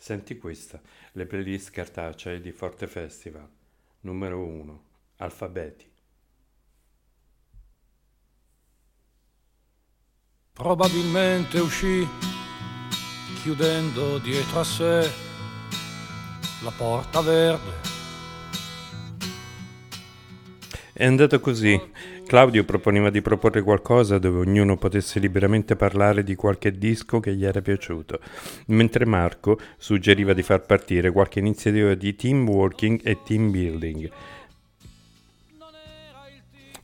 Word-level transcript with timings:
Senti 0.00 0.38
questa, 0.38 0.80
le 1.12 1.26
playlist 1.26 1.70
cartacee 1.70 2.40
di 2.40 2.52
Forte 2.52 2.86
Festival. 2.86 3.46
Numero 4.02 4.44
1. 4.44 4.82
Alfabeti. 5.16 5.90
Probabilmente 10.52 11.58
uscì 11.58 12.06
chiudendo 13.42 14.18
dietro 14.18 14.60
a 14.60 14.64
sé 14.64 15.10
la 16.62 16.72
porta 16.76 17.20
verde. 17.20 17.72
È 20.92 21.04
andato 21.04 21.40
così. 21.40 21.80
Claudio 22.28 22.62
proponeva 22.62 23.08
di 23.08 23.22
proporre 23.22 23.62
qualcosa 23.62 24.18
dove 24.18 24.40
ognuno 24.40 24.76
potesse 24.76 25.18
liberamente 25.18 25.76
parlare 25.76 26.22
di 26.22 26.34
qualche 26.34 26.76
disco 26.76 27.20
che 27.20 27.34
gli 27.34 27.46
era 27.46 27.62
piaciuto, 27.62 28.20
mentre 28.66 29.06
Marco 29.06 29.58
suggeriva 29.78 30.34
di 30.34 30.42
far 30.42 30.60
partire 30.60 31.10
qualche 31.10 31.38
iniziativa 31.38 31.94
di 31.94 32.14
team 32.14 32.46
working 32.46 33.00
e 33.02 33.22
team 33.24 33.50
building. 33.50 34.10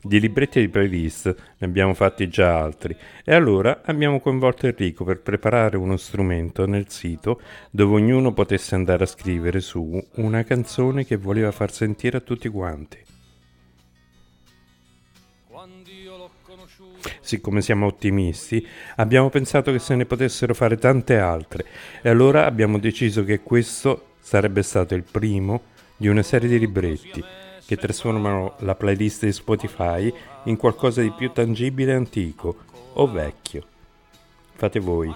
Di 0.01 0.19
libretti 0.19 0.61
di 0.61 0.71
playlist 0.71 1.27
ne 1.27 1.67
abbiamo 1.67 1.93
fatti 1.93 2.27
già 2.31 2.59
altri 2.59 2.97
e 3.23 3.35
allora 3.35 3.83
abbiamo 3.85 4.21
coinvolto 4.21 4.67
Enrico 4.67 5.05
per 5.05 5.21
preparare 5.21 5.77
uno 5.77 5.99
strumento 5.99 6.65
nel 6.65 6.89
sito 6.89 7.39
dove 7.71 7.97
ognuno 7.97 8.33
potesse 8.33 8.75
andare 8.75 9.05
a 9.05 9.07
scrivere 9.07 9.61
su 9.61 10.03
una 10.15 10.43
canzone 10.43 11.05
che 11.05 11.17
voleva 11.17 11.51
far 11.51 11.71
sentire 11.71 12.17
a 12.17 12.21
tutti 12.21 12.49
quanti. 12.49 13.13
Siccome 17.21 17.63
siamo 17.63 17.87
ottimisti, 17.87 18.67
abbiamo 18.97 19.29
pensato 19.31 19.73
che 19.73 19.79
se 19.79 19.95
ne 19.95 20.07
potessero 20.07 20.55
fare 20.55 20.77
tante 20.77 21.19
altre 21.19 21.65
e 22.03 22.09
allora 22.09 22.47
abbiamo 22.47 22.79
deciso 22.79 23.25
che 23.25 23.41
questo 23.41 24.15
sarebbe 24.21 24.63
stato 24.63 24.95
il 24.95 25.05
primo 25.05 25.63
di 25.97 26.09
una 26.09 26.23
serie 26.23 26.49
di 26.49 26.59
libretti 26.59 27.23
che 27.67 27.77
trasformano 27.77 28.57
la 28.59 28.75
playlist 28.75 29.25
di 29.25 29.33
Spotify 29.33 30.13
in 30.45 30.57
qualcosa 30.57 31.01
di 31.01 31.13
più 31.13 31.31
tangibile 31.33 31.93
e 31.93 31.97
antico 31.97 32.57
o 32.95 33.11
vecchio. 33.11 33.63
Fate 34.55 34.81
voi. 34.81 35.13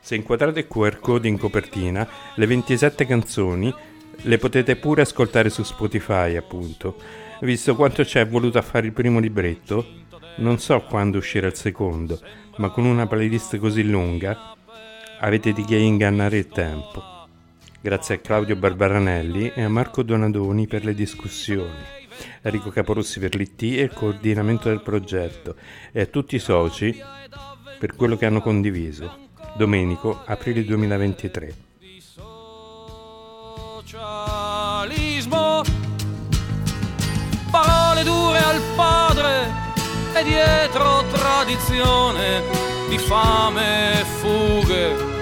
Se 0.00 0.14
inquadrate 0.14 0.60
il 0.60 0.68
QR 0.68 1.00
code 1.00 1.28
in 1.28 1.36
copertina, 1.36 2.08
le 2.34 2.46
27 2.46 3.06
canzoni 3.06 3.74
le 4.22 4.38
potete 4.38 4.76
pure 4.76 5.02
ascoltare 5.02 5.50
su 5.50 5.62
Spotify, 5.62 6.36
appunto. 6.36 6.96
Visto 7.40 7.76
quanto 7.76 8.04
ci 8.04 8.18
è 8.18 8.26
voluto 8.26 8.58
a 8.58 8.62
fare 8.62 8.86
il 8.86 8.92
primo 8.92 9.20
libretto, 9.20 9.86
non 10.38 10.58
so 10.58 10.80
quando 10.82 11.18
uscirà 11.18 11.46
il 11.46 11.54
secondo, 11.54 12.20
ma 12.56 12.70
con 12.70 12.84
una 12.84 13.06
playlist 13.06 13.56
così 13.58 13.84
lunga 13.84 14.54
avete 15.20 15.52
di 15.52 15.64
che 15.64 15.76
ingannare 15.76 16.38
il 16.38 16.48
tempo. 16.48 17.02
Grazie 17.80 18.16
a 18.16 18.18
Claudio 18.18 18.56
Barbaranelli 18.56 19.52
e 19.54 19.62
a 19.62 19.68
Marco 19.68 20.02
Donadoni 20.02 20.66
per 20.66 20.84
le 20.84 20.94
discussioni, 20.94 21.78
Enrico 22.42 22.70
Caporossi 22.70 23.20
per 23.20 23.34
l'IT 23.36 23.62
e 23.62 23.82
il 23.82 23.92
coordinamento 23.92 24.68
del 24.68 24.82
progetto 24.82 25.54
e 25.92 26.00
a 26.00 26.06
tutti 26.06 26.36
i 26.36 26.40
soci 26.40 27.00
per 27.78 27.94
quello 27.94 28.16
che 28.16 28.26
hanno 28.26 28.40
condiviso. 28.40 29.26
Domenico, 29.56 30.22
aprile 30.24 30.64
2023. 30.64 31.54
Socialismo, 33.84 35.62
parole 37.50 38.02
dure 38.04 38.38
al 38.38 38.60
padre 38.76 39.67
e 40.20 40.24
dietro 40.24 41.04
tradizione 41.12 42.42
di 42.88 42.98
fame 42.98 44.00
e 44.00 44.04
fughe. 44.04 45.16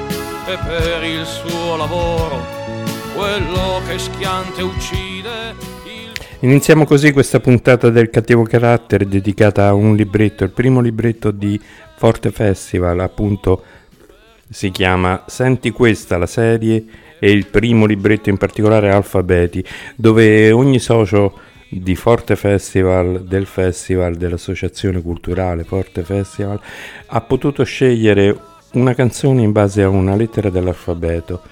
E 0.48 0.56
per 0.64 1.02
il 1.02 1.26
suo 1.26 1.76
lavoro 1.76 2.40
quello 3.14 3.82
che 3.86 3.98
schiante 3.98 4.62
uccide 4.62 5.74
Iniziamo 6.40 6.84
così 6.84 7.12
questa 7.12 7.40
puntata 7.40 7.88
del 7.88 8.10
cattivo 8.10 8.42
carattere 8.42 9.08
dedicata 9.08 9.66
a 9.66 9.74
un 9.74 9.96
libretto, 9.96 10.44
il 10.44 10.50
primo 10.50 10.80
libretto 10.80 11.30
di 11.30 11.58
Forte 11.96 12.30
Festival, 12.30 13.00
appunto 13.00 13.62
si 14.48 14.70
chiama 14.70 15.24
Senti 15.26 15.70
questa 15.70 16.18
la 16.18 16.26
serie 16.26 16.84
e 17.18 17.30
il 17.30 17.46
primo 17.46 17.86
libretto 17.86 18.28
in 18.28 18.36
particolare 18.36 18.90
Alfabeti, 18.92 19.64
dove 19.96 20.52
ogni 20.52 20.78
socio 20.78 21.40
di 21.68 21.96
Forte 21.96 22.36
Festival, 22.36 23.24
del 23.24 23.46
festival, 23.46 24.16
dell'associazione 24.16 25.02
culturale 25.02 25.64
Forte 25.64 26.02
Festival, 26.02 26.60
ha 27.06 27.20
potuto 27.20 27.64
scegliere 27.64 28.38
una 28.72 28.94
canzone 28.94 29.42
in 29.42 29.52
base 29.52 29.82
a 29.82 29.88
una 29.88 30.14
lettera 30.14 30.50
dell'alfabeto. 30.50 31.42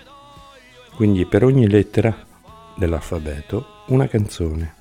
Quindi 0.95 1.27
per 1.27 1.45
ogni 1.45 1.69
lettera 1.69 2.15
dell'alfabeto 2.77 3.83
una 3.87 4.07
canzone. 4.07 4.75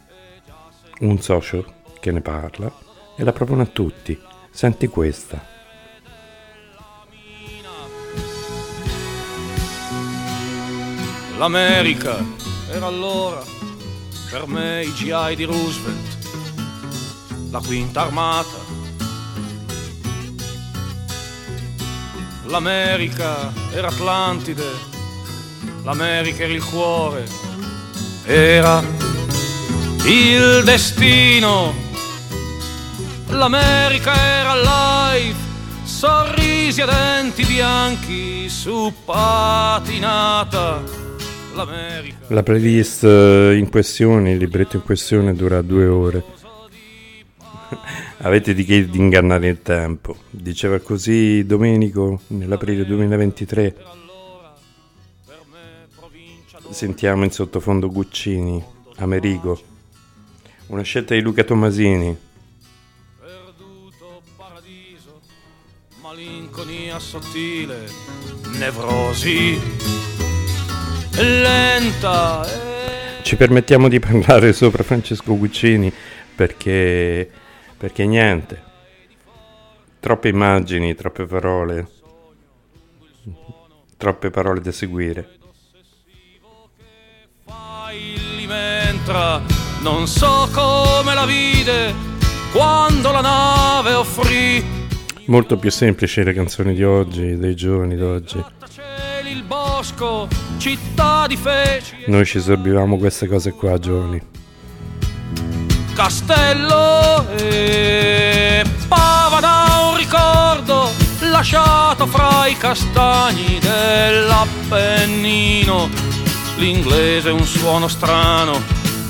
Un 0.99 1.19
socio 1.19 1.65
che 1.99 2.11
ne 2.11 2.21
parla 2.21 2.71
e 3.17 3.23
la 3.23 3.33
propone 3.33 3.63
a 3.63 3.67
tutti. 3.67 4.19
Senti 4.51 4.87
questa. 4.87 5.51
L'America 11.37 12.23
era 12.69 12.85
allora 12.85 13.52
per 14.33 14.47
me 14.47 14.83
i 14.83 14.91
GI 14.95 15.35
di 15.35 15.43
Roosevelt, 15.43 16.17
la 17.51 17.59
quinta 17.59 18.01
armata. 18.01 18.57
L'America 22.45 23.53
era 23.71 23.89
Atlantide, 23.89 24.65
l'America 25.83 26.45
era 26.45 26.53
il 26.53 26.63
cuore, 26.63 27.27
era 28.25 28.83
il 30.05 30.63
destino. 30.63 31.71
L'America 33.27 34.15
era 34.15 34.55
life, 34.55 35.39
sorrisi 35.83 36.81
a 36.81 36.87
denti 36.87 37.45
bianchi 37.45 38.49
su 38.49 38.91
patinata 39.05 41.02
la 42.27 42.41
playlist 42.41 43.03
eh, 43.03 43.55
in 43.57 43.69
questione, 43.69 44.31
il 44.31 44.37
libretto 44.37 44.77
in 44.77 44.83
questione 44.83 45.35
dura 45.35 45.61
due 45.61 45.85
ore. 45.85 46.23
Avete 48.19 48.53
di 48.53 48.63
che 48.63 48.87
di 48.87 48.97
ingannare 48.97 49.47
il 49.47 49.61
tempo. 49.61 50.17
Diceva 50.29 50.79
così 50.79 51.45
Domenico 51.45 52.21
nell'aprile 52.27 52.85
2023. 52.85 53.75
Sentiamo 56.69 57.23
in 57.23 57.31
sottofondo 57.31 57.89
Guccini, 57.89 58.63
Amerigo. 58.95 59.61
Una 60.67 60.81
scelta 60.81 61.13
di 61.13 61.21
Luca 61.21 61.43
Tomasini. 61.43 62.17
Perduto 63.19 64.23
paradiso, 64.35 65.21
malinconia 66.01 66.97
sottile, 66.97 67.87
nevrosi 68.57 70.12
lenta. 71.17 72.45
Ci 73.21 73.35
permettiamo 73.35 73.87
di 73.87 73.99
parlare 73.99 74.53
sopra 74.53 74.83
Francesco 74.83 75.37
Guccini 75.37 75.91
perché, 76.35 77.29
perché 77.77 78.05
niente. 78.05 78.71
Troppe 79.99 80.27
immagini, 80.27 80.95
troppe 80.95 81.25
parole, 81.25 81.87
troppe 83.97 84.29
parole 84.29 84.59
da 84.59 84.71
seguire. 84.71 85.29
Non 89.81 90.07
so 90.07 90.49
come 90.53 91.13
la 91.13 91.25
vide 91.25 91.93
quando 92.51 93.11
la 93.11 93.21
nave 93.21 93.93
offrì. 93.93 94.63
Molto 95.25 95.57
più 95.57 95.69
semplici 95.71 96.23
le 96.23 96.33
canzoni 96.33 96.73
di 96.73 96.83
oggi, 96.83 97.37
dei 97.37 97.55
giovani 97.55 97.95
d'oggi 97.95 98.43
bosco, 99.83 100.29
città 100.57 101.27
di 101.27 101.35
feci. 101.35 102.05
Noi 102.07 102.25
ci 102.25 102.39
sorbivamo 102.39 102.97
queste 102.97 103.27
cose 103.27 103.51
qua, 103.51 103.77
giovani. 103.77 104.21
Castello 105.93 107.27
e 107.37 108.63
pava 108.87 109.41
da 109.41 109.89
un 109.89 109.97
ricordo 109.97 110.89
lasciato 111.29 112.07
fra 112.07 112.47
i 112.47 112.55
castagni 112.57 113.59
dell'Appennino. 113.59 115.89
L'inglese 116.55 117.27
è 117.29 117.33
un 117.33 117.45
suono 117.45 117.89
strano 117.89 118.61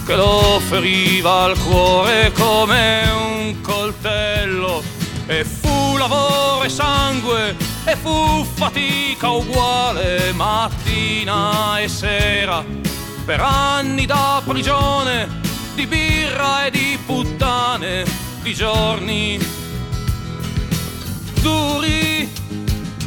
che 0.05 0.15
lo 0.15 0.59
feriva 0.59 1.43
al 1.43 1.57
cuore 1.59 2.31
come 2.33 3.03
un 3.13 3.61
coltello 3.61 5.02
e 5.25 5.43
fu 5.43 5.97
lavoro 5.97 6.63
e 6.63 6.69
sangue 6.69 7.55
e 7.85 7.95
fu 7.95 8.45
fatica 8.55 9.29
uguale 9.29 10.31
mattina 10.33 11.79
e 11.79 11.87
sera. 11.87 12.63
Per 13.25 13.39
anni 13.39 14.05
da 14.05 14.41
prigione 14.45 15.27
di 15.75 15.87
birra 15.87 16.65
e 16.65 16.71
di 16.71 16.99
puttane 17.05 18.05
di 18.41 18.53
giorni 18.53 19.39
duri 21.41 22.29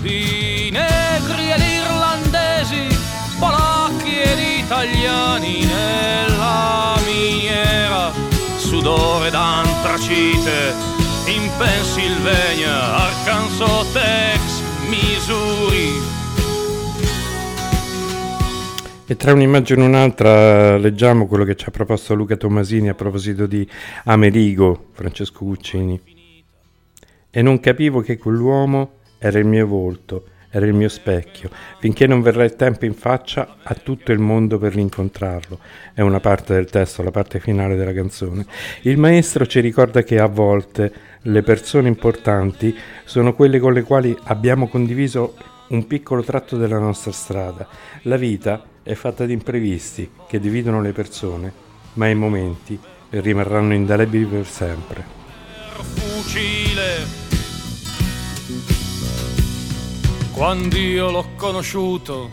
di 0.01 0.71
negri 0.71 1.51
ed 1.51 1.61
irlandesi 1.61 2.97
italiani 4.67 5.65
nella 5.65 6.97
miniera, 7.07 8.11
sudore 8.57 9.31
d'antracite 9.31 10.96
in 11.29 11.51
Pennsylvania, 11.59 12.95
Arkansas, 12.95 13.93
Texas, 13.93 14.63
Missouri. 14.89 15.91
E 19.09 19.17
tra 19.17 19.33
un'immagine 19.33 19.83
e 19.83 19.87
un'altra 19.87 20.77
leggiamo 20.77 21.27
quello 21.27 21.45
che 21.45 21.57
ci 21.57 21.65
ha 21.69 21.71
proposto 21.71 22.15
Luca 22.15 22.37
Tomasini 22.37 22.89
a 22.89 22.95
proposito 22.95 23.47
di 23.47 23.69
Amerigo, 24.05 24.87
Francesco 24.93 25.45
Guccini. 25.45 26.01
E 27.31 27.43
non 27.43 27.61
capivo 27.61 28.01
che 28.01 28.19
quell'uomo 28.19 28.91
era 29.19 29.39
il 29.39 29.47
mio 29.47 29.67
volto, 29.67 30.25
era 30.51 30.65
il 30.67 30.75
mio 30.75 30.89
specchio, 30.89 31.51
finché 31.79 32.07
non 32.07 32.23
verrà 32.23 32.45
il 32.45 32.57
tempo 32.57 32.85
in 32.85 32.95
faccia 32.95 33.57
a 33.63 33.75
tutto 33.75 34.11
il 34.13 34.19
mondo 34.19 34.59
per 34.59 34.75
rincontrarlo. 34.75 35.59
È 35.93 36.01
una 36.01 36.21
parte 36.21 36.55
del 36.55 36.67
testo, 36.67 37.03
la 37.03 37.11
parte 37.11 37.41
finale 37.41 37.77
della 37.77 37.93
canzone. 37.93 38.47
Il 38.83 38.97
maestro 38.97 39.47
ci 39.47 39.61
ricorda 39.61 40.03
che 40.03 40.19
a 40.19 40.27
volte 40.27 40.93
le 41.27 41.43
persone 41.43 41.89
importanti 41.89 42.77
sono 43.05 43.35
quelle 43.35 43.59
con 43.59 43.73
le 43.73 43.83
quali 43.83 44.17
abbiamo 44.25 44.69
condiviso 44.69 45.35
un 45.69 45.87
piccolo 45.87 46.23
tratto 46.23 46.57
della 46.57 46.79
nostra 46.79 47.11
strada. 47.11 47.67
La 48.03 48.17
vita 48.17 48.63
è 48.83 48.95
fatta 48.95 49.27
di 49.27 49.33
imprevisti 49.33 50.09
che 50.29 50.39
dividono 50.39 50.81
le 50.81 50.93
persone, 50.93 51.53
ma 51.95 52.09
i 52.09 52.15
momenti 52.15 52.79
rimarranno 53.11 53.75
indelebili 53.75 54.25
per 54.25 54.47
sempre. 54.47 55.05
Fucile. 55.95 57.25
Quando 60.33 60.77
io 60.77 61.11
l'ho 61.11 61.31
conosciuto, 61.35 62.31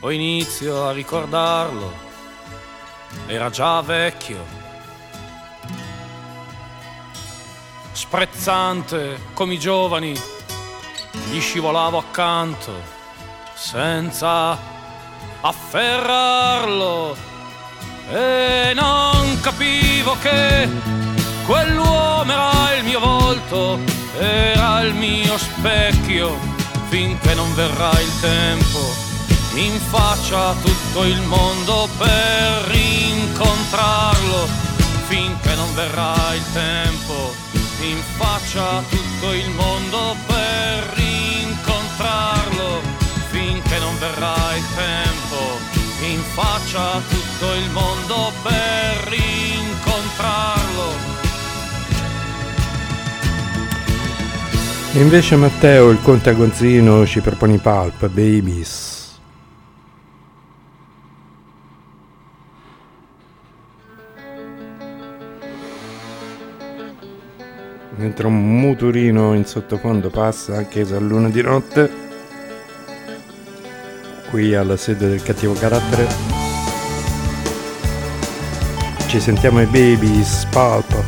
ho 0.00 0.10
inizio 0.10 0.86
a 0.86 0.92
ricordarlo, 0.92 1.92
era 3.26 3.50
già 3.50 3.80
vecchio, 3.82 4.57
sprezzante 7.98 9.18
come 9.34 9.54
i 9.54 9.58
giovani, 9.58 10.14
gli 11.30 11.40
scivolavo 11.40 11.98
accanto, 11.98 12.72
senza 13.54 14.56
afferrarlo 15.40 17.16
e 18.08 18.72
non 18.76 19.40
capivo 19.40 20.16
che 20.22 20.68
quell'uomo 21.44 22.30
era 22.30 22.76
il 22.76 22.84
mio 22.84 23.00
volto, 23.00 23.80
era 24.16 24.80
il 24.82 24.94
mio 24.94 25.36
specchio, 25.36 26.38
finché 26.90 27.34
non 27.34 27.52
verrà 27.56 27.90
il 27.98 28.20
tempo 28.20 28.78
in 29.54 29.76
faccia 29.80 30.50
a 30.50 30.54
tutto 30.54 31.02
il 31.02 31.20
mondo 31.22 31.88
per 31.98 32.62
rincontrarlo, 32.68 34.46
finché 35.08 35.56
non 35.56 35.74
verrà 35.74 36.14
il 36.34 36.44
tempo 36.52 37.47
in 37.80 37.98
faccia 38.16 38.78
a 38.78 38.82
tutto 38.88 39.32
il 39.32 39.50
mondo 39.50 40.16
per 40.26 40.92
rincontrarlo, 40.96 42.80
finché 43.30 43.78
non 43.78 43.98
verrà 43.98 44.56
il 44.56 44.64
tempo 44.74 45.58
in 46.04 46.20
faccia 46.34 46.94
a 46.94 47.00
tutto 47.08 47.54
il 47.54 47.70
mondo 47.70 48.32
per 48.42 49.08
rincontrarlo. 49.08 51.06
E 54.92 55.00
invece 55.00 55.36
Matteo, 55.36 55.90
il 55.90 56.00
conte 56.02 56.30
agonzino, 56.30 57.06
ci 57.06 57.20
propone 57.20 57.54
i 57.54 57.58
Pulp, 57.58 58.08
Babies. 58.08 58.87
Mentre 67.98 68.28
un 68.28 68.60
muturino 68.60 69.34
in 69.34 69.44
sottofondo 69.44 70.08
passa 70.08 70.56
anche 70.56 70.84
se 70.84 70.94
a 70.94 71.00
luna 71.00 71.28
di 71.28 71.42
notte 71.42 72.06
qui 74.30 74.54
alla 74.54 74.76
sede 74.76 75.08
del 75.08 75.22
cattivo 75.22 75.54
carattere. 75.54 76.06
Ci 79.08 79.20
sentiamo 79.20 79.60
i 79.60 79.66
Babies 79.66 80.46
Pulp. 80.50 81.02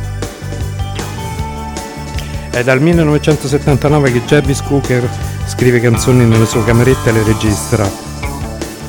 È 2.49 2.61
dal 2.61 2.81
1979 2.81 4.11
che 4.11 4.21
Jarvis 4.25 4.61
Cooker 4.63 5.07
scrive 5.45 5.79
canzoni 5.79 6.25
nella 6.25 6.45
sua 6.45 6.65
cameretta 6.65 7.09
e 7.09 7.13
le 7.13 7.23
registra. 7.23 7.89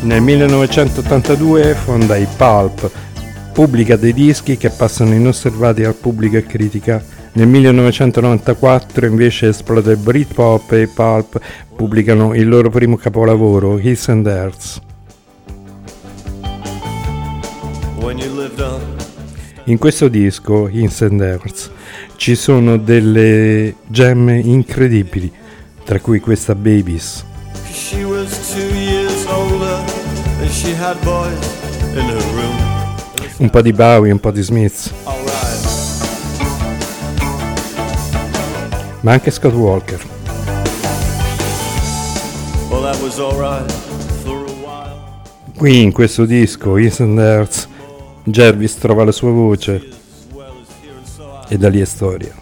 Nel 0.01 0.23
1982 0.23 1.75
fonda 1.75 2.17
i 2.17 2.27
Pulp, 2.37 2.91
pubblica 3.53 3.95
dei 3.95 4.13
dischi 4.13 4.57
che 4.57 4.71
passano 4.71 5.15
inosservati 5.15 5.85
al 5.85 5.95
pubblico 5.95 6.37
e 6.37 6.47
critica 6.47 7.21
nel 7.35 7.49
1994 7.49 9.07
invece 9.07 9.49
esploda 9.49 9.91
il 9.91 9.97
Britpop 9.97 10.73
e 10.73 10.87
Pulp 10.87 11.41
pubblicano 11.75 12.35
il 12.35 12.47
loro 12.47 12.69
primo 12.69 12.97
capolavoro, 12.97 13.79
His 13.79 14.09
and 14.09 14.27
Hers. 14.27 14.81
In 19.65 19.79
questo 19.79 20.09
disco, 20.09 20.69
His 20.69 21.01
and 21.03 21.21
Hers, 21.21 21.71
ci 22.17 22.35
sono 22.35 22.77
delle 22.77 23.77
gemme 23.87 24.39
incredibili, 24.39 25.33
tra 25.85 26.01
cui 26.01 26.21
questa 26.21 26.55
Babies. 26.55 27.25
Un 33.39 33.51
po' 33.51 33.63
di 33.63 33.73
Bowie, 33.73 34.13
un 34.13 34.21
po' 34.21 34.31
di 34.31 34.43
Smith. 34.43 35.22
Ma 39.03 39.13
anche 39.13 39.31
Scott 39.31 39.55
Walker. 39.55 40.01
Qui 45.57 45.81
in 45.81 45.93
questo 45.93 46.25
disco, 46.25 46.77
Instant 46.77 47.19
Earth, 47.19 47.69
Jervis 48.25 48.77
trova 48.79 49.05
la 49.05 49.13
sua 49.13 49.31
voce 49.31 49.89
e 51.49 51.59
da 51.59 51.69
lì 51.69 51.81
è 51.81 51.85
storia. 51.85 52.35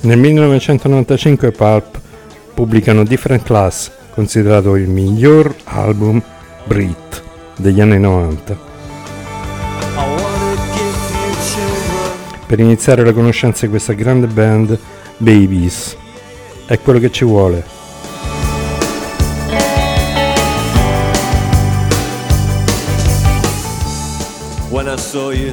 Nel 0.00 0.18
1995 0.18 1.50
Pulp 1.52 2.00
pubblicano 2.54 3.04
Different 3.04 3.42
Class, 3.42 3.90
considerato 4.10 4.76
il 4.76 4.88
miglior 4.88 5.54
album 5.64 6.22
Brit 6.64 7.26
degli 7.58 7.80
anni 7.80 7.98
90. 7.98 8.56
Per 12.46 12.58
iniziare 12.58 13.04
la 13.04 13.12
conoscenza 13.12 13.66
di 13.66 13.70
questa 13.70 13.92
grande 13.92 14.26
band, 14.26 14.78
Babies, 15.18 15.96
è 16.66 16.80
quello 16.80 16.98
che 16.98 17.10
ci 17.10 17.24
vuole. 17.24 17.76
When 24.70 24.86
I 24.86 24.96
saw 24.96 25.30
you 25.30 25.52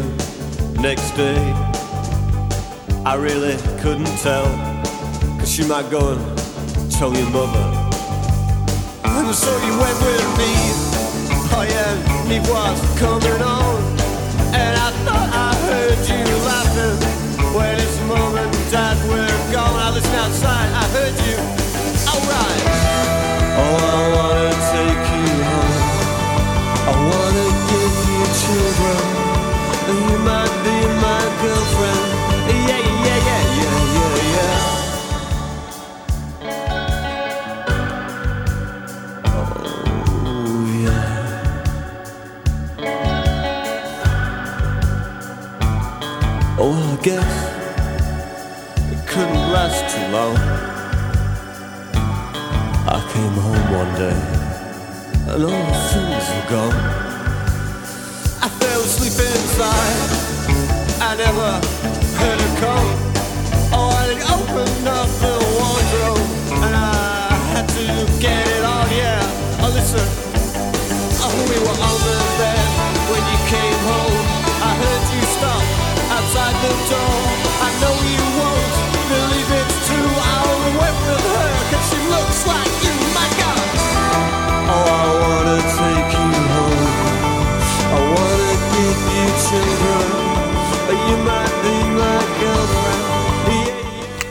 next 0.79 1.15
day, 1.15 1.37
I 3.05 3.15
really 3.15 3.55
couldn't 3.81 4.21
tell, 4.21 4.45
cause 5.39 5.57
you 5.57 5.67
might 5.67 5.89
go 5.89 6.11
and 6.11 6.91
tell 6.91 7.13
your 7.13 7.29
mother. 7.31 7.65
And 9.03 9.33
so 9.33 9.49
you 9.65 9.77
went 9.79 9.99
with 10.01 10.37
me. 10.37 10.74
Oh 11.57 11.63
yeah, 11.63 12.27
me 12.27 12.39
was 12.51 12.81
coming 12.99 13.41
on. 13.41 13.79
And 14.51 14.75
I 14.75 14.91
thought 15.05 15.29
I 15.31 15.55
heard 15.67 16.01
you 16.03 16.23
laughing. 16.43 16.99
It's 17.79 17.99
were 19.07 19.35
I 19.79 19.89
listened 19.93 20.15
outside, 20.15 20.69
I 20.83 20.85
heard 20.95 21.15
you. 21.27 21.37
Alright 22.11 22.63
Oh, 23.61 23.77
I 23.87 24.03
wanna 24.15 24.51
take 24.73 25.05
you 25.15 25.31
home. 25.47 25.79
I 26.89 26.95
wanna 27.09 27.47
give 27.71 27.95
you 28.09 28.19
children. 28.43 28.99
And 29.87 29.99
you 30.11 30.17
might 30.27 30.64
guess 47.05 47.21
it 48.91 49.07
couldn't 49.07 49.45
last 49.53 49.93
too 49.93 50.07
long. 50.11 50.35
I 52.89 52.97
came 53.13 53.35
home 53.45 53.65
one 53.79 53.93
day 53.93 54.17
and 55.29 55.43
all 55.45 55.73
things 55.93 56.25
were 56.33 56.47
gone. 56.49 56.73
I 58.41 58.49
fell 58.57 58.81
asleep 58.81 59.13
inside. 59.21 59.97
I 60.99 61.13
never 61.15 61.49
heard 62.17 62.41
a 62.41 62.51
call. 62.59 62.87
Oh, 63.77 63.93
I 64.01 64.05
opened 64.33 64.87
up 64.87 65.09
the 65.21 65.35
wardrobe 65.53 66.25
and 66.65 66.73
I 66.75 67.33
had 67.53 67.67
to 67.69 67.85
get 68.19 68.47
it 68.47 68.63
on. 68.65 68.89
Yeah, 68.89 69.61
oh 69.61 69.69
listen, 69.77 70.07
oh 71.21 71.33
we 71.49 71.57
were 71.65 71.77
on 71.85 71.97
the 72.01 72.15
bed. 72.39 72.54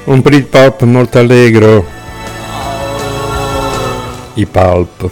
Un 0.06 0.20
Britpop 0.20 0.82
molto 0.82 1.18
allegro. 1.18 1.84
I 4.34 4.46
Pulp. 4.46 5.10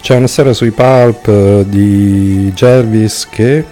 C'è 0.00 0.16
una 0.16 0.26
storia 0.26 0.52
sui 0.52 0.70
Pulp 0.70 1.26
eh, 1.26 1.64
di 1.66 2.52
Jervis 2.54 3.26
che 3.28 3.64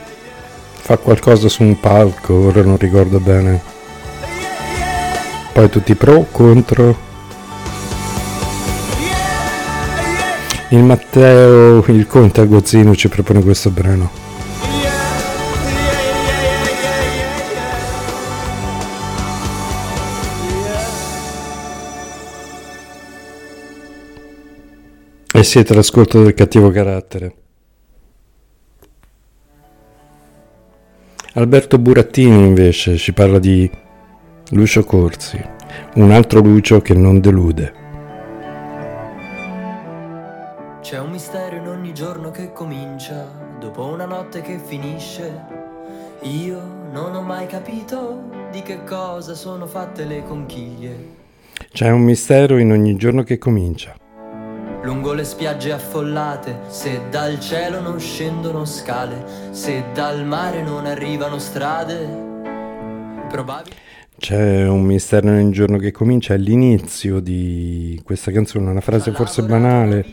fa 0.87 0.99
qualcosa 0.99 1.49
su 1.49 1.65
un 1.65 1.81
palco, 1.81 2.33
ora 2.33 2.63
non 2.63 2.77
ricordo 2.77 3.19
bene. 3.19 3.61
Poi 5.53 5.69
tutti 5.69 5.97
pro, 5.97 6.29
contro. 6.31 6.97
Il 10.69 10.85
Matteo, 10.85 11.85
il 11.89 12.07
Conte 12.07 12.43
Agozzino 12.43 12.95
ci 12.95 13.09
propone 13.09 13.43
questo 13.43 13.71
brano. 13.71 14.09
E 25.33 25.43
siete 25.43 25.73
all'ascolto 25.73 26.23
del 26.23 26.35
cattivo 26.35 26.71
carattere. 26.71 27.46
Alberto 31.37 31.79
Burattini 31.79 32.47
invece 32.47 32.97
ci 32.97 33.13
parla 33.13 33.39
di 33.39 33.71
Lucio 34.53 34.85
Corsi, 34.85 35.39
un 35.97 36.11
altro 36.11 36.41
Lucio 36.41 36.81
che 36.81 36.95
non 36.95 37.21
delude. 37.21 37.75
C'è 40.81 40.99
un 40.99 41.11
mistero 41.11 41.57
in 41.57 41.69
ogni 41.69 41.93
giorno 41.93 42.31
che 42.31 42.53
comincia, 42.53 43.31
dopo 43.61 43.85
una 43.85 44.07
notte 44.07 44.41
che 44.41 44.59
finisce. 44.59 45.45
Io 46.23 46.59
non 46.91 47.15
ho 47.15 47.21
mai 47.21 47.47
capito 47.47 48.31
di 48.51 48.63
che 48.63 48.83
cosa 48.85 49.35
sono 49.35 49.67
fatte 49.67 50.07
le 50.07 50.23
conchiglie. 50.23 50.97
C'è 51.71 51.91
un 51.91 52.01
mistero 52.01 52.57
in 52.57 52.73
ogni 52.73 52.97
giorno 52.97 53.23
che 53.25 53.37
comincia. 53.37 53.95
Lungo 54.87 55.15
le 55.15 55.25
spiagge 55.25 55.73
affollate, 55.73 56.61
se 56.69 57.09
dal 57.11 57.41
cielo 57.41 57.81
non 57.81 57.99
scendono 57.99 58.65
scale, 58.65 59.51
se 59.51 59.87
dal 59.93 60.25
mare 60.25 60.63
non 60.63 60.87
arrivano 60.87 61.41
strade, 61.41 62.07
probabili. 63.29 63.75
C'è 64.17 64.69
un 64.69 64.83
mistero 64.83 65.29
ogni 65.31 65.51
giorno 65.51 65.79
che 65.79 65.91
comincia, 65.91 66.35
è 66.35 66.37
l'inizio 66.37 67.19
di 67.19 68.01
questa 68.05 68.31
canzone, 68.31 68.71
una 68.71 68.81
frase 68.81 69.11
forse 69.11 69.43
banale 69.43 70.07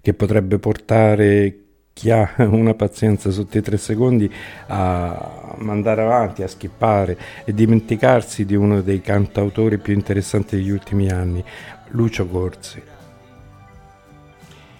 che 0.00 0.14
potrebbe 0.14 0.58
portare 0.58 1.58
chi 1.92 2.10
ha 2.10 2.32
una 2.48 2.72
pazienza 2.72 3.30
sotto 3.30 3.58
i 3.58 3.62
tre 3.62 3.76
secondi 3.76 4.32
a 4.68 5.54
mandare 5.58 6.00
avanti, 6.00 6.42
a 6.42 6.48
skippare 6.48 7.18
e 7.44 7.52
dimenticarsi 7.52 8.46
di 8.46 8.54
uno 8.54 8.80
dei 8.80 9.02
cantautori 9.02 9.76
più 9.76 9.92
interessanti 9.92 10.56
degli 10.56 10.70
ultimi 10.70 11.10
anni, 11.10 11.44
Lucio 11.88 12.26
Corsi. 12.26 12.92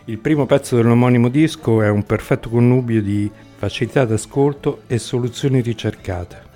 Il 0.06 0.18
primo 0.18 0.44
pezzo 0.44 0.76
dell'omonimo 0.76 1.30
disco 1.30 1.80
è 1.80 1.88
un 1.88 2.04
perfetto 2.04 2.50
connubio 2.50 3.00
di 3.00 3.30
facilità 3.56 4.04
d'ascolto 4.04 4.82
e 4.87 4.99
soluzioni 4.99 5.62
ricercate. 5.62 6.53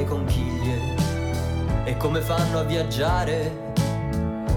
Le 0.00 0.04
conchiglie 0.04 0.78
e 1.84 1.96
come 1.96 2.20
fanno 2.20 2.58
a 2.58 2.62
viaggiare 2.62 3.68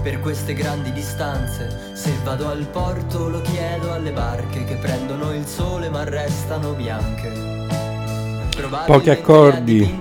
per 0.02 0.20
queste 0.20 0.54
grandi 0.54 0.92
distanze. 0.92 1.92
Se 1.94 2.12
vado 2.22 2.48
al 2.48 2.66
porto 2.66 3.28
lo 3.28 3.40
chiedo 3.40 3.92
alle 3.92 4.12
barche 4.12 4.64
che 4.64 4.74
prendono 4.74 5.32
il 5.32 5.46
sole 5.46 5.88
ma 5.88 6.04
restano 6.04 6.72
bianche. 6.72 7.52
Pochi 8.86 9.10
accordi. 9.10 10.00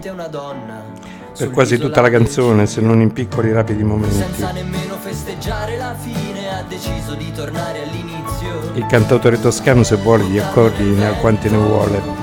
Per 1.36 1.50
quasi 1.50 1.80
tutta 1.80 2.02
la 2.02 2.12
canzone, 2.12 2.68
se 2.68 2.80
non 2.80 3.02
in 3.02 3.12
piccoli 3.12 3.52
rapidi 3.52 3.84
momenti. 3.84 4.16
senza 4.16 4.52
nemmeno 4.52 4.96
festeggiare 4.98 5.78
la 5.78 5.96
fine 5.96 6.56
ha 6.56 6.62
deciso 6.62 7.16
di 7.16 7.32
tornare 7.32 7.82
all'inizio 7.82 8.72
Il 8.76 8.86
cantautore 8.86 9.42
toscano 9.42 9.82
se 9.82 9.96
vuole 9.96 10.26
gli 10.26 10.38
accordi 10.38 10.84
ne 10.84 11.08
ha 11.08 11.14
quanti 11.14 11.50
ne 11.50 11.58
vuole. 11.58 12.23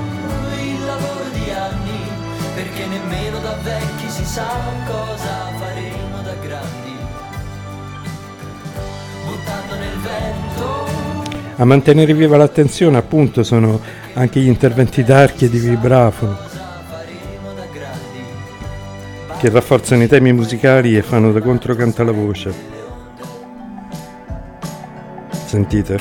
A 11.61 11.65
mantenere 11.65 12.15
viva 12.15 12.37
l'attenzione 12.37 12.97
appunto 12.97 13.43
sono 13.43 13.79
anche 14.13 14.39
gli 14.39 14.47
interventi 14.47 15.03
d'archi 15.03 15.45
e 15.45 15.49
di 15.49 15.59
vibrafono 15.59 16.35
che 19.37 19.49
rafforzano 19.49 20.01
i 20.01 20.07
temi 20.07 20.33
musicali 20.33 20.97
e 20.97 21.03
fanno 21.03 21.31
da 21.31 21.39
controcanta 21.39 22.01
alla 22.01 22.13
voce. 22.13 22.51
Sentite? 25.45 25.99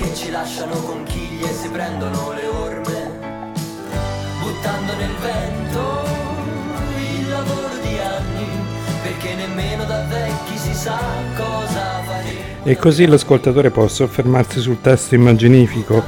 E 12.63 12.77
così 12.77 13.07
l'ascoltatore 13.07 13.71
può 13.71 13.89
soffermarsi 13.89 14.61
sul 14.61 14.83
testo 14.83 15.15
immaginifico 15.15 16.03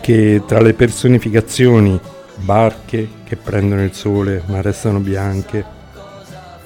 che 0.00 0.42
tra 0.46 0.60
le 0.60 0.72
personificazioni, 0.72 1.98
barche 2.36 3.08
che 3.24 3.36
prendono 3.36 3.82
il 3.82 3.92
sole 3.92 4.42
ma 4.46 4.60
restano 4.60 5.00
bianche, 5.00 5.64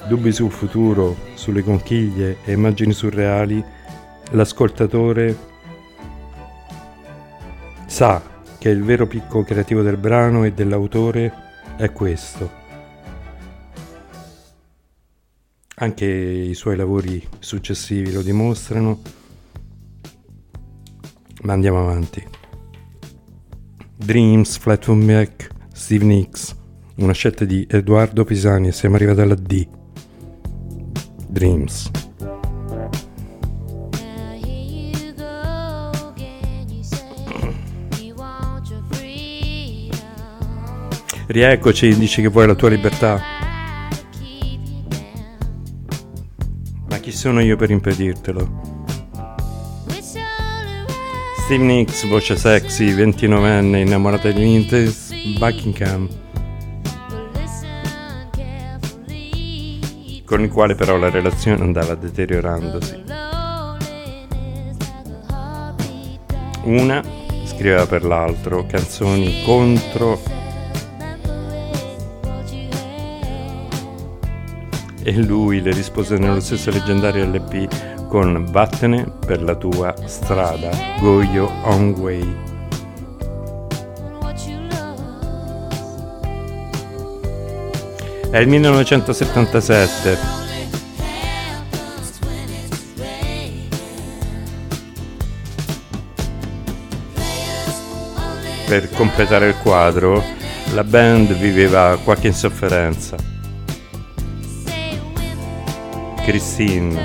dubbi 0.07 0.31
sul 0.31 0.51
futuro, 0.51 1.17
sulle 1.33 1.63
conchiglie 1.63 2.37
e 2.45 2.51
immagini 2.51 2.93
surreali, 2.93 3.63
l'ascoltatore 4.31 5.35
sa 7.87 8.21
che 8.59 8.69
il 8.69 8.83
vero 8.83 9.07
picco 9.07 9.43
creativo 9.43 9.81
del 9.81 9.97
brano 9.97 10.43
e 10.43 10.53
dell'autore 10.53 11.33
è 11.77 11.91
questo. 11.91 12.64
Anche 15.77 16.05
i 16.05 16.53
suoi 16.53 16.77
lavori 16.77 17.21
successivi 17.39 18.13
lo 18.13 18.21
dimostrano, 18.21 19.01
ma 21.41 21.51
andiamo 21.51 21.81
avanti. 21.81 22.25
Dreams, 23.93 24.57
Flatwood 24.57 25.03
Mac, 25.03 25.49
Steve 25.73 26.05
Nicks, 26.05 26.55
una 26.95 27.11
scelta 27.11 27.43
di 27.43 27.67
Edoardo 27.69 28.23
Pisani 28.23 28.69
e 28.69 28.71
siamo 28.71 28.95
arrivati 28.95 29.19
alla 29.19 29.35
D. 29.35 29.67
Dreams. 31.27 31.91
Rieccoci, 41.27 41.97
dici 41.97 42.21
che 42.21 42.29
vuoi 42.29 42.47
la 42.47 42.55
tua 42.55 42.69
libertà. 42.69 43.34
Sono 47.15 47.41
io 47.41 47.55
per 47.55 47.71
impedirtelo? 47.71 48.73
Steve 51.45 51.63
Nicks, 51.63 52.07
voce 52.07 52.35
sexy, 52.35 52.93
29enne, 52.93 53.77
innamorata 53.77 54.31
di 54.31 54.39
Lintes 54.39 55.13
Buckingham, 55.37 56.09
con 60.25 60.41
il 60.41 60.49
quale 60.49 60.75
però 60.75 60.97
la 60.97 61.09
relazione 61.09 61.61
andava 61.63 61.93
deteriorandosi. 61.95 63.03
Una 66.63 67.03
scriveva 67.45 67.85
per 67.85 68.03
l'altro 68.03 68.65
canzoni 68.65 69.43
contro 69.45 70.19
e 75.07 75.13
lui 75.21 75.61
le 75.61 75.71
rispose 75.71 76.17
nello 76.17 76.39
stesso 76.39 76.71
leggendario 76.71 77.25
LP 77.25 78.07
con 78.07 78.47
Vattene 78.49 79.05
per 79.23 79.43
la 79.43 79.53
tua 79.53 79.93
strada, 80.05 80.71
Go 80.99 81.21
Your 81.21 81.51
Own 81.65 81.93
Way. 81.99 82.35
È 88.31 88.39
il 88.39 88.47
1977. 88.47 90.17
Happens 90.97 92.19
when 92.21 92.49
it's 92.49 92.81
raining. 92.97 93.69
Players 97.13 97.81
only 98.15 98.49
Per 98.65 98.89
completare 98.95 99.49
il 99.49 99.55
quadro, 99.61 100.23
la 100.73 100.83
band 100.83 101.31
viveva 101.35 101.99
qualche 102.03 102.25
insofferenza. 102.27 103.34
Christine 106.25 106.99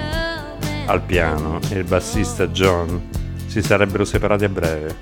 al 0.87 1.03
piano 1.03 1.61
e 1.69 1.77
il 1.77 1.85
bassista 1.85 2.47
John 2.49 3.11
si 3.45 3.61
sarebbero 3.61 4.07
separati 4.07 4.45
a 4.45 4.49
breve. 4.49 4.97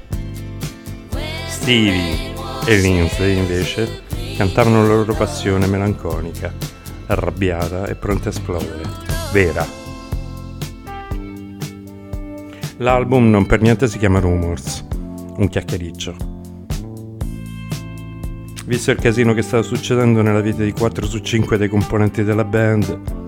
Stevie 1.46 2.34
e 2.66 2.76
Lindsay 2.78 3.38
invece 3.38 4.02
cantavano 4.36 4.82
la 4.82 4.88
loro 4.88 5.14
passione 5.14 5.68
melanconica, 5.68 6.52
arrabbiata 7.06 7.86
e 7.86 7.94
pronta 7.94 8.30
a 8.30 8.32
esplodere. 8.32 8.82
Vera. 9.30 9.64
L'album 12.78 13.30
non 13.30 13.46
per 13.46 13.60
niente 13.60 13.86
si 13.86 13.98
chiama 13.98 14.18
Rumors, 14.18 14.84
un 15.36 15.46
chiacchiericcio. 15.48 16.16
Visto 18.64 18.90
il 18.90 18.98
casino 18.98 19.32
che 19.32 19.42
stava 19.42 19.62
succedendo 19.62 20.22
nella 20.22 20.40
vita 20.40 20.64
di 20.64 20.72
4 20.72 21.06
su 21.06 21.20
5 21.20 21.56
dei 21.56 21.68
componenti 21.68 22.24
della 22.24 22.44
band, 22.44 23.26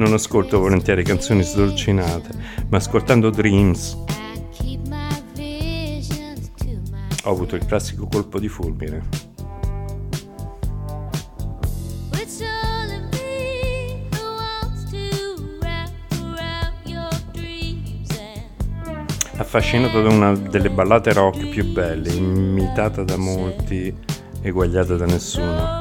Non 0.00 0.14
ascolto 0.14 0.58
volentieri 0.58 1.04
canzoni 1.04 1.42
sdolcinate, 1.42 2.30
ma 2.70 2.78
ascoltando 2.78 3.28
Dreams 3.28 3.98
ho 7.24 7.30
avuto 7.30 7.54
il 7.54 7.66
classico 7.66 8.08
colpo 8.10 8.40
di 8.40 8.48
fulmine. 8.48 9.02
Affascinato 19.36 20.00
da 20.00 20.08
una 20.08 20.34
delle 20.34 20.70
ballate 20.70 21.12
rock 21.12 21.46
più 21.48 21.70
belle, 21.72 22.10
imitata 22.10 23.04
da 23.04 23.18
molti, 23.18 23.94
eguagliata 24.40 24.96
da 24.96 25.04
nessuno. 25.04 25.79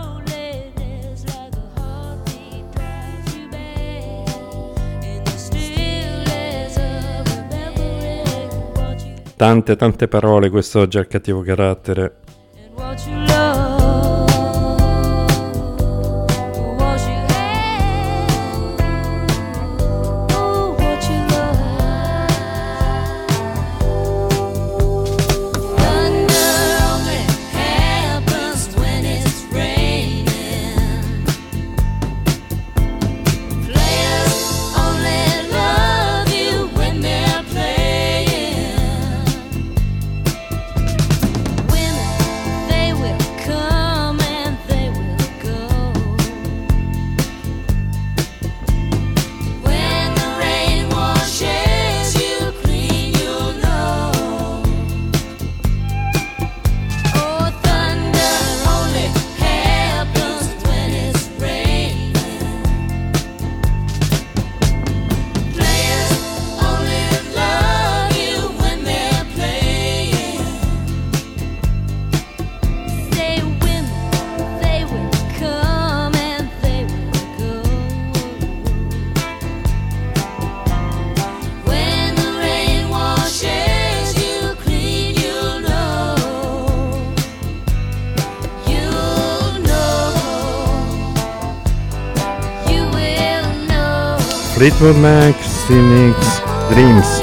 Tante 9.39 9.77
tante 9.77 10.10
parole 10.10 10.50
quest'oggi 10.50 10.98
al 10.98 11.08
cattivo 11.08 11.39
carattere. 11.39 12.15
Steve 94.79 95.81
Nicks, 95.81 96.41
Dreams. 96.69 97.21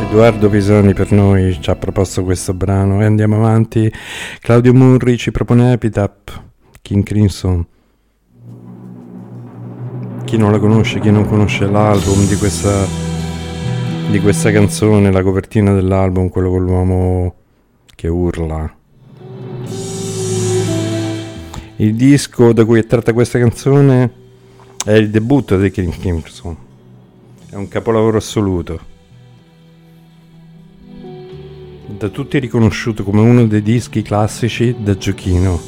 Edoardo 0.00 0.48
Pisani 0.48 0.94
per 0.94 1.12
noi 1.12 1.58
ci 1.60 1.68
ha 1.68 1.76
proposto 1.76 2.24
questo 2.24 2.54
brano 2.54 3.02
e 3.02 3.04
andiamo 3.04 3.36
avanti. 3.36 3.92
Claudio 4.40 4.72
Murri 4.72 5.18
ci 5.18 5.30
propone 5.30 5.72
Epitaph, 5.72 6.42
King 6.80 7.04
Crimson. 7.04 7.66
Chi 10.24 10.38
non 10.38 10.50
la 10.50 10.58
conosce, 10.58 10.98
chi 10.98 11.10
non 11.10 11.26
conosce 11.26 11.66
l'album 11.66 12.26
di 12.26 12.36
questa, 12.36 12.86
di 14.08 14.18
questa 14.18 14.50
canzone, 14.50 15.12
la 15.12 15.22
copertina 15.22 15.74
dell'album, 15.74 16.30
quello 16.30 16.48
con 16.48 16.64
l'uomo 16.64 17.34
che 17.94 18.08
urla. 18.08 18.76
Il 21.76 21.94
disco 21.94 22.54
da 22.54 22.64
cui 22.64 22.78
è 22.78 22.86
tratta 22.86 23.12
questa 23.12 23.38
canzone 23.38 24.19
è 24.84 24.92
il 24.92 25.10
debutto 25.10 25.58
di 25.58 25.70
King 25.70 25.96
Crimson. 25.98 26.56
È 27.48 27.54
un 27.54 27.68
capolavoro 27.68 28.16
assoluto. 28.16 28.90
da 32.00 32.08
tutti 32.08 32.38
riconosciuto 32.38 33.04
come 33.04 33.20
uno 33.20 33.46
dei 33.46 33.60
dischi 33.60 34.00
classici 34.00 34.74
da 34.78 34.96
giochino. 34.96 35.60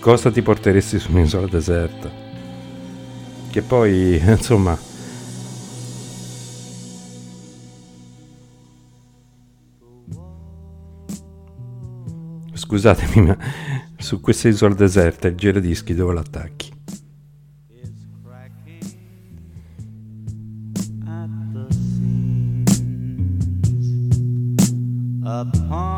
Cosa 0.00 0.30
ti 0.30 0.40
porteresti 0.40 0.98
su 0.98 1.12
un'isola 1.12 1.46
deserta? 1.46 2.10
Che 3.50 3.60
poi, 3.60 4.16
insomma, 4.24 4.78
scusatemi, 12.54 13.26
ma 13.26 13.36
su 13.98 14.20
questa 14.20 14.48
isola 14.48 14.72
deserta 14.72 15.28
il 15.28 15.34
giradischi 15.34 15.94
dove 15.94 16.14
l'attacchi? 16.14 16.79
Upon 25.40 25.89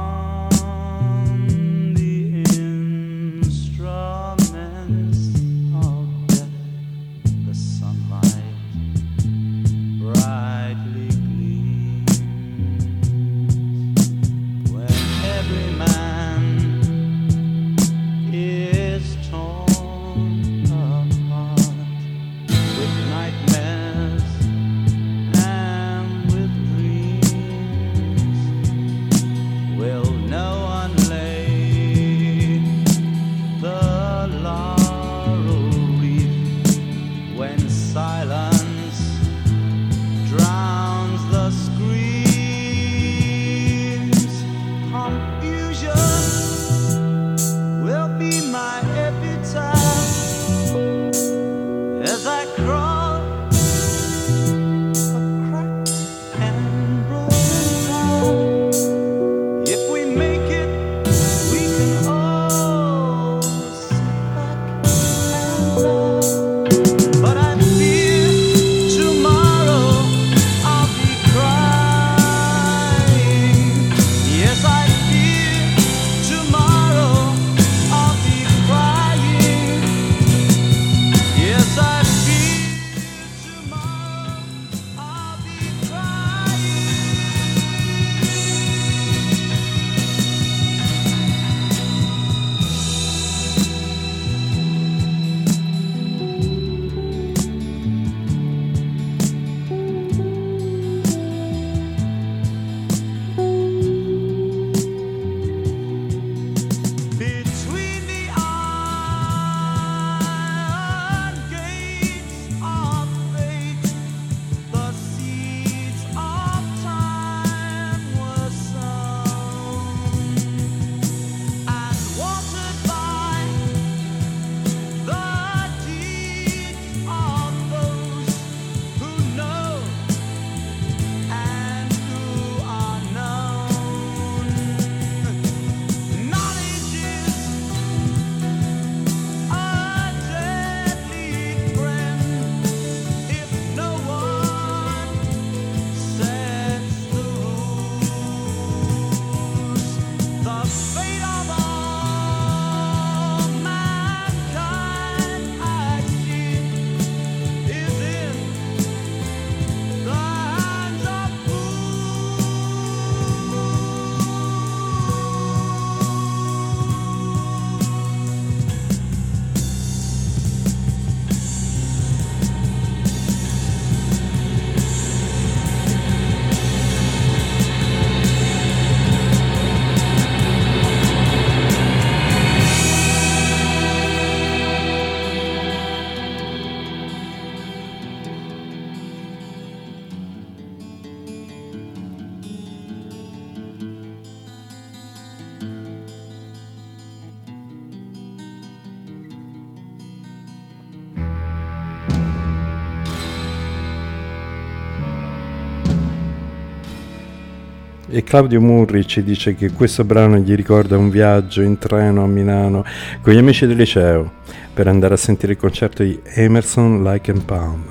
E 208.15 208.23
Claudio 208.25 208.61
Murri 208.61 209.07
ci 209.07 209.23
dice 209.23 209.55
che 209.55 209.73
questo 209.73 210.05
brano 210.05 210.37
gli 210.37 210.55
ricorda 210.55 210.99
un 210.99 211.09
viaggio 211.09 211.63
in 211.63 211.79
treno 211.79 212.23
a 212.23 212.27
Milano 212.27 212.85
con 213.23 213.33
gli 213.33 213.39
amici 213.39 213.65
del 213.67 213.79
liceo 213.79 214.33
per 214.75 214.87
andare 214.87 215.15
a 215.15 215.17
sentire 215.17 215.53
il 215.53 215.59
concerto 215.59 216.03
di 216.03 216.21
Emerson, 216.23 217.03
Lake 217.03 217.31
and 217.31 217.43
Palm, 217.45 217.83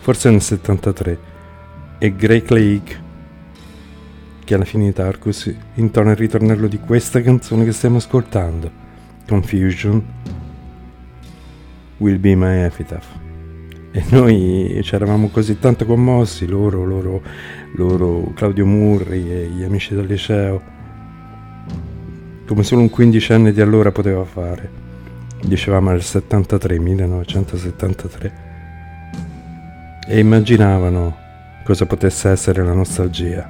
forse 0.00 0.28
nel 0.28 0.42
73, 0.42 1.18
e 1.98 2.16
Greg 2.16 2.50
Lake, 2.50 3.02
che 4.42 4.54
alla 4.54 4.64
fine 4.64 4.86
di 4.86 4.92
Tarkus 4.92 5.54
intona 5.74 6.10
il 6.10 6.16
ritornello 6.16 6.66
di 6.66 6.80
questa 6.80 7.22
canzone 7.22 7.64
che 7.64 7.70
stiamo 7.70 7.98
ascoltando, 7.98 8.68
Confusion 9.24 10.04
Will 11.98 12.18
Be 12.18 12.34
My 12.34 12.64
Epitaph. 12.64 13.23
E 13.96 14.02
noi 14.08 14.80
ci 14.82 14.96
eravamo 14.96 15.28
così 15.28 15.60
tanto 15.60 15.86
commossi, 15.86 16.48
loro, 16.48 16.84
loro, 16.84 17.22
loro, 17.76 18.32
Claudio 18.34 18.66
Murri 18.66 19.30
e 19.30 19.46
gli 19.46 19.62
amici 19.62 19.94
del 19.94 20.06
liceo, 20.06 20.60
come 22.44 22.64
solo 22.64 22.80
un 22.80 22.90
quindicenne 22.90 23.52
di 23.52 23.60
allora 23.60 23.92
poteva 23.92 24.24
fare. 24.24 24.68
Dicevamo 25.40 25.90
nel 25.90 26.02
73, 26.02 26.76
1973. 26.80 28.32
E 30.08 30.18
immaginavano 30.18 31.16
cosa 31.64 31.86
potesse 31.86 32.30
essere 32.30 32.64
la 32.64 32.72
nostalgia. 32.72 33.48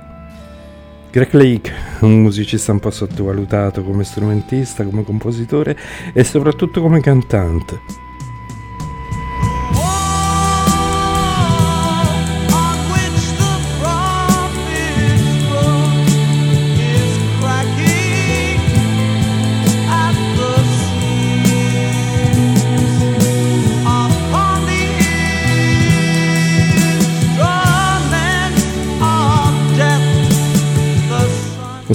Greg 1.10 1.32
Lake, 1.32 1.72
un 2.00 2.20
musicista 2.20 2.70
un 2.70 2.80
po' 2.80 2.90
sottovalutato 2.90 3.82
come 3.82 4.04
strumentista, 4.04 4.84
come 4.84 5.04
compositore 5.04 5.74
e 6.12 6.22
soprattutto 6.22 6.82
come 6.82 7.00
cantante. 7.00 8.12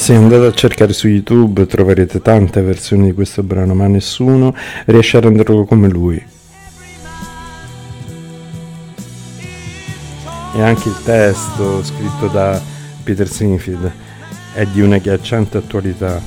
Se 0.09 0.15
andate 0.15 0.47
a 0.47 0.51
cercare 0.51 0.91
su 0.91 1.07
YouTube 1.07 1.67
troverete 1.67 2.19
tante 2.19 2.63
versioni 2.63 3.05
di 3.05 3.13
questo 3.13 3.43
brano, 3.43 3.75
ma 3.75 3.85
nessuno 3.85 4.55
riesce 4.85 5.17
a 5.17 5.19
renderlo 5.19 5.65
come 5.65 5.87
lui. 5.87 6.19
E 10.55 10.61
anche 10.63 10.89
il 10.89 10.95
testo 11.03 11.83
scritto 11.83 12.25
da 12.25 12.59
Peter 13.03 13.27
Sinfield 13.27 13.91
è 14.55 14.65
di 14.65 14.81
una 14.81 14.97
ghiacciante 14.97 15.57
attualità. 15.57 16.19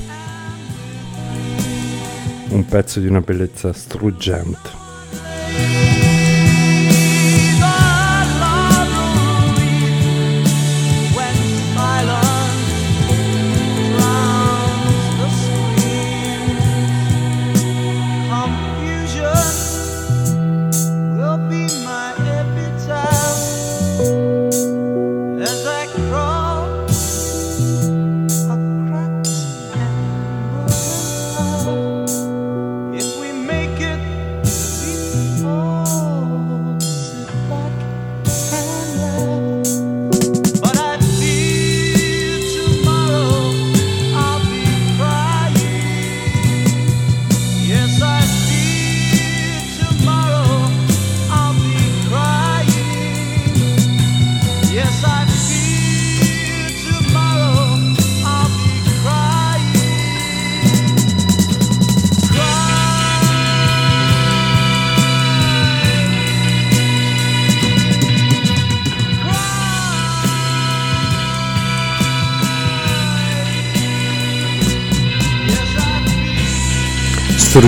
Un 2.51 2.65
pezzo 2.65 3.01
di 3.01 3.07
una 3.07 3.19
bellezza 3.19 3.73
struggente. 3.73 4.82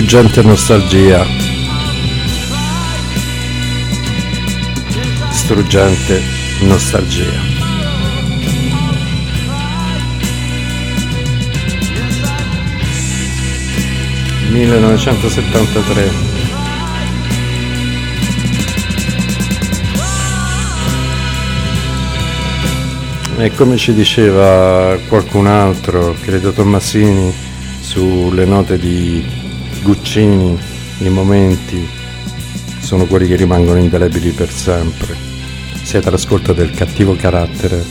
Struggente 0.06 0.42
nostalgia. 0.42 1.26
Struggente 5.32 6.22
nostalgia. 6.60 7.24
1973. 14.50 16.10
E 23.38 23.50
come 23.56 23.76
ci 23.76 23.92
diceva 23.92 24.96
qualcun 25.08 25.48
altro, 25.48 26.14
credo 26.20 26.52
Tommasini, 26.52 27.34
sulle 27.80 28.44
note 28.44 28.78
di 28.78 29.45
Guccini, 29.86 30.58
i 30.98 31.08
momenti 31.10 31.88
sono 32.80 33.06
quelli 33.06 33.28
che 33.28 33.36
rimangono 33.36 33.78
indelebili 33.78 34.32
per 34.32 34.50
sempre. 34.50 35.14
Siete 35.80 36.08
all'ascolto 36.08 36.52
del 36.52 36.72
cattivo 36.72 37.14
carattere, 37.14 37.84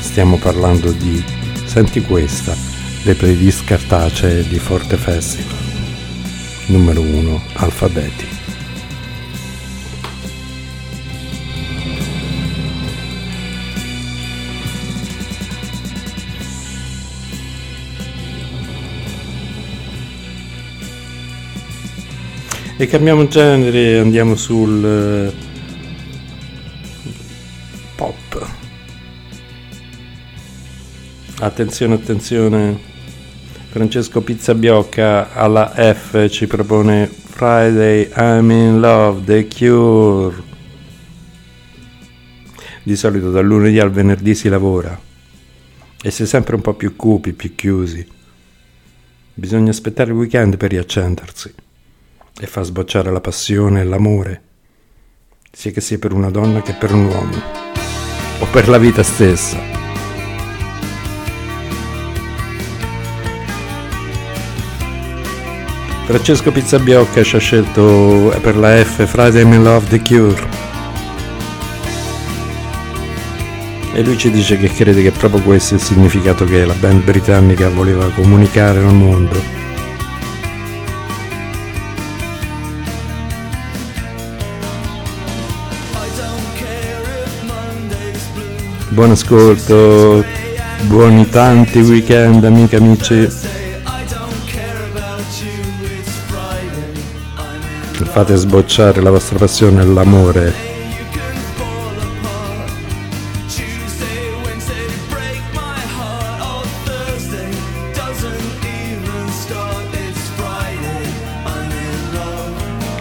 stiamo 0.00 0.38
parlando 0.38 0.90
di 0.90 1.22
Senti 1.66 2.00
questa, 2.00 2.56
le 3.04 3.14
playlist 3.14 3.62
cartacee 3.62 4.42
di 4.48 4.58
Forte 4.58 4.96
Festival. 4.96 5.56
Numero 6.66 7.00
1, 7.00 7.42
alfabeti. 7.52 8.33
E 22.76 22.88
cambiamo 22.88 23.28
genere 23.28 24.00
andiamo 24.00 24.34
sul 24.34 24.84
eh, 24.84 25.32
pop. 27.94 28.46
Attenzione, 31.38 31.94
attenzione. 31.94 32.76
Francesco 33.68 34.22
Pizzabiocca 34.22 35.32
alla 35.34 35.72
F 35.72 36.28
ci 36.28 36.48
propone 36.48 37.06
Friday 37.06 38.10
I'm 38.16 38.50
in 38.50 38.80
Love, 38.80 39.22
The 39.24 39.46
Cure. 39.46 40.42
Di 42.82 42.96
solito 42.96 43.30
dal 43.30 43.46
lunedì 43.46 43.78
al 43.78 43.92
venerdì 43.92 44.34
si 44.34 44.48
lavora 44.48 45.00
e 46.02 46.10
si 46.10 46.24
è 46.24 46.26
sempre 46.26 46.56
un 46.56 46.60
po' 46.60 46.74
più 46.74 46.96
cupi, 46.96 47.34
più 47.34 47.54
chiusi. 47.54 48.04
Bisogna 49.32 49.70
aspettare 49.70 50.10
il 50.10 50.16
weekend 50.16 50.56
per 50.56 50.70
riaccendersi 50.70 51.63
e 52.40 52.46
far 52.46 52.64
sbocciare 52.64 53.10
la 53.10 53.20
passione 53.20 53.80
e 53.80 53.84
l'amore, 53.84 54.42
sia 55.50 55.70
che 55.70 55.80
sia 55.80 55.98
per 55.98 56.12
una 56.12 56.30
donna 56.30 56.62
che 56.62 56.72
per 56.72 56.92
un 56.92 57.06
uomo, 57.06 57.42
o 58.40 58.46
per 58.50 58.68
la 58.68 58.78
vita 58.78 59.02
stessa. 59.02 59.74
Francesco 66.06 66.52
Pizzabiocca 66.52 67.22
ci 67.22 67.36
ha 67.36 67.38
scelto 67.38 68.30
eh, 68.30 68.38
per 68.38 68.58
la 68.58 68.76
F 68.84 69.06
Friday 69.06 69.42
in 69.42 69.62
Love 69.62 69.88
The 69.88 70.02
Cure. 70.02 70.48
E 73.94 74.02
lui 74.02 74.18
ci 74.18 74.30
dice 74.30 74.58
che 74.58 74.68
crede 74.68 75.02
che 75.02 75.12
proprio 75.12 75.40
questo 75.40 75.74
è 75.74 75.78
il 75.78 75.82
significato 75.82 76.44
che 76.44 76.66
la 76.66 76.74
band 76.74 77.04
britannica 77.04 77.70
voleva 77.70 78.10
comunicare 78.10 78.80
al 78.80 78.92
mondo. 78.92 79.63
buon 88.94 89.10
ascolto, 89.10 90.24
buoni 90.82 91.28
tanti 91.28 91.80
weekend 91.80 92.44
amiche 92.44 92.76
amici. 92.76 93.28
Fate 97.90 98.36
sbocciare 98.36 99.02
la 99.02 99.10
vostra 99.10 99.36
passione 99.36 99.82
e 99.82 99.84
l'amore. 99.84 100.54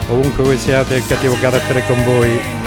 Ovunque 0.10 0.44
voi 0.44 0.58
siate, 0.58 0.96
il 0.96 1.06
cattivo 1.06 1.38
carattere 1.40 1.86
con 1.86 2.04
voi. 2.04 2.63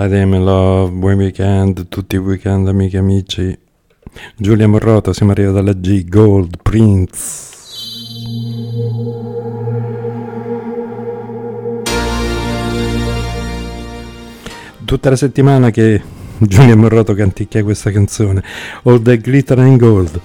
Friday 0.00 0.22
in 0.22 0.44
Love, 0.44 0.92
buon 0.92 1.16
weekend, 1.16 1.88
tutti 1.88 2.14
i 2.14 2.18
weekend 2.18 2.66
amiche 2.66 2.96
e 2.96 3.00
amici. 3.00 3.58
Giulia 4.34 4.66
Morrota, 4.66 5.12
siamo 5.12 5.32
arrivati 5.32 5.58
alla 5.58 5.74
G, 5.74 6.08
Gold, 6.08 6.56
Prince. 6.62 7.18
Tutta 14.86 15.10
la 15.10 15.16
settimana 15.16 15.68
che 15.68 16.00
Giulia 16.38 16.76
Morroto 16.76 17.12
canticchia 17.12 17.62
questa 17.62 17.90
canzone, 17.90 18.42
All 18.84 19.02
the 19.02 19.18
Glitter 19.18 19.58
and 19.58 19.78
Gold. 19.78 20.20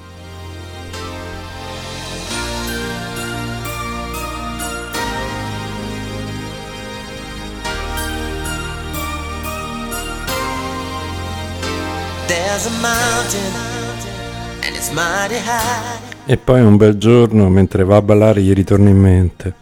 E 16.26 16.38
poi 16.38 16.62
un 16.62 16.78
bel 16.78 16.98
giorno, 16.98 17.50
mentre 17.50 17.84
va 17.84 17.98
a 17.98 18.02
ballare, 18.02 18.42
gli 18.42 18.54
ritorna 18.54 18.90
in 18.90 18.98
mente. 18.98 19.54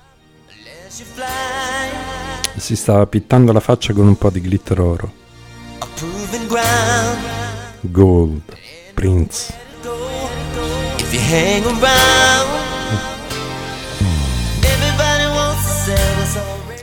Si 2.56 2.76
stava 2.76 3.06
pittando 3.08 3.52
la 3.52 3.60
faccia 3.60 3.94
con 3.94 4.08
un 4.08 4.16
po' 4.16 4.30
di 4.30 4.42
glitter 4.42 4.80
oro. 4.80 5.12
Gold, 7.82 8.42
Prince. 8.94 9.54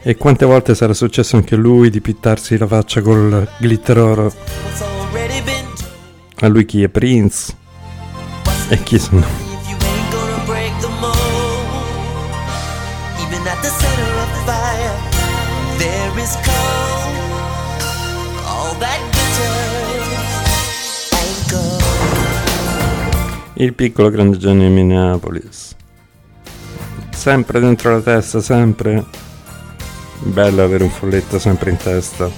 E 0.02 0.16
quante 0.16 0.44
volte 0.44 0.74
sarà 0.74 0.92
successo 0.92 1.36
anche 1.36 1.54
a 1.54 1.58
lui 1.58 1.88
di 1.88 2.00
pittarsi 2.00 2.58
la 2.58 2.66
faccia 2.66 3.00
col 3.00 3.48
glitter 3.58 3.98
oro? 3.98 4.89
a 6.40 6.48
lui 6.48 6.64
chi 6.64 6.82
è 6.82 6.88
Prince? 6.88 7.54
E 8.68 8.82
chi 8.82 8.98
sono? 8.98 9.48
Il 23.54 23.74
piccolo 23.74 24.08
grande 24.08 24.38
genio 24.38 24.68
di 24.68 24.72
Minneapolis. 24.72 25.76
Sempre 27.10 27.60
dentro 27.60 27.92
la 27.92 28.00
testa 28.00 28.40
sempre. 28.40 29.04
Bello 30.20 30.62
avere 30.62 30.84
un 30.84 30.90
folletto 30.90 31.38
sempre 31.38 31.70
in 31.70 31.76
testa. 31.76 32.30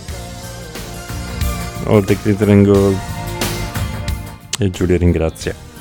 All 1.84 2.04
the 2.04 2.18
glittering 2.20 2.66
gold. 2.66 3.11
E 4.58 4.70
Giulia 4.70 4.96
ringrazia. 4.98 5.71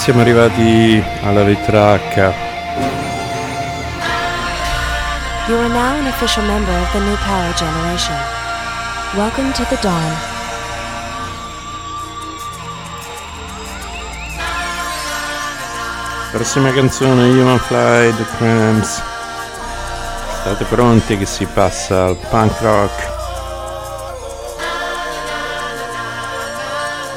Siamo 0.00 0.22
arrivati 0.22 1.04
alla 1.24 1.42
lettera 1.42 1.92
H. 1.92 2.32
You 5.46 5.58
are 5.58 5.68
now 5.68 5.98
an 5.98 6.06
official 6.06 6.42
member 6.46 6.74
of 6.74 6.90
the 6.92 7.00
new 7.00 7.16
power 7.16 7.52
generation. 7.52 8.16
Welcome 9.14 9.52
to 9.52 9.62
the 9.68 9.76
dawn. 9.82 10.16
Prossima 16.32 16.72
canzone 16.72 17.26
Human 17.26 17.58
Fly 17.58 18.14
The 18.16 18.24
Cramps. 18.38 19.02
State 20.40 20.64
pronti 20.64 21.18
che 21.18 21.26
si 21.26 21.44
passa 21.44 22.06
al 22.06 22.16
punk 22.30 22.58
rock. 22.62 23.09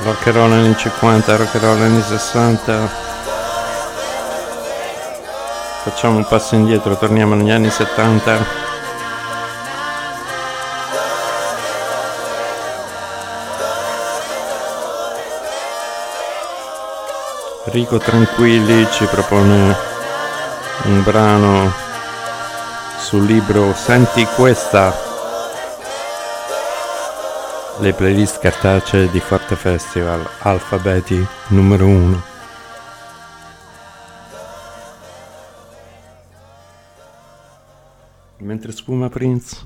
Rock 0.04 0.28
and 0.28 0.36
roll 0.36 0.52
anni 0.52 0.76
50, 0.76 1.36
rock 1.38 1.56
and 1.56 1.64
roll 1.64 1.82
anni 1.82 2.02
60. 2.02 2.88
Facciamo 5.84 6.18
un 6.18 6.26
passo 6.28 6.56
indietro, 6.56 6.98
torniamo 6.98 7.36
negli 7.36 7.52
anni 7.52 7.70
70. 7.70 8.46
Rico 17.66 17.98
Tranquilli 17.98 18.86
ci 18.92 19.06
propone 19.06 19.78
un 20.84 21.02
brano 21.02 21.72
sul 22.98 23.24
libro 23.24 23.74
Senti 23.74 24.26
questa 24.36 25.13
le 27.84 27.92
playlist 27.92 28.40
cartacee 28.40 29.10
di 29.12 29.20
Forte 29.20 29.58
Festival 29.58 30.26
Alfabeti 30.40 31.22
numero 31.50 31.86
1 31.86 32.22
mentre 38.38 38.72
spuma 38.72 39.10
Prince 39.10 39.58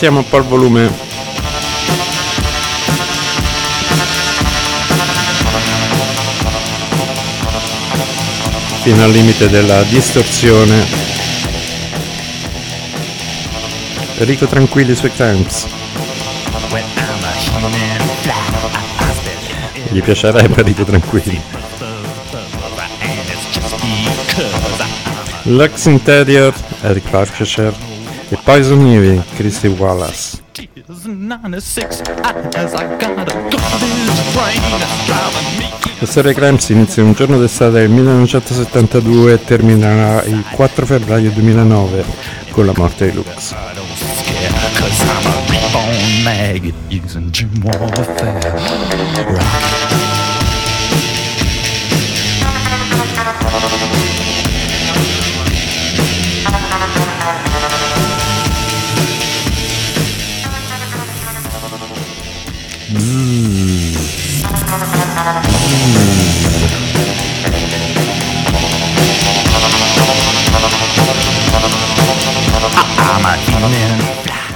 alziamo 0.00 0.18
un 0.20 0.28
po' 0.28 0.36
il 0.36 0.44
volume. 0.44 0.92
Fino 8.82 9.02
al 9.02 9.10
limite 9.10 9.48
della 9.48 9.82
distorsione. 9.82 10.86
Rico 14.18 14.46
tranquilli 14.46 14.94
sui 14.94 15.12
cramps 15.12 15.66
gli 19.90 20.02
piacerebbe 20.02 20.62
Rico 20.62 20.84
tranquilli. 20.84 21.40
Lux 25.42 25.86
Interior 25.86 26.54
Eric 26.82 27.08
Parker 27.08 27.46
e 28.30 28.38
Poison 28.42 28.86
Ivy 28.86 29.22
Christy 29.36 29.68
Wallace 29.68 30.38
96 31.04 32.02
as 32.56 32.72
I 32.72 32.86
got 32.98 33.18
a 33.18 33.24
garbage 33.48 34.22
train 34.32 34.60
driving 35.06 35.58
me 35.58 35.66
La 36.00 36.06
storia 36.06 36.32
Cramps 36.32 36.68
inizia 36.68 37.02
un 37.02 37.12
giorno 37.12 37.38
d'estate 37.38 37.72
del 37.72 37.90
1972 37.90 39.32
e 39.32 39.44
terminerà 39.44 40.22
il 40.24 40.44
4 40.52 40.86
febbraio 40.86 41.32
2009 41.32 42.04
con 42.50 42.66
la 42.66 42.72
morte 42.76 43.10
di 43.10 43.16
Lux. 43.16 43.52
cause 44.74 45.04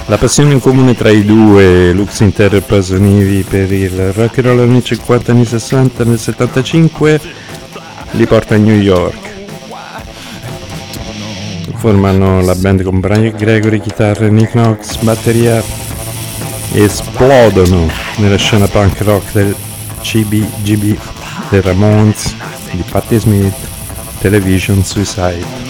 La 0.07 0.17
passione 0.17 0.53
in 0.53 0.59
comune 0.59 0.95
tra 0.95 1.09
i 1.09 1.23
due, 1.25 1.91
Lux 1.93 2.19
Inter 2.19 2.55
e 2.55 2.61
Pasonivi 2.61 3.43
per 3.43 3.71
il 3.71 4.13
rock 4.13 4.37
and 4.37 4.47
roll 4.47 4.59
anni 4.59 4.83
50 4.83 5.31
anni 5.31 5.45
60 5.45 6.03
nel 6.03 6.19
75 6.19 7.21
li 8.11 8.25
porta 8.27 8.55
a 8.55 8.57
New 8.57 8.75
York. 8.75 9.31
Formano 11.75 12.41
la 12.41 12.53
band 12.55 12.83
con 12.83 12.99
Brian 12.99 13.35
Gregory, 13.35 13.79
chitarra, 13.79 14.27
Nick 14.27 14.51
Knox, 14.51 14.97
batteria 14.97 15.63
e 16.73 16.83
esplodono 16.83 17.89
nella 18.17 18.37
scena 18.37 18.67
punk 18.67 19.01
rock 19.01 19.31
del 19.31 19.55
CBGB, 20.01 20.97
dei 21.49 21.61
Ramones, 21.61 22.35
di 22.71 22.83
Patti 22.89 23.17
Smith, 23.17 23.55
Television 24.19 24.83
Suicide. 24.83 25.62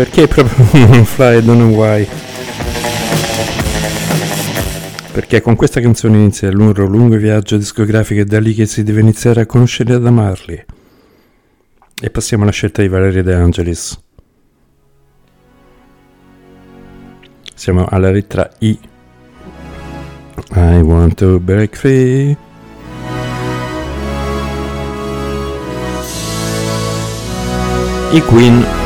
Perché 0.00 0.26
proprio 0.26 0.64
fly 1.04 1.44
don't 1.44 1.60
know 1.60 1.74
why? 1.74 2.08
Perché 5.12 5.42
con 5.42 5.56
questa 5.56 5.82
canzone 5.82 6.16
inizia 6.16 6.48
il 6.48 6.56
loro 6.56 6.86
lungo 6.86 7.16
viaggio 7.16 7.58
discografico 7.58 8.22
e 8.22 8.24
da 8.24 8.40
lì 8.40 8.54
che 8.54 8.64
si 8.64 8.82
deve 8.82 9.00
iniziare 9.00 9.42
a 9.42 9.46
conoscere 9.46 9.92
e 9.92 9.96
ad 9.96 10.06
amarli. 10.06 10.64
E 12.00 12.08
passiamo 12.08 12.44
alla 12.44 12.52
scelta 12.52 12.80
di 12.80 12.88
Valeria 12.88 13.22
De 13.22 13.34
Angelis. 13.34 14.02
Siamo 17.54 17.84
alla 17.84 18.10
lettera 18.10 18.50
I. 18.60 18.78
I 20.52 20.80
want 20.80 21.16
to 21.16 21.38
break 21.40 21.76
free. 21.76 22.34
I 28.12 28.20
Queen. 28.22 28.79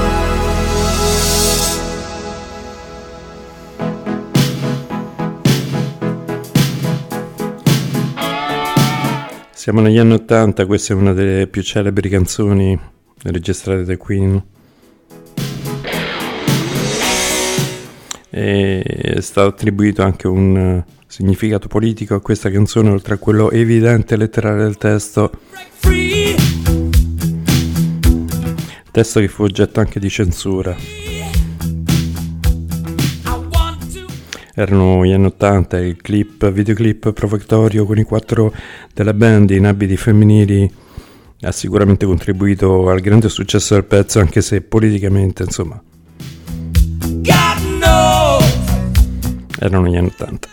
Siamo 9.64 9.80
negli 9.80 9.96
anni 9.96 10.12
80, 10.12 10.66
questa 10.66 10.92
è 10.92 10.96
una 10.96 11.14
delle 11.14 11.46
più 11.46 11.62
celebri 11.62 12.10
canzoni 12.10 12.78
registrate 13.22 13.84
da 13.84 13.96
Queen. 13.96 14.44
E 18.28 18.82
è 18.82 19.20
stato 19.22 19.48
attribuito 19.48 20.02
anche 20.02 20.28
un 20.28 20.54
eh, 20.54 20.84
significato 21.06 21.66
politico 21.66 22.14
a 22.14 22.20
questa 22.20 22.50
canzone, 22.50 22.90
oltre 22.90 23.14
a 23.14 23.16
quello 23.16 23.50
evidente 23.50 24.18
letterale 24.18 24.64
del 24.64 24.76
testo. 24.76 25.30
Testo 28.90 29.20
che 29.20 29.28
fu 29.28 29.44
oggetto 29.44 29.80
anche 29.80 29.98
di 29.98 30.10
censura. 30.10 31.03
Erano 34.54 35.04
gli 35.04 35.12
anni 35.12 35.26
80 35.26 35.78
e 35.78 35.86
il 35.88 35.96
clip, 35.96 36.50
videoclip 36.50 37.12
provocatorio 37.12 37.84
con 37.84 37.98
i 37.98 38.04
quattro 38.04 38.54
della 38.92 39.12
band 39.12 39.50
in 39.50 39.66
abiti 39.66 39.96
femminili 39.96 40.72
ha 41.40 41.52
sicuramente 41.52 42.06
contribuito 42.06 42.88
al 42.88 43.00
grande 43.00 43.28
successo 43.28 43.74
del 43.74 43.84
pezzo, 43.84 44.18
anche 44.20 44.40
se 44.40 44.62
politicamente, 44.62 45.42
insomma, 45.42 45.82
erano 49.58 49.88
gli 49.88 49.96
anni 49.96 50.06
80. 50.06 50.48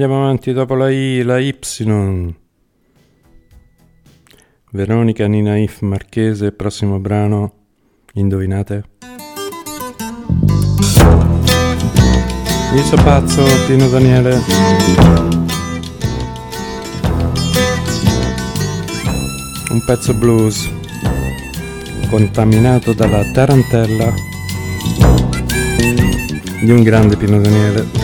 Andiamo 0.00 0.22
avanti 0.22 0.52
dopo 0.52 0.76
la 0.76 0.90
I, 0.90 1.22
la 1.24 1.40
Y. 1.40 1.58
Veronica 4.70 5.26
Ninaif 5.26 5.80
Marchese, 5.80 6.52
prossimo 6.52 7.00
brano. 7.00 7.52
Indovinate? 8.12 8.84
Io 12.76 12.82
so 12.84 12.94
pazzo, 13.02 13.42
Pino 13.66 13.88
Daniele. 13.88 14.40
Un 19.70 19.82
pezzo 19.84 20.14
blues 20.14 20.70
contaminato 22.08 22.92
dalla 22.92 23.24
tarantella 23.32 24.14
di 26.62 26.70
un 26.70 26.82
grande 26.84 27.16
Pino 27.16 27.40
Daniele. 27.40 27.97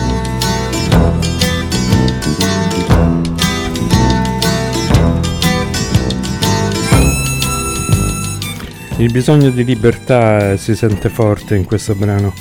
Il 8.97 9.11
bisogno 9.11 9.49
di 9.49 9.65
libertà 9.65 10.55
si 10.55 10.73
sente 10.73 11.09
forte 11.09 11.53
in 11.53 11.65
questo 11.65 11.93
brano. 11.95 12.33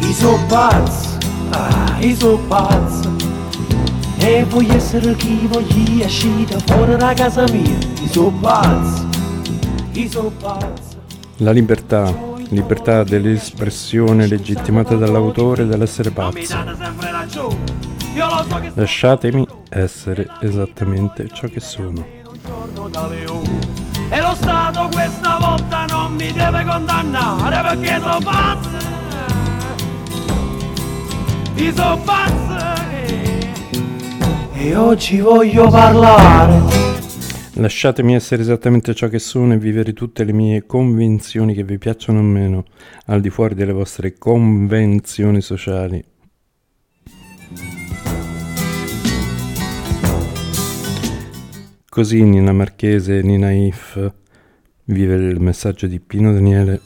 I 0.00 0.12
so 0.12 0.36
pazzo, 0.48 1.18
ah, 1.50 1.96
i 2.00 2.12
so 2.16 2.38
pazzo. 2.48 3.12
E 4.18 4.44
voglio 4.48 4.74
essere 4.74 5.14
chi 5.14 5.46
voglio 5.46 6.04
uscire 6.04 6.58
fuori 6.66 6.96
da 6.96 7.14
casa 7.14 7.44
mia. 7.52 7.78
I 8.02 8.08
so 8.10 8.32
pazzo, 8.40 9.08
i 9.92 10.08
so 10.08 10.32
pazzo. 10.40 10.96
La 11.36 11.52
libertà, 11.52 12.33
libertà 12.50 13.04
dell'espressione 13.04 14.26
legittimata 14.26 14.94
dall'autore 14.94 15.66
dell'essere 15.66 16.10
pazzo. 16.10 16.56
Lasciatemi 18.74 19.46
essere 19.68 20.28
esattamente 20.40 21.28
ciò 21.32 21.48
che 21.48 21.60
sono. 21.60 22.06
E 24.10 24.20
lo 24.20 24.34
Stato 24.34 24.88
questa 24.92 25.38
volta 25.38 25.86
non 25.86 26.14
mi 26.14 26.32
deve 26.32 26.64
condannare 26.64 27.62
perché 27.62 28.00
sono 28.00 28.18
pazzo. 28.22 28.68
Io 31.54 31.72
sono 31.74 31.98
pazzo. 31.98 32.82
E 34.52 34.76
oggi 34.76 35.20
voglio 35.20 35.68
parlare. 35.68 37.03
Lasciatemi 37.56 38.16
essere 38.16 38.42
esattamente 38.42 38.94
ciò 38.94 39.06
che 39.06 39.20
sono 39.20 39.52
e 39.52 39.58
vivere 39.58 39.92
tutte 39.92 40.24
le 40.24 40.32
mie 40.32 40.66
convinzioni 40.66 41.54
che 41.54 41.62
vi 41.62 41.78
piacciono 41.78 42.18
o 42.18 42.22
meno, 42.22 42.64
al 43.06 43.20
di 43.20 43.30
fuori 43.30 43.54
delle 43.54 43.72
vostre 43.72 44.18
convenzioni 44.18 45.40
sociali. 45.40 46.04
Così 51.88 52.22
Nina 52.24 52.52
Marchese 52.52 53.22
Nina 53.22 53.52
If 53.52 54.12
vive 54.86 55.14
il 55.14 55.38
messaggio 55.38 55.86
di 55.86 56.00
Pino 56.00 56.32
Daniele. 56.32 56.80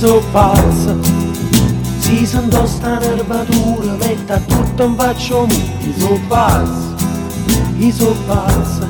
So 0.00 0.22
pazza 0.32 0.96
Si 1.98 2.24
sento 2.24 2.66
sta 2.66 2.98
nervatura 2.98 3.92
Metta 3.98 4.38
tutto 4.38 4.84
in 4.84 4.96
faccio 4.96 5.46
mu 5.46 5.60
Io 5.80 5.92
so 5.98 6.20
pazza 6.26 6.94
Io 7.76 7.92
so 7.92 8.16
pazza 8.26 8.88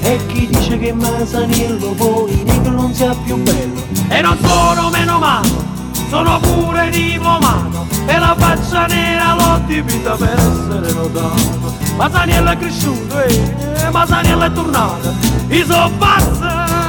E 0.00 0.20
chi 0.28 0.46
dice 0.46 0.78
che 0.78 0.92
Masaniello 0.92 1.90
poi 1.92 2.42
Negro 2.44 2.70
non 2.70 2.94
sia 2.94 3.12
più 3.24 3.36
bello? 3.42 3.82
E 4.08 4.20
non 4.20 4.38
sono 4.40 4.90
meno 4.90 5.18
male 5.18 5.64
sono 6.08 6.38
pure 6.38 6.88
diplomato 6.90 7.84
e 8.06 8.18
la 8.18 8.34
faccia 8.38 8.86
nera 8.86 9.34
l'ho 9.34 9.60
dipinta 9.66 10.14
per 10.14 10.38
essere 10.38 10.92
notato. 10.92 11.74
Masaniello 11.96 12.50
è 12.50 12.56
cresciuto 12.56 13.20
e 13.22 13.90
Masaniello 13.90 14.44
è 14.44 14.52
tornato. 14.52 15.12
I 15.48 15.64
so 15.66 15.90
pazza, 15.98 16.85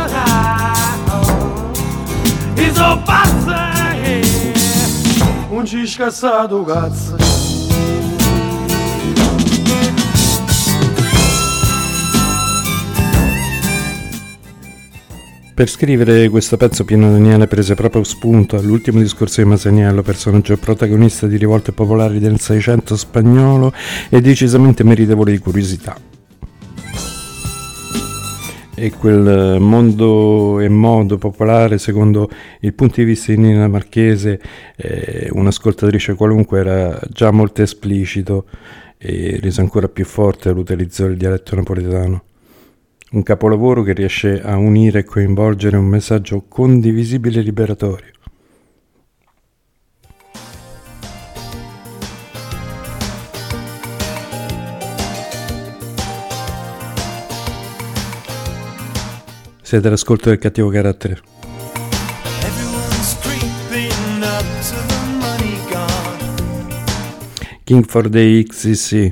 i 2.68 2.74
so 2.74 3.02
pazza, 3.06 3.72
un 5.50 5.66
ci 5.66 5.88
scassato. 5.88 6.66
Per 15.54 15.70
scrivere 15.70 16.30
questo 16.30 16.58
pezzo 16.58 16.84
Pino 16.84 17.10
Daniele 17.10 17.48
prese 17.48 17.74
proprio 17.74 18.04
spunto 18.04 18.58
all'ultimo 18.58 19.02
discorso 19.02 19.42
di 19.42 19.48
Masaniello, 19.48 20.04
personaggio 20.04 20.56
protagonista 20.58 21.26
di 21.26 21.38
rivolte 21.38 21.72
popolari 21.72 22.20
del 22.20 22.40
Seicento 22.40 22.96
spagnolo 22.96 23.72
e 24.10 24.22
decisamente 24.22 24.84
meritevole 24.84 25.32
di 25.32 25.40
curiosità. 25.40 26.07
E 28.80 28.92
quel 28.92 29.60
mondo 29.60 30.60
e 30.60 30.70
modo 30.70 31.18
popolare, 31.18 31.80
secondo 31.80 32.30
il 32.60 32.76
punto 32.76 32.98
di 32.98 33.06
vista 33.06 33.32
di 33.32 33.40
Nina 33.40 33.68
Marchese, 33.68 34.40
eh, 34.76 35.30
un'ascoltatrice 35.32 36.14
qualunque, 36.14 36.60
era 36.60 37.00
già 37.10 37.32
molto 37.32 37.64
esplicito 37.64 38.46
e 39.00 39.40
reso 39.42 39.62
ancora 39.62 39.88
più 39.88 40.06
forte 40.06 40.52
l'utilizzo 40.52 41.08
del 41.08 41.18
dialetto 41.18 41.56
napoletano. 41.56 42.24
Un 43.14 43.24
capolavoro 43.24 43.82
che 43.82 43.94
riesce 43.94 44.40
a 44.44 44.58
unire 44.58 45.00
e 45.00 45.04
coinvolgere 45.06 45.76
un 45.76 45.88
messaggio 45.88 46.44
condivisibile 46.48 47.40
e 47.40 47.44
liberatorio. 47.44 48.12
Siete 59.68 59.88
all'ascolto 59.88 60.30
del 60.30 60.38
cattivo 60.38 60.70
carattere. 60.70 61.20
King 67.66 67.86
for 67.86 68.08
the 68.08 68.46
XCC. 68.48 69.10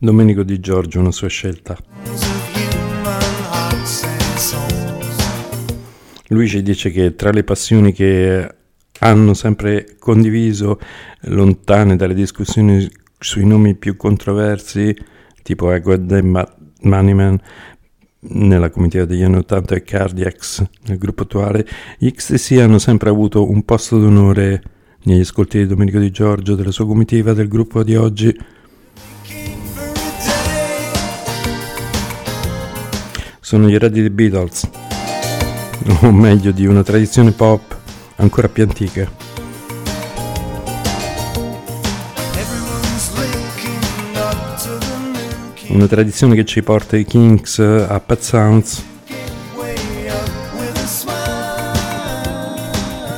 Domenico 0.00 0.42
Di 0.42 0.58
Giorgio, 0.58 0.98
una 0.98 1.12
sua 1.12 1.28
scelta. 1.28 1.76
Lui 6.26 6.48
ci 6.48 6.60
dice 6.62 6.90
che 6.90 7.14
tra 7.14 7.30
le 7.30 7.44
passioni 7.44 7.92
che 7.92 8.52
hanno 8.98 9.34
sempre 9.34 9.94
condiviso, 10.00 10.80
lontane 11.26 11.94
dalle 11.94 12.14
discussioni 12.14 12.90
sui 13.16 13.46
nomi 13.46 13.76
più 13.76 13.96
controversi, 13.96 15.18
tipo 15.50 15.72
Edward 15.72 16.12
Ma- 16.22 16.48
Moneyman 16.82 17.40
nella 18.20 18.70
comitiva 18.70 19.04
degli 19.04 19.22
anni 19.22 19.38
80 19.38 19.74
e 19.74 19.82
Cardiacs 19.82 20.64
nel 20.84 20.98
gruppo 20.98 21.22
attuale, 21.22 21.66
gli 21.98 22.08
XTC 22.08 22.58
hanno 22.58 22.78
sempre 22.78 23.10
avuto 23.10 23.48
un 23.50 23.64
posto 23.64 23.98
d'onore 23.98 24.62
negli 25.04 25.20
ascolti 25.20 25.58
di 25.58 25.66
Domenico 25.66 25.98
Di 25.98 26.12
Giorgio, 26.12 26.54
della 26.54 26.70
sua 26.70 26.86
comitiva, 26.86 27.32
del 27.32 27.48
gruppo 27.48 27.82
di 27.82 27.96
oggi. 27.96 28.38
Sono 33.40 33.68
gli 33.68 33.74
eredi 33.74 34.00
dei 34.02 34.10
Beatles, 34.10 34.70
o 36.02 36.12
meglio 36.12 36.52
di 36.52 36.66
una 36.66 36.84
tradizione 36.84 37.32
pop 37.32 37.76
ancora 38.16 38.48
più 38.48 38.62
antica. 38.62 39.29
Una 45.72 45.86
tradizione 45.86 46.34
che 46.34 46.44
ci 46.44 46.62
porta 46.62 46.96
i 46.96 47.04
Kings 47.04 47.58
a 47.58 48.00
Pet 48.00 48.20
Sounds 48.20 48.84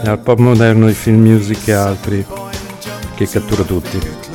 al 0.04 0.18
pop 0.18 0.38
moderno 0.38 0.86
di 0.86 0.92
film 0.92 1.22
music 1.22 1.68
e 1.68 1.72
altri 1.72 2.26
che 3.14 3.26
cattura 3.26 3.62
tutti. 3.62 4.31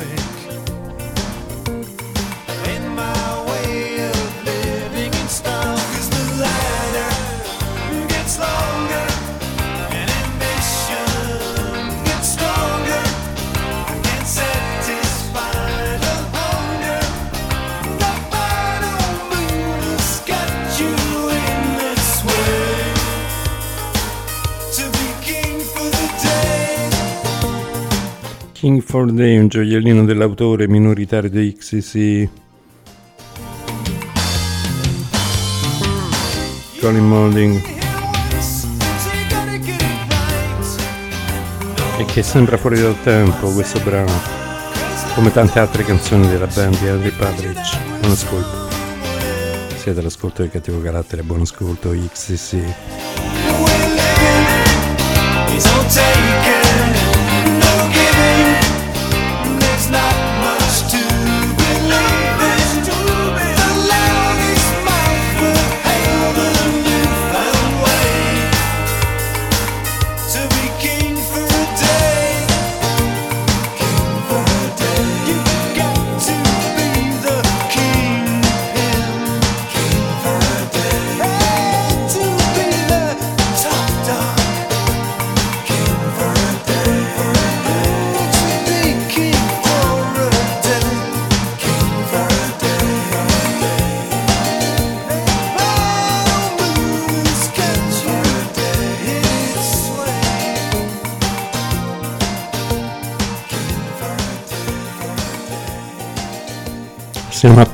King 28.58 28.82
for 28.82 29.08
Day, 29.12 29.38
un 29.38 29.46
gioiellino 29.46 30.04
dell'autore 30.04 30.66
minoritario 30.66 31.30
dei 31.30 31.52
XCC. 31.52 32.28
Colin 36.80 37.06
Molding 37.06 37.62
e 41.98 42.04
che 42.06 42.22
sembra 42.24 42.56
fuori 42.56 42.80
dal 42.80 43.00
tempo 43.00 43.48
questo 43.52 43.78
brano, 43.78 44.10
come 45.14 45.30
tante 45.30 45.60
altre 45.60 45.84
canzoni 45.84 46.26
della 46.26 46.48
band 46.48 46.80
di 46.80 46.86
Henry 46.88 47.10
Padrich. 47.10 47.78
Buon 48.00 48.10
ascolto. 48.10 48.68
Siete 49.76 50.00
all'ascolto 50.00 50.42
del 50.42 50.50
cattivo 50.50 50.82
carattere, 50.82 51.22
buon 51.22 51.42
ascolto 51.42 51.90
XCC. 51.90 53.27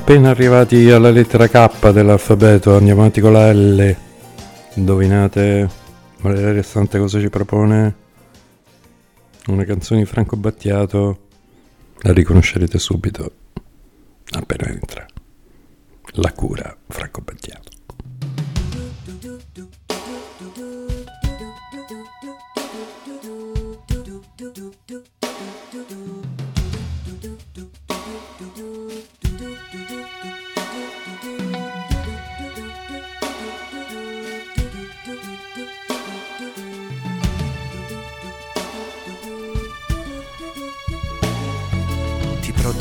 Appena 0.05 0.29
arrivati 0.29 0.91
alla 0.91 1.09
lettera 1.09 1.47
K 1.47 1.89
dell'alfabeto, 1.89 2.77
andiamo 2.77 2.99
avanti 2.99 3.21
con 3.21 3.33
la 3.33 3.51
L. 3.51 3.95
Indovinate 4.75 5.67
Valeria 6.19 6.51
Restante 6.51 6.99
cosa 6.99 7.19
ci 7.19 7.29
propone? 7.29 7.95
Una 9.47 9.63
canzone 9.63 10.01
di 10.01 10.05
Franco 10.05 10.35
Battiato, 10.35 11.21
la 12.01 12.13
riconoscerete 12.13 12.77
subito, 12.77 13.31
appena 14.29 14.67
entra. 14.67 15.03
La 16.17 16.31
cura, 16.33 16.77
Franco 16.87 17.21
Battiato. 17.21 17.74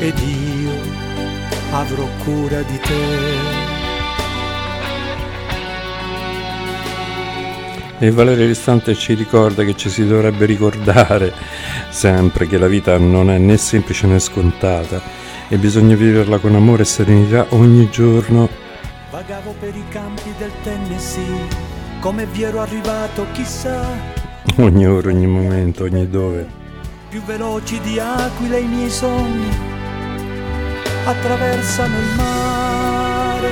ed 0.00 0.18
io 0.18 0.72
avrò 1.72 2.06
cura 2.24 2.62
di 2.62 2.78
te. 2.80 3.68
E 8.02 8.10
Valerio 8.10 8.46
Ristante 8.46 8.94
ci 8.94 9.12
ricorda 9.12 9.62
che 9.62 9.76
ci 9.76 9.90
si 9.90 10.06
dovrebbe 10.06 10.46
ricordare 10.46 11.34
sempre 11.90 12.46
che 12.46 12.56
la 12.56 12.66
vita 12.66 12.96
non 12.96 13.30
è 13.30 13.36
né 13.36 13.58
semplice 13.58 14.06
né 14.06 14.18
scontata 14.18 15.02
e 15.48 15.58
bisogna 15.58 15.96
viverla 15.96 16.38
con 16.38 16.54
amore 16.54 16.82
e 16.82 16.86
serenità 16.86 17.44
ogni 17.50 17.90
giorno. 17.90 18.48
Vagavo 19.10 19.54
per 19.60 19.76
i 19.76 19.84
campi 19.90 20.32
del 20.38 20.50
Tennessee, 20.62 21.46
come 22.00 22.24
vi 22.24 22.42
ero 22.42 22.60
arrivato 22.62 23.26
chissà, 23.32 24.18
Ogni 24.56 24.86
ora, 24.86 25.10
ogni 25.10 25.26
momento, 25.26 25.84
ogni 25.84 26.08
dove. 26.08 26.46
più 27.10 27.22
veloci 27.22 27.78
di 27.80 27.98
aquile 27.98 28.60
i 28.60 28.66
miei 28.66 28.90
sogni 28.90 29.69
attraversano 31.04 31.98
il 31.98 32.16
mare. 32.16 33.50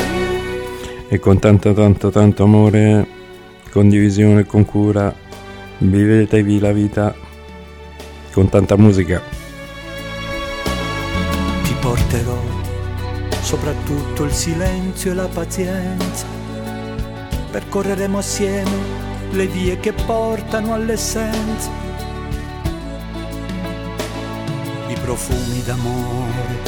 E 1.09 1.19
con 1.19 1.39
tanto, 1.39 1.73
tanto, 1.73 2.11
tanto 2.11 2.43
amore, 2.43 3.07
condivisione 3.71 4.41
e 4.41 4.47
con 4.47 4.65
cura, 4.65 5.15
vivetevi 5.79 6.59
la 6.59 6.73
vita 6.73 7.15
con 8.33 8.49
tanta 8.49 8.77
musica. 8.77 9.23
Ti 11.63 11.75
porterò 11.81 12.59
soprattutto 13.41 14.25
il 14.25 14.33
silenzio 14.33 15.13
e 15.13 15.15
la 15.15 15.29
pazienza. 15.29 16.27
Percorreremo 17.51 18.19
assieme 18.19 19.07
le 19.31 19.47
vie 19.47 19.81
che 19.81 19.93
portano 19.93 20.75
all'essenza. 20.75 21.71
I 24.89 24.97
profumi 25.03 25.63
d'amore 25.65 26.68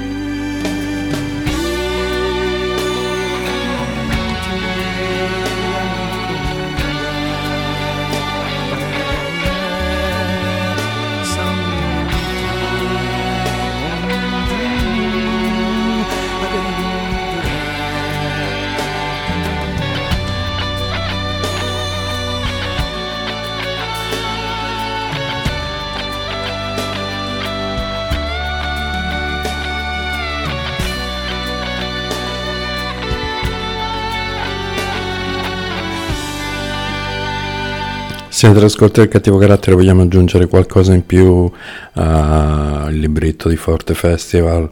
Siete 38.41 38.57
all'ascolto 38.57 39.01
del 39.01 39.07
cattivo 39.07 39.37
carattere, 39.37 39.75
vogliamo 39.75 40.01
aggiungere 40.01 40.47
qualcosa 40.47 40.95
in 40.95 41.05
più 41.05 41.47
al 41.93 42.91
libretto 42.91 43.47
di 43.47 43.55
Forte 43.55 43.93
Festival, 43.93 44.67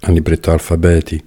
al 0.00 0.12
libretto 0.14 0.50
Alfabeti. 0.50 1.22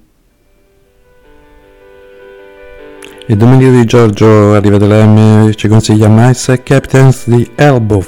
Il 3.28 3.38
Domenico 3.38 3.70
di 3.70 3.86
Giorgio 3.86 4.54
arriva 4.56 4.80
dalla 4.80 5.06
M 5.06 5.54
ci 5.54 5.68
consiglia 5.68 6.08
Mice 6.10 6.64
Captains 6.64 7.30
di 7.30 7.48
Elbow. 7.54 8.04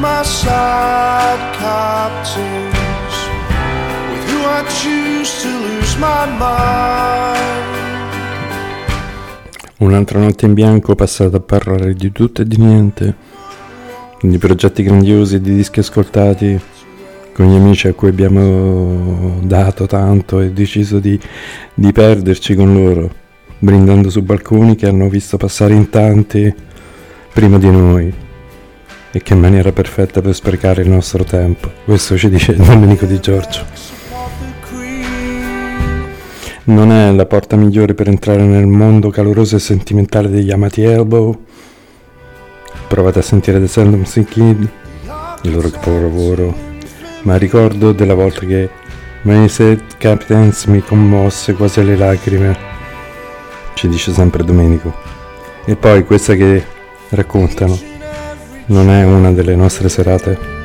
My 0.00 0.22
side 0.24 1.56
captains, 1.58 3.14
with 4.10 4.30
who 4.30 4.40
I 4.46 4.64
choose 4.80 5.42
to 5.42 5.48
lose 5.48 5.98
my 5.98 6.26
mind. 6.38 7.38
Un'altra 9.80 10.18
notte 10.18 10.46
in 10.46 10.54
bianco 10.54 10.94
passata 10.94 11.36
a 11.36 11.40
parlare 11.40 11.92
di 11.92 12.10
tutto 12.12 12.40
e 12.40 12.46
di 12.46 12.56
niente, 12.56 13.14
di 14.22 14.38
progetti 14.38 14.82
grandiosi 14.82 15.34
e 15.36 15.40
di 15.42 15.54
dischi 15.54 15.80
ascoltati 15.80 16.58
con 17.34 17.50
gli 17.50 17.56
amici 17.56 17.86
a 17.88 17.92
cui 17.92 18.08
abbiamo 18.08 19.38
dato 19.42 19.86
tanto 19.86 20.40
e 20.40 20.50
deciso 20.50 20.98
di, 20.98 21.20
di 21.74 21.92
perderci 21.92 22.54
con 22.54 22.72
loro, 22.72 23.10
brindando 23.58 24.08
su 24.08 24.22
balconi 24.22 24.76
che 24.76 24.86
hanno 24.86 25.10
visto 25.10 25.36
passare 25.36 25.74
in 25.74 25.90
tanti 25.90 26.54
prima 27.34 27.58
di 27.58 27.70
noi. 27.70 28.28
E 29.12 29.22
che 29.22 29.34
maniera 29.34 29.72
perfetta 29.72 30.20
per 30.20 30.34
sprecare 30.34 30.82
il 30.82 30.88
nostro 30.88 31.24
tempo. 31.24 31.68
Questo 31.84 32.16
ci 32.16 32.28
dice 32.28 32.54
Domenico 32.54 33.06
Di 33.06 33.18
Giorgio. 33.18 33.64
Non 36.64 36.92
è 36.92 37.10
la 37.10 37.26
porta 37.26 37.56
migliore 37.56 37.94
per 37.94 38.06
entrare 38.06 38.44
nel 38.44 38.66
mondo 38.66 39.10
caloroso 39.10 39.56
e 39.56 39.58
sentimentale 39.58 40.28
degli 40.28 40.52
amati 40.52 40.82
Elbow. 40.82 41.44
Provate 42.86 43.18
a 43.18 43.22
sentire 43.22 43.58
The 43.58 43.66
Sandom 43.66 44.04
Kid, 44.04 44.68
il 45.42 45.52
loro 45.52 45.68
capolavoro. 45.70 46.54
Ma 47.22 47.36
ricordo 47.36 47.90
della 47.90 48.14
volta 48.14 48.46
che 48.46 48.70
Mason 49.22 49.82
Captains 49.98 50.66
mi 50.66 50.80
commosse 50.80 51.54
quasi 51.54 51.80
alle 51.80 51.96
lacrime. 51.96 52.56
Ci 53.74 53.88
dice 53.88 54.12
sempre 54.12 54.44
Domenico. 54.44 54.94
E 55.64 55.74
poi 55.74 56.04
questa 56.04 56.36
che 56.36 56.64
raccontano 57.08 57.89
non 58.70 58.88
è 58.90 59.04
una 59.04 59.32
delle 59.32 59.56
nostre 59.56 59.88
serate. 59.88 60.59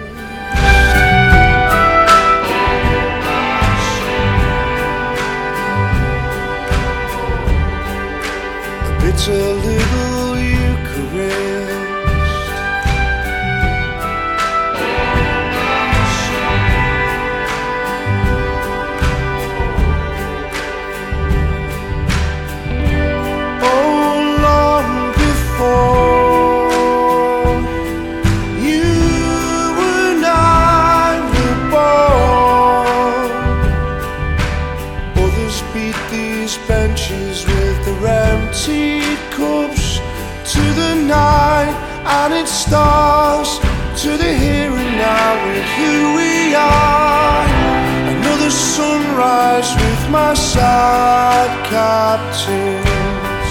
My 50.16 50.34
side 50.34 51.53
captains, 51.76 53.49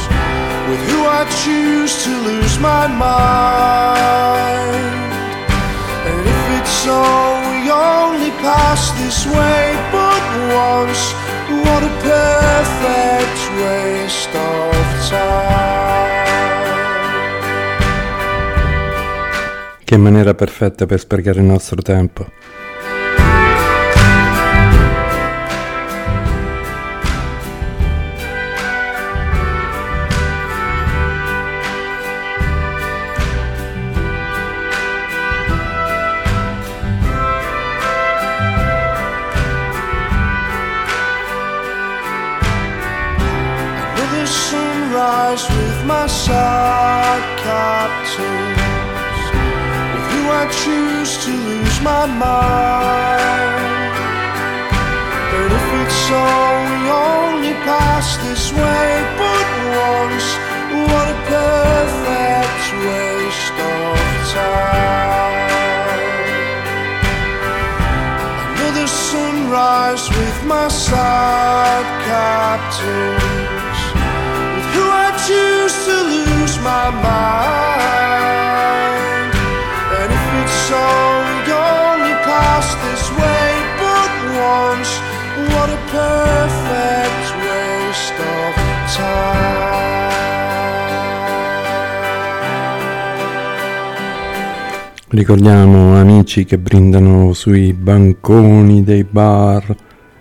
with 0.68 0.82
who 0.88 1.00
I 1.20 1.22
choose 1.44 1.92
to 2.04 2.12
lose 2.28 2.56
my 2.58 2.86
mind. 2.86 4.32
And 6.08 6.20
if 6.34 6.44
it's 6.58 6.86
all 6.86 7.34
we 7.50 7.58
only 7.70 8.32
pass 8.46 8.82
this 9.02 9.26
way 9.36 9.62
but 9.92 10.24
once, 10.68 11.02
what 11.64 11.82
a 11.90 11.92
perfect 12.14 13.40
waste 13.60 14.34
of 14.34 14.74
time. 15.10 15.52
Che 19.84 19.96
maniera 19.98 20.32
perfetta 20.32 20.86
per 20.86 20.98
sprecare 20.98 21.40
il 21.40 21.44
nostro 21.44 21.82
tempo. 21.82 22.53
Choose 50.62 51.12
to 51.24 51.30
lose 51.30 51.80
my 51.80 52.06
mind. 52.06 53.54
But 55.32 55.50
if 55.58 55.66
it's 55.82 56.04
all 56.10 56.56
we 56.70 56.80
only 56.90 57.54
pass 57.66 58.16
this 58.24 58.52
way 58.52 58.88
but 59.18 59.46
once, 59.90 60.28
what 60.88 61.06
a 61.16 61.18
perfect 61.34 62.64
waste 62.86 63.58
of 63.74 63.98
time. 64.36 65.44
Another 68.54 68.86
sunrise 68.86 70.04
with 70.08 70.38
my 70.46 70.68
side 70.68 71.88
captains, 72.06 73.80
with 74.54 74.68
who 74.74 74.84
I 75.04 75.08
choose 75.26 75.74
to 75.86 75.96
lose 76.14 76.56
my 76.70 76.86
mind. 77.08 77.34
We 80.74 81.52
only 81.52 82.14
pass 82.26 82.66
this 82.84 83.04
way 83.18 83.48
but 83.78 84.10
once, 84.34 84.90
what 85.50 85.68
a 85.70 85.80
perfect 85.90 87.26
waste 87.44 88.18
of 88.18 88.54
time. 88.96 89.54
Ricordiamo 95.08 95.96
amici 95.96 96.44
che 96.44 96.58
brindano 96.58 97.32
sui 97.34 97.72
banconi 97.72 98.82
dei 98.82 99.04
bar 99.04 99.74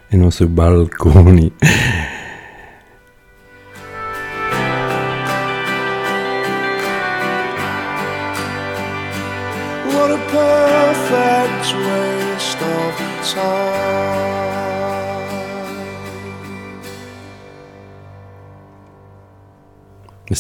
e 0.08 0.16
non 0.16 0.32
sui 0.32 0.46
balconi. 0.46 1.52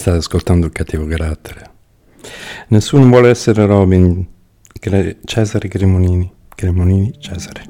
State 0.04 0.18
ascoltando 0.18 0.66
il 0.66 0.74
cattivo 0.74 1.06
carattere. 1.06 1.72
Nessuno 2.68 3.08
vuole 3.08 3.30
essere 3.30 3.66
Robin. 3.66 4.28
Cre- 4.78 5.20
Cesare 5.24 5.70
Cremonini. 5.70 6.30
Cremonini 6.54 7.14
Cesare. 7.20 7.64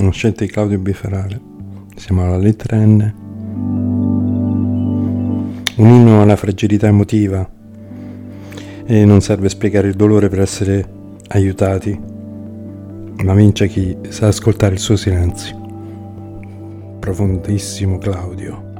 Una 0.00 0.10
scelta 0.10 0.44
di 0.44 0.50
Claudio 0.50 0.80
Biferale. 0.80 1.40
Siamo 1.94 2.24
alla 2.24 2.36
lettera 2.36 2.84
N. 2.84 3.14
Un 5.76 5.88
inno 5.88 6.20
alla 6.20 6.34
fragilità 6.34 6.88
emotiva. 6.88 7.48
E 8.86 9.04
non 9.04 9.20
serve 9.20 9.48
spiegare 9.48 9.86
il 9.86 9.94
dolore 9.94 10.28
per 10.28 10.40
essere 10.40 10.96
aiutati, 11.28 11.96
ma 13.22 13.34
vince 13.34 13.68
chi 13.68 13.96
sa 14.08 14.26
ascoltare 14.26 14.74
il 14.74 14.80
suo 14.80 14.96
silenzio. 14.96 15.66
Profondissimo 16.98 17.98
Claudio, 17.98 18.67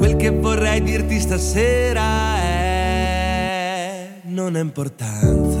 Quel 0.00 0.16
che 0.16 0.30
vorrei 0.30 0.82
dirti 0.82 1.20
stasera 1.20 2.38
è 2.38 4.08
non 4.28 4.56
ha 4.56 4.58
importanza. 4.58 5.60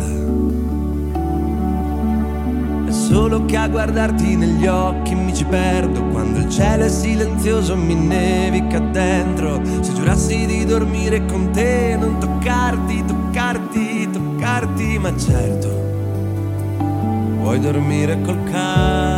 È 2.86 2.90
solo 2.90 3.44
che 3.44 3.58
a 3.58 3.68
guardarti 3.68 4.36
negli 4.36 4.66
occhi 4.66 5.14
mi 5.14 5.34
ci 5.34 5.44
perdo 5.44 6.04
Quando 6.04 6.38
il 6.38 6.48
cielo 6.48 6.84
è 6.84 6.88
silenzioso 6.88 7.76
mi 7.76 7.94
nevica 7.94 8.78
dentro 8.78 9.60
Se 9.82 9.92
giurassi 9.92 10.46
di 10.46 10.64
dormire 10.64 11.26
con 11.26 11.50
te 11.52 11.96
Non 12.00 12.18
toccarti, 12.18 13.04
toccarti, 13.04 14.10
toccarti 14.10 14.98
Ma 14.98 15.16
certo 15.18 15.68
Vuoi 17.36 17.60
dormire 17.60 18.18
col 18.22 18.42
cane 18.50 19.09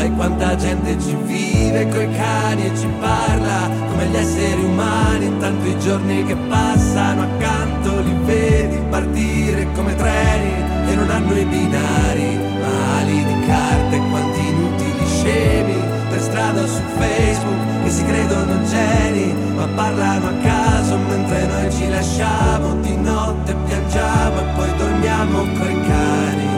Sai 0.00 0.14
quanta 0.14 0.56
gente 0.56 0.98
ci 0.98 1.14
vive 1.26 1.86
coi 1.88 2.10
cani 2.12 2.64
e 2.64 2.74
ci 2.74 2.86
parla 3.00 3.68
Come 3.90 4.06
gli 4.06 4.16
esseri 4.16 4.64
umani 4.64 5.26
Intanto 5.26 5.68
i 5.68 5.78
giorni 5.78 6.24
che 6.24 6.34
passano 6.48 7.24
accanto 7.24 8.00
Li 8.00 8.16
vedi 8.24 8.80
partire 8.88 9.70
come 9.74 9.94
treni 9.96 10.68
che 10.86 10.94
non 10.94 11.10
hanno 11.10 11.36
i 11.36 11.44
binari, 11.44 12.38
ma 12.58 12.96
ali 12.96 13.24
di 13.24 13.46
carte 13.46 13.98
quanti 14.08 14.48
inutili 14.48 15.06
scemi 15.06 15.74
per 16.08 16.20
strada 16.20 16.62
o 16.62 16.66
su 16.66 16.80
Facebook 16.96 17.82
che 17.84 17.90
si 17.90 18.04
credono 18.06 18.64
geni, 18.64 19.34
ma 19.54 19.68
parlano 19.74 20.28
a 20.28 20.32
caso 20.42 20.96
mentre 20.96 21.46
noi 21.46 21.70
ci 21.70 21.88
lasciamo 21.90 22.74
di 22.80 22.96
notte 22.96 23.54
piangiamo 23.66 24.40
e 24.40 24.44
poi 24.56 24.76
dormiamo 24.78 25.38
coi 25.58 25.80
cani. 25.86 26.48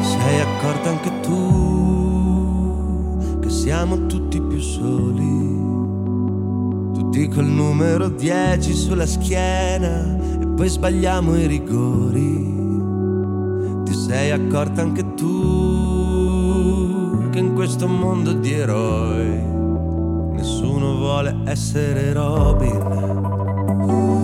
Sei 0.00 0.40
accorta 0.40 0.88
anche 0.88 1.20
tu 1.20 1.83
siamo 3.64 4.04
tutti 4.04 4.38
più 4.42 4.60
soli, 4.60 5.22
tutti 6.92 7.26
col 7.28 7.46
numero 7.46 8.10
10 8.10 8.74
sulla 8.74 9.06
schiena 9.06 10.18
e 10.38 10.46
poi 10.54 10.68
sbagliamo 10.68 11.34
i 11.34 11.46
rigori 11.46 12.52
ti 13.84 13.94
sei 13.94 14.32
accorta 14.32 14.82
anche 14.82 15.14
tu 15.14 15.30
che 17.30 17.38
in 17.38 17.54
questo 17.54 17.88
mondo 17.88 18.34
di 18.34 18.52
eroi 18.52 19.42
nessuno 20.32 20.96
vuole 20.96 21.34
essere 21.44 22.12
Robin. 22.12 24.23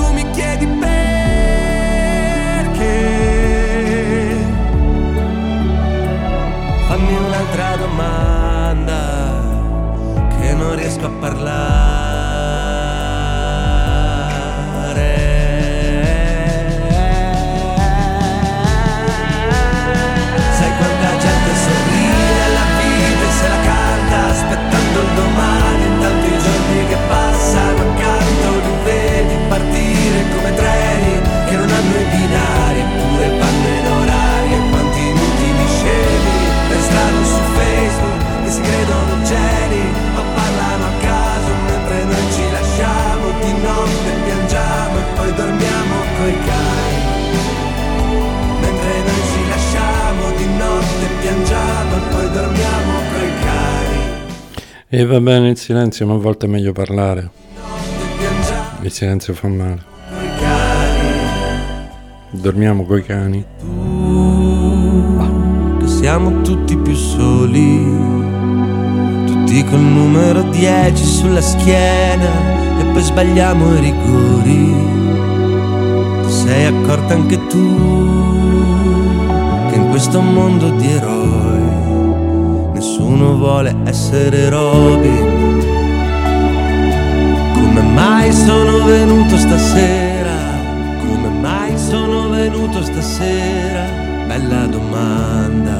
Fammi 7.01 7.17
un'altra 7.17 7.75
domanda 7.77 9.41
che 10.37 10.53
non 10.53 10.75
riesco 10.75 11.07
a 11.07 11.09
parlare. 11.09 12.00
E 55.01 55.05
va 55.05 55.19
bene 55.19 55.49
il 55.49 55.57
silenzio, 55.57 56.05
ma 56.05 56.13
a 56.13 56.17
volte 56.17 56.45
è 56.45 56.49
meglio 56.49 56.73
parlare. 56.73 57.27
Il 58.81 58.91
silenzio 58.91 59.33
fa 59.33 59.47
male. 59.47 59.81
Dormiamo 62.29 62.85
coi 62.85 63.03
cani. 63.03 63.43
che 65.79 65.87
siamo 65.87 66.43
tutti 66.43 66.77
più 66.77 66.93
soli, 66.93 67.83
tutti 69.25 69.63
col 69.63 69.79
numero 69.79 70.43
10 70.43 71.03
sulla 71.03 71.41
schiena 71.41 72.79
e 72.79 72.83
poi 72.93 73.01
sbagliamo 73.01 73.73
i 73.73 73.79
rigori. 73.79 74.75
Ti 76.27 76.31
sei 76.31 76.65
accorta 76.65 77.15
anche 77.15 77.47
tu 77.47 77.75
che 79.67 79.75
in 79.77 79.89
questo 79.89 80.21
mondo 80.21 80.69
di 80.69 80.91
eroi 80.91 81.60
nessuno 83.01 83.37
vuole 83.37 83.75
essere 83.85 84.49
Robin. 84.49 85.59
Come 87.53 87.81
mai 87.81 88.31
sono 88.31 88.85
venuto 88.85 89.35
stasera? 89.37 90.37
Come 90.99 91.29
mai 91.29 91.75
sono 91.77 92.29
venuto 92.29 92.83
stasera? 92.83 93.85
Bella 94.27 94.67
domanda. 94.67 95.79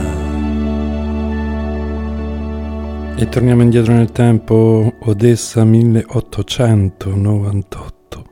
E 3.15 3.29
torniamo 3.29 3.61
indietro 3.61 3.93
nel 3.93 4.11
tempo, 4.11 4.95
Odessa 5.01 5.63
1898. 5.63 8.25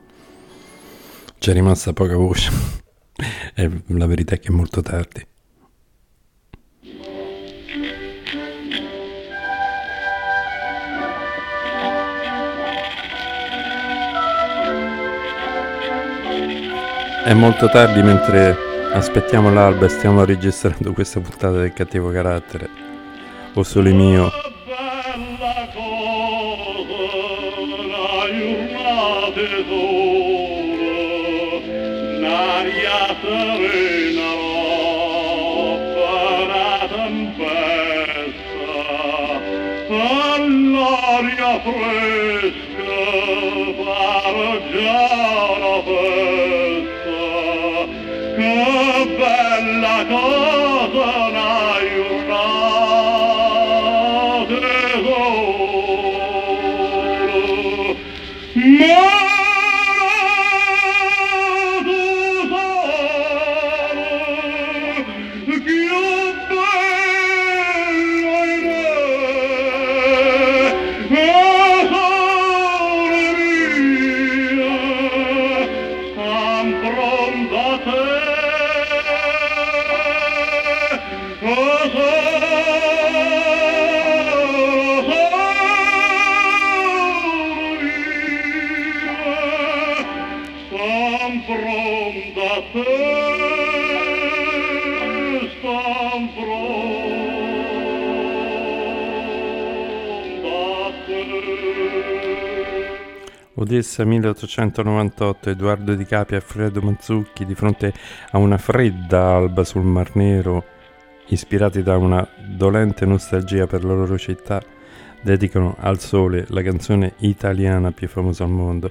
C'è 1.38 1.52
rimasta 1.52 1.92
poca 1.92 2.16
voce. 2.16 2.50
la 3.86 4.06
verità 4.06 4.34
è 4.34 4.40
che 4.40 4.48
è 4.48 4.52
molto 4.52 4.82
tardi. 4.82 5.28
È 17.30 17.32
molto 17.32 17.68
tardi 17.68 18.02
mentre 18.02 18.56
aspettiamo 18.92 19.52
l'alba 19.52 19.86
e 19.86 19.88
stiamo 19.88 20.24
registrando 20.24 20.92
questa 20.92 21.20
puntata 21.20 21.58
del 21.58 21.72
cattivo 21.72 22.10
carattere. 22.10 22.68
O 23.54 23.62
solo 23.62 23.94
mio. 23.94 24.32
bella 41.40 41.60
cosa, 41.62 42.19
Odessa 103.80 104.04
1898, 104.04 105.48
Edoardo 105.48 105.94
Di 105.94 106.04
Capi 106.04 106.34
e 106.34 106.36
Alfredo 106.36 106.82
Mazzucchi 106.82 107.46
di 107.46 107.54
fronte 107.54 107.94
a 108.32 108.36
una 108.36 108.58
fredda 108.58 109.36
alba 109.36 109.64
sul 109.64 109.84
Mar 109.84 110.14
Nero, 110.16 110.62
ispirati 111.28 111.82
da 111.82 111.96
una 111.96 112.28
dolente 112.54 113.06
nostalgia 113.06 113.66
per 113.66 113.82
la 113.84 113.94
loro 113.94 114.18
città, 114.18 114.62
dedicano 115.22 115.76
al 115.78 115.98
sole 115.98 116.44
la 116.48 116.60
canzone 116.60 117.14
italiana 117.20 117.90
più 117.90 118.06
famosa 118.06 118.44
al 118.44 118.50
mondo. 118.50 118.90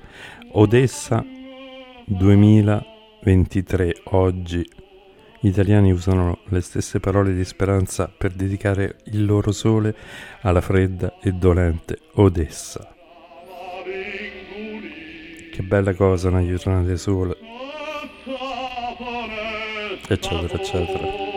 Odessa 0.54 1.24
2023, 2.06 3.96
oggi. 4.06 4.68
Gli 5.40 5.50
italiani 5.50 5.92
usano 5.92 6.40
le 6.46 6.62
stesse 6.62 7.00
parole 7.00 7.36
di 7.36 7.46
speranza 7.46 8.12
per 8.18 8.32
dedicare 8.32 8.96
il 9.04 9.24
loro 9.24 9.52
sole 9.52 9.96
alla 10.42 10.62
fredda 10.62 11.20
e 11.22 11.32
dolente 11.34 12.00
Odessa. 12.16 12.96
Che 15.60 15.66
bella 15.66 15.94
cosa 15.94 16.30
una 16.30 16.42
giornata 16.42 16.88
di 16.88 16.98
sole, 16.98 17.36
eccetera, 20.08 20.54
eccetera. 20.54 21.29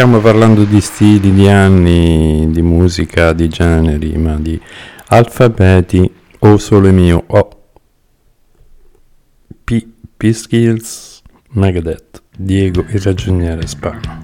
Stiamo 0.00 0.20
parlando 0.20 0.64
di 0.64 0.80
stili, 0.80 1.30
di 1.30 1.46
anni, 1.46 2.50
di 2.50 2.62
musica, 2.62 3.34
di 3.34 3.50
generi, 3.50 4.16
ma 4.16 4.34
di 4.36 4.58
alfabeti 5.08 6.10
o 6.38 6.56
sole 6.56 6.90
mio 6.90 7.22
o 7.26 7.48
P, 9.62 9.86
P 10.16 10.30
Skills, 10.30 11.20
Megadeth, 11.50 12.22
Diego 12.34 12.82
il 12.88 13.00
ragioniere 13.02 13.66
Spano. 13.66 14.19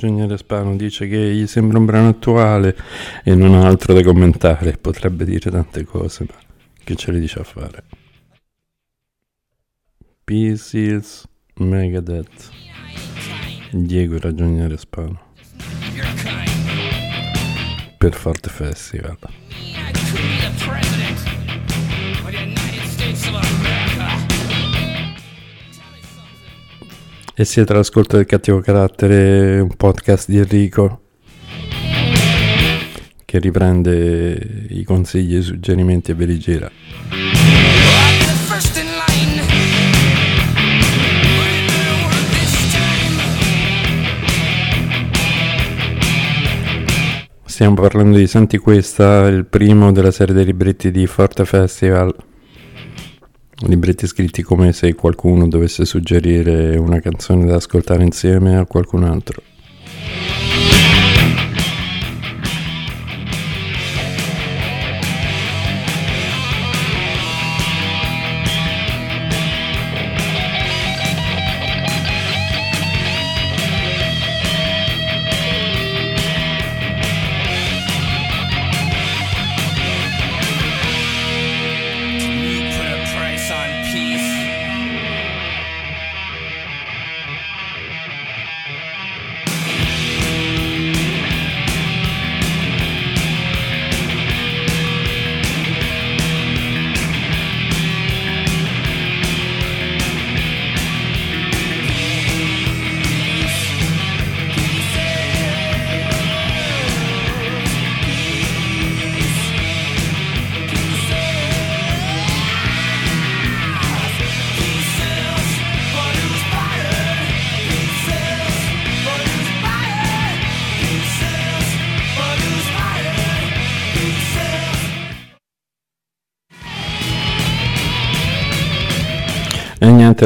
Ragioniere 0.00 0.38
Spano, 0.38 0.76
dice 0.76 1.06
che 1.06 1.18
gli 1.34 1.46
sembra 1.46 1.76
un 1.76 1.84
brano 1.84 2.08
attuale 2.08 2.74
e 3.22 3.34
non 3.34 3.52
ha 3.52 3.66
altro 3.66 3.92
da 3.92 4.02
commentare, 4.02 4.78
potrebbe 4.78 5.26
dire 5.26 5.50
tante 5.50 5.84
cose, 5.84 6.24
ma 6.26 6.34
che 6.82 6.94
ce 6.96 7.12
le 7.12 7.20
dice 7.20 7.40
a 7.40 7.44
fare? 7.44 7.84
P. 10.24 10.54
Seals, 10.54 11.28
Megadeth, 11.56 12.48
Diego 13.72 14.18
ragioniere 14.18 14.78
Spano. 14.78 15.20
Per 17.98 18.14
Forte 18.14 18.48
Festival. 18.48 19.18
E 27.40 27.46
siete 27.46 27.72
all'ascolto 27.72 28.16
del 28.16 28.26
cattivo 28.26 28.60
carattere, 28.60 29.60
un 29.60 29.74
podcast 29.74 30.28
di 30.28 30.36
Enrico 30.36 31.00
che 33.24 33.38
riprende 33.38 34.66
i 34.68 34.84
consigli 34.84 35.38
i 35.38 35.42
suggerimenti 35.42 36.10
e 36.10 36.14
ve 36.14 36.26
li 36.26 36.38
gira. 36.38 36.70
Stiamo 47.46 47.74
parlando 47.74 48.18
di 48.18 48.26
Senti 48.26 48.58
Questa, 48.58 49.28
il 49.28 49.46
primo 49.46 49.92
della 49.92 50.10
serie 50.10 50.34
dei 50.34 50.44
libretti 50.44 50.90
di 50.90 51.06
Forte 51.06 51.46
Festival. 51.46 52.14
Libretti 53.66 54.06
scritti 54.06 54.42
come 54.42 54.72
se 54.72 54.94
qualcuno 54.94 55.46
dovesse 55.46 55.84
suggerire 55.84 56.78
una 56.78 56.98
canzone 56.98 57.44
da 57.44 57.56
ascoltare 57.56 58.02
insieme 58.02 58.56
a 58.56 58.64
qualcun 58.64 59.04
altro. 59.04 59.42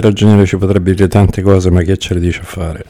Ragioniere 0.00 0.46
ci 0.46 0.56
potrebbe 0.56 0.94
dire 0.94 1.08
tante 1.08 1.42
cose, 1.42 1.70
ma 1.70 1.82
che 1.82 1.96
ce 1.96 2.14
le 2.14 2.20
dice 2.20 2.40
a 2.40 2.44
fare? 2.44 2.84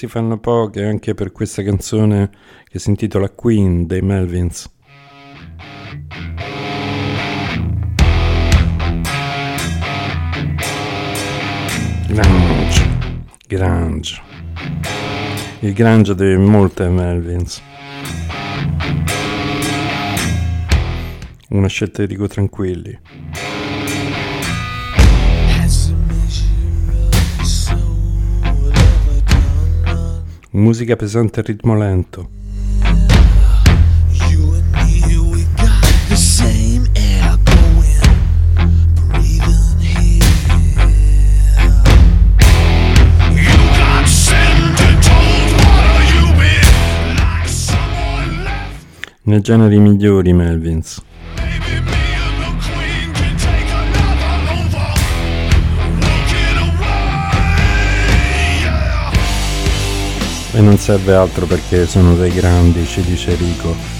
Si 0.00 0.06
fanno 0.06 0.38
poche 0.38 0.82
anche 0.82 1.12
per 1.12 1.30
questa 1.30 1.62
canzone 1.62 2.30
che 2.70 2.78
si 2.78 2.88
intitola 2.88 3.28
Queen 3.28 3.86
dei 3.86 4.00
Melvins. 4.00 4.66
Grange, 12.08 12.88
Grange. 13.46 14.22
Il 15.58 15.74
Grange 15.74 16.14
molto 16.38 16.82
ai 16.82 16.90
Melvins. 16.90 17.62
Una 21.50 21.68
scelta 21.68 22.06
di 22.06 22.14
Rico 22.14 22.26
Tranquilli. 22.26 22.98
Musica 30.52 30.96
pesante 30.96 31.38
a 31.38 31.42
ritmo 31.44 31.76
lento. 31.76 32.28
The 36.08 36.16
same 36.16 36.88
air 36.96 37.38
going, 37.44 38.00
E 60.52 60.60
non 60.60 60.78
serve 60.78 61.14
altro 61.14 61.46
perché 61.46 61.86
sono 61.86 62.16
dei 62.16 62.32
grandi, 62.32 62.84
ci 62.84 63.02
dice 63.02 63.36
Rico. 63.36 63.99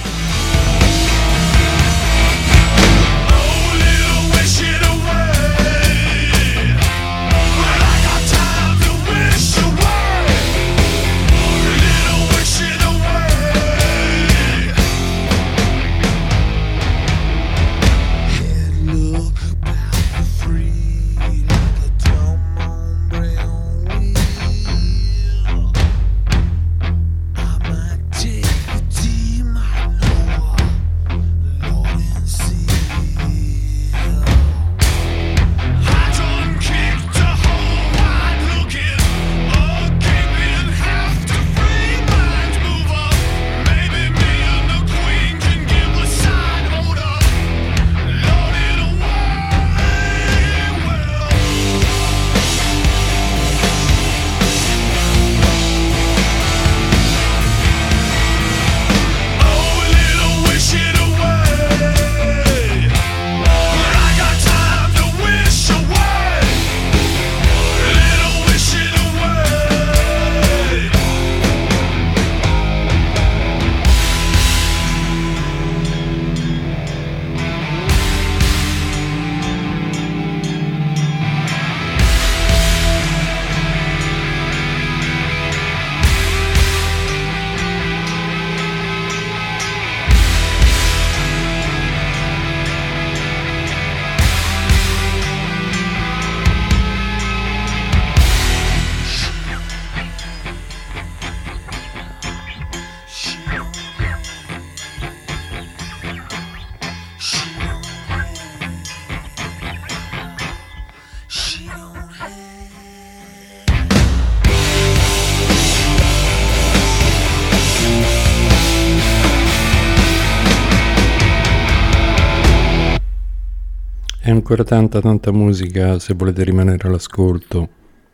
Ancora 124.51 124.65
tanta 124.65 125.01
tanta 125.01 125.31
musica 125.31 126.01
se 126.01 126.13
volete 126.15 126.43
rimanere 126.43 126.89
all'ascolto. 126.89 127.69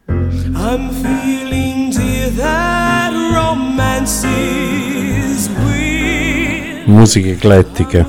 I'm 0.09 0.91
feeling, 0.91 1.91
dear, 1.91 2.31
that 2.33 3.11
romance 3.33 4.29
is 4.29 5.49
real. 5.67 6.83
Musiche 6.85 7.31
eclettiche. 7.31 8.07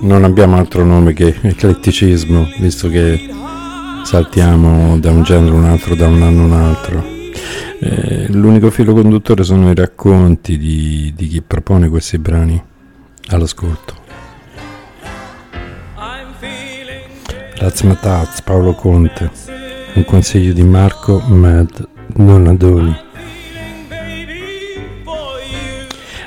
Non 0.00 0.24
abbiamo 0.24 0.56
altro 0.56 0.84
nome 0.84 1.12
che 1.12 1.36
ecletticismo, 1.40 2.48
visto 2.58 2.88
che 2.88 3.30
saltiamo 4.02 4.98
da 4.98 5.12
un 5.12 5.22
genere 5.22 5.54
a 5.54 5.58
un 5.58 5.64
altro, 5.66 5.94
da 5.94 6.08
un 6.08 6.20
anno 6.20 6.42
a 6.42 6.44
un 6.46 6.52
altro. 6.52 7.04
Eh, 7.78 8.26
l'unico 8.32 8.72
filo 8.72 8.92
conduttore 8.92 9.44
sono 9.44 9.70
i 9.70 9.74
racconti 9.74 10.58
di, 10.58 11.12
di 11.14 11.28
chi 11.28 11.42
propone 11.42 11.88
questi 11.88 12.18
brani 12.18 12.72
all'ascolto. 13.28 13.94
Razmataz, 17.56 18.42
Paolo 18.42 18.74
Conte, 18.74 19.30
un 19.94 20.04
consiglio 20.04 20.52
di 20.52 20.62
Marco 20.62 21.20
Mad 21.20 21.88
Donadoni. 22.08 22.96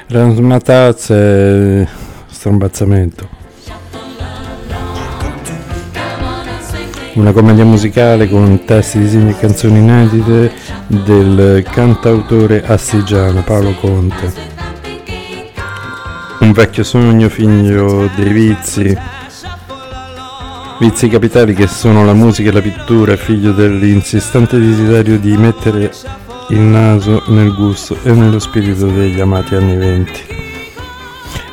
Razmataz 0.08 1.10
è 1.10 1.88
strombazzamento. 2.28 3.38
una 7.18 7.32
commedia 7.32 7.66
musicale 7.66 8.30
con 8.30 8.64
testi, 8.64 9.00
disegni 9.00 9.32
e 9.32 9.40
canzoni 9.40 9.80
inedite 9.80 10.52
del 10.86 11.64
cantautore 11.64 12.64
astigiano 12.64 13.42
Paolo 13.42 13.74
Conte. 13.74 14.57
Un 16.40 16.52
vecchio 16.52 16.84
sogno, 16.84 17.30
figlio 17.30 18.10
dei 18.16 18.32
vizi, 18.32 18.98
vizi 20.80 21.10
capitali 21.10 21.54
che 21.54 21.68
sono 21.68 22.06
la 22.06 22.14
musica 22.14 22.50
e 22.50 22.54
la 22.54 22.62
pittura, 22.62 23.16
figlio 23.16 23.52
dell'insistente 23.52 24.60
desiderio 24.60 25.18
di 25.20 25.36
mettere 25.36 25.92
il 26.50 26.60
naso 26.60 27.24
nel 27.28 27.54
gusto 27.54 27.98
e 28.04 28.12
nello 28.12 28.40
spirito 28.40 28.88
degli 28.88 29.20
amati 29.20 29.56
anni 29.56 29.76
venti. 29.76 30.22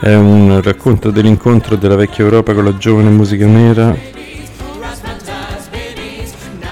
È 0.01 0.15
un 0.15 0.61
racconto 0.63 1.11
dell'incontro 1.11 1.77
della 1.77 1.97
vecchia 1.97 2.25
Europa 2.25 2.53
con 2.53 2.65
la 2.65 2.77
giovane 2.77 3.11
musica 3.11 3.47
nera 3.47 3.97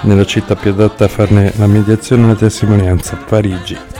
nella 0.03 0.25
città 0.25 0.55
più 0.55 0.71
adatta 0.71 1.05
a 1.05 1.07
farne 1.07 1.51
la 1.55 1.67
mediazione 1.67 2.25
e 2.25 2.27
la 2.27 2.35
testimonianza, 2.35 3.15
Parigi. 3.15 3.92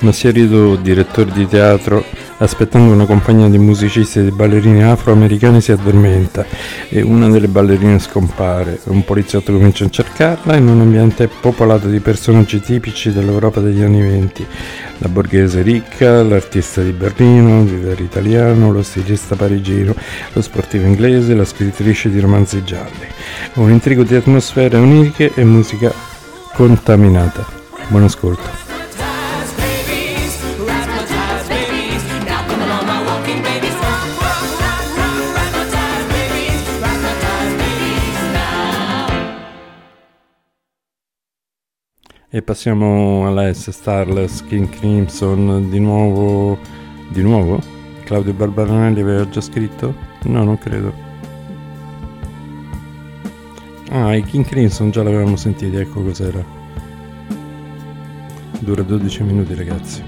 Massierito, 0.00 0.76
direttore 0.76 1.30
di 1.30 1.46
teatro, 1.46 2.02
aspettando 2.38 2.94
una 2.94 3.04
compagnia 3.04 3.48
di 3.48 3.58
musicisti 3.58 4.18
e 4.18 4.24
di 4.24 4.30
ballerini 4.30 4.82
afroamericani 4.82 5.60
si 5.60 5.72
addormenta 5.72 6.46
e 6.88 7.02
una 7.02 7.28
delle 7.28 7.48
ballerine 7.48 7.98
scompare. 7.98 8.80
Un 8.84 9.04
poliziotto 9.04 9.52
comincia 9.52 9.84
a 9.84 9.90
cercarla 9.90 10.56
in 10.56 10.68
un 10.68 10.80
ambiente 10.80 11.28
popolato 11.28 11.88
di 11.88 12.00
personaggi 12.00 12.60
tipici 12.60 13.12
dell'Europa 13.12 13.60
degli 13.60 13.82
anni 13.82 14.00
venti. 14.00 14.46
La 14.98 15.08
borghese 15.08 15.60
ricca, 15.60 16.22
l'artista 16.22 16.80
di 16.80 16.92
Berlino, 16.92 17.62
il 17.62 17.74
leader 17.74 18.00
italiano, 18.00 18.72
lo 18.72 18.82
stilista 18.82 19.36
parigino, 19.36 19.94
lo 20.32 20.40
sportivo 20.40 20.86
inglese, 20.86 21.34
la 21.34 21.44
scrittrice 21.44 22.10
di 22.10 22.20
romanzi 22.20 22.64
gialli. 22.64 23.06
Un 23.54 23.70
intrigo 23.70 24.02
di 24.02 24.14
atmosfere 24.14 24.78
oniriche 24.78 25.32
e 25.34 25.44
musica 25.44 25.92
contaminata. 26.54 27.44
Buon 27.88 28.04
ascolto. 28.04 28.69
E 42.32 42.42
passiamo 42.42 43.26
alla 43.26 43.52
S 43.52 43.70
Starless 43.70 44.44
King 44.44 44.68
Crimson 44.68 45.68
di 45.68 45.80
nuovo. 45.80 46.56
Di 47.08 47.22
nuovo? 47.22 47.60
Claudio 48.04 48.32
Barbaranelli 48.32 49.00
aveva 49.00 49.28
già 49.28 49.40
scritto? 49.40 49.92
No, 50.26 50.44
non 50.44 50.56
credo. 50.56 50.94
Ah, 53.88 54.14
i 54.14 54.22
King 54.22 54.44
Crimson 54.44 54.92
già 54.92 55.02
l'avevamo 55.02 55.34
sentiti, 55.34 55.74
ecco 55.74 56.04
cos'era. 56.04 56.44
Dura 58.60 58.82
12 58.82 59.22
minuti, 59.24 59.54
ragazzi. 59.54 60.00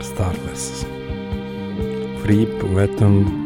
Starless. 0.00 0.84
Fripp, 2.22 2.60
Wetton, 2.72 3.40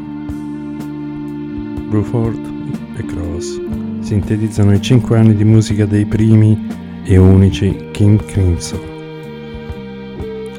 Bruford 1.91 2.55
e 2.97 3.05
Cross 3.05 3.86
sintetizzano 4.07 4.73
i 4.73 4.81
cinque 4.81 5.19
anni 5.19 5.35
di 5.35 5.43
musica 5.43 5.85
dei 5.85 6.05
primi 6.05 6.65
e 7.03 7.17
unici 7.17 7.89
King 7.91 8.25
Crimson. 8.25 8.79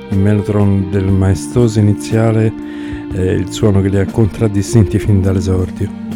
Il 0.10 0.18
mellotron 0.18 0.92
del 0.92 1.06
maestoso 1.06 1.80
iniziale 1.80 2.52
è 3.14 3.22
il 3.22 3.50
suono 3.50 3.80
che 3.80 3.88
li 3.88 4.00
ha 4.00 4.06
contraddistinti 4.06 5.00
fin 5.00 5.22
dall'esordio. 5.22 6.07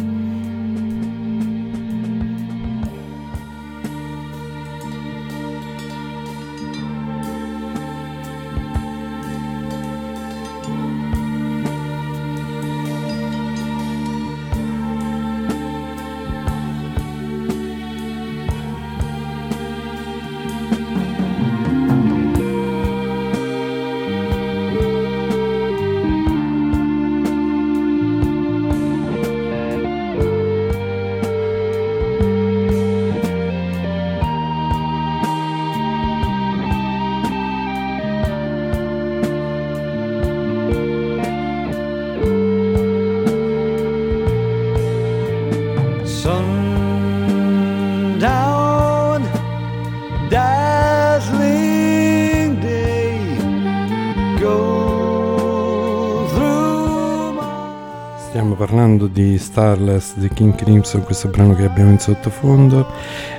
Di 59.12 59.38
Starless 59.38 60.14
di 60.16 60.28
King 60.28 60.54
Crimson, 60.54 61.02
questo 61.02 61.28
brano 61.28 61.54
che 61.54 61.64
abbiamo 61.64 61.90
in 61.90 61.98
sottofondo 61.98 62.86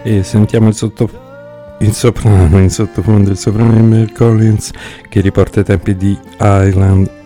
e 0.03 0.23
sentiamo 0.23 0.69
il, 0.69 0.75
sotto, 0.75 1.09
il 1.79 1.91
soprano 1.93 2.59
in 2.59 2.69
sottofondo, 2.69 3.31
il 3.31 3.37
soprano 3.37 3.73
di 3.73 3.81
Mel 3.81 4.11
Collins 4.11 4.71
che 5.09 5.19
riporta 5.19 5.61
i 5.61 5.63
tempi 5.63 5.95
di 5.95 6.17
Island. 6.39 7.21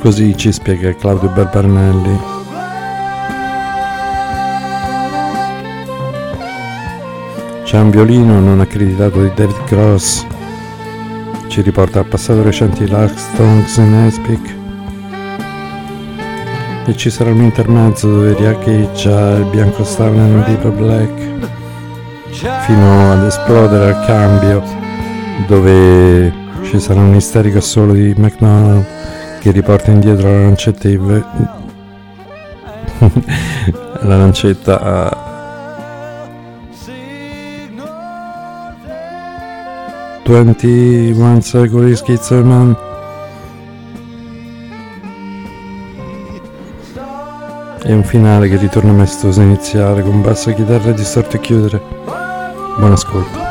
Così 0.00 0.36
ci 0.36 0.52
spiega 0.52 0.94
Claudio 0.94 1.30
Barbarnelli. 1.30 2.32
C'è 7.64 7.78
un 7.80 7.88
violino 7.88 8.38
non 8.38 8.60
accreditato 8.60 9.22
di 9.22 9.32
David 9.34 9.64
Cross. 9.64 10.26
Ci 11.54 11.62
riporta 11.62 12.00
al 12.00 12.06
passato 12.06 12.42
recente 12.42 12.82
di 12.82 12.90
in 13.82 13.94
Espic. 14.08 14.54
E 16.84 16.96
ci 16.96 17.10
sarà 17.10 17.30
un 17.30 17.42
intermezzo 17.42 18.10
dove 18.10 18.34
riecheggia 18.34 19.36
il 19.36 19.44
bianco 19.44 19.84
Starland 19.84 20.46
di 20.46 20.56
Deep 20.56 20.68
Black 20.72 21.12
fino 22.66 23.12
ad 23.12 23.22
esplodere 23.22 23.94
al 23.94 24.04
cambio 24.04 24.64
dove 25.46 26.32
ci 26.64 26.80
sarà 26.80 26.98
un 26.98 27.14
isterico 27.14 27.60
solo 27.60 27.92
di 27.92 28.12
McDonald 28.16 28.84
che 29.38 29.52
riporta 29.52 29.92
indietro 29.92 30.28
la 30.32 30.40
lancetta 30.40 30.88
la 34.02 34.16
lancetta 34.16 34.80
a 34.80 35.33
Twenty 40.24 41.12
One 41.12 41.42
Secoli 41.42 41.94
Schizoman 41.94 42.74
e 47.82 47.92
un 47.92 48.02
finale 48.02 48.48
che 48.48 48.56
ritorna 48.56 48.92
maestoso 48.92 49.40
a 49.40 49.44
iniziare 49.44 50.02
con 50.02 50.22
basso 50.22 50.50
chitarra 50.54 50.92
distorto 50.92 51.36
e 51.36 51.40
chiudere. 51.40 51.82
Buon 52.78 52.92
ascolto 52.92 53.43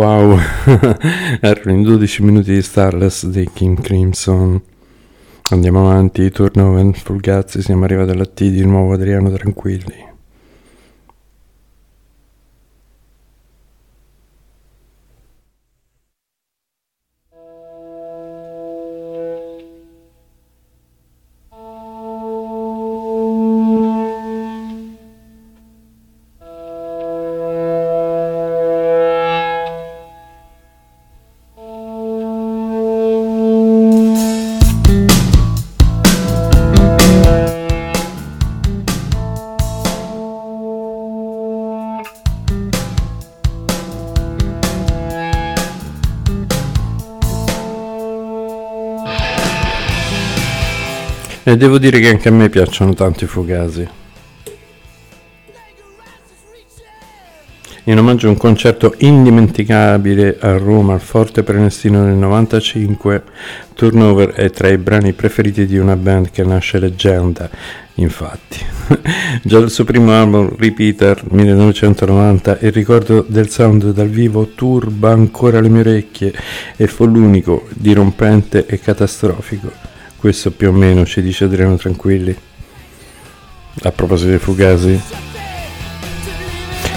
wow, 0.00 0.38
erano 1.40 1.72
in 1.72 1.82
12 1.82 2.22
minuti 2.22 2.54
di 2.54 2.62
Starless 2.62 3.26
dei 3.26 3.50
King 3.52 3.78
Crimson. 3.78 4.58
Andiamo 5.50 5.90
avanti, 5.90 6.30
turno 6.30 6.90
Fulgazzi, 6.94 7.60
siamo 7.60 7.84
arrivati 7.84 8.10
alla 8.10 8.24
T 8.24 8.48
di 8.48 8.64
nuovo 8.64 8.94
Adriano 8.94 9.30
Tranquilli. 9.30 10.09
Devo 51.60 51.76
dire 51.76 52.00
che 52.00 52.08
anche 52.08 52.30
a 52.30 52.32
me 52.32 52.48
piacciono 52.48 52.94
tanto 52.94 53.24
i 53.24 53.26
Fugasi. 53.26 53.86
In 57.84 57.98
omaggio 57.98 58.28
a 58.28 58.30
un 58.30 58.38
concerto 58.38 58.94
indimenticabile 58.96 60.38
a 60.40 60.56
Roma 60.56 60.94
al 60.94 61.02
Forte 61.02 61.42
Prenestino 61.42 62.02
nel 62.02 62.14
95, 62.14 63.22
Turnover 63.74 64.30
è 64.30 64.48
tra 64.48 64.68
i 64.68 64.78
brani 64.78 65.12
preferiti 65.12 65.66
di 65.66 65.76
una 65.76 65.96
band 65.96 66.30
che 66.30 66.44
nasce 66.44 66.78
leggenda, 66.78 67.50
infatti. 67.96 68.64
Già 69.44 69.58
dal 69.58 69.70
suo 69.70 69.84
primo 69.84 70.12
album 70.12 70.56
Repeater 70.56 71.24
1990 71.30 72.58
il 72.62 72.72
ricordo 72.72 73.22
del 73.28 73.50
sound 73.50 73.92
dal 73.92 74.08
vivo 74.08 74.46
turba 74.54 75.10
ancora 75.10 75.60
le 75.60 75.68
mie 75.68 75.80
orecchie 75.80 76.32
e 76.74 76.86
fu 76.86 77.04
l'unico, 77.04 77.66
dirompente 77.74 78.64
e 78.64 78.80
catastrofico. 78.80 79.89
Questo 80.20 80.50
più 80.50 80.68
o 80.68 80.72
meno 80.72 81.06
ci 81.06 81.22
dice 81.22 81.44
Adriano 81.44 81.76
Tranquilli. 81.76 82.36
A 83.84 83.90
proposito 83.90 84.28
dei 84.28 84.38
Fugasi. 84.38 85.00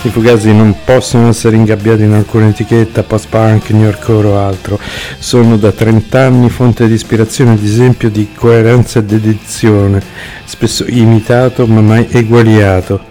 I 0.01 0.09
Fugasi 0.09 0.53
non 0.53 0.75
possono 0.83 1.29
essere 1.29 1.55
ingabbiati 1.55 2.03
in 2.03 2.11
alcuna 2.11 2.49
etichetta, 2.49 3.03
post-punk, 3.03 3.69
new 3.69 3.83
yorkcore 3.83 4.27
o 4.27 4.37
altro. 4.37 4.77
Sono 5.19 5.55
da 5.55 5.71
30 5.71 6.19
anni 6.19 6.49
fonte 6.49 6.85
di 6.85 6.95
ispirazione 6.95 7.53
ed 7.53 7.63
esempio 7.63 8.09
di 8.09 8.27
coerenza 8.35 8.99
e 8.99 9.05
dedizione, 9.05 10.03
spesso 10.43 10.83
imitato 10.85 11.65
ma 11.65 11.79
mai 11.79 12.05
eguagliato 12.11 13.05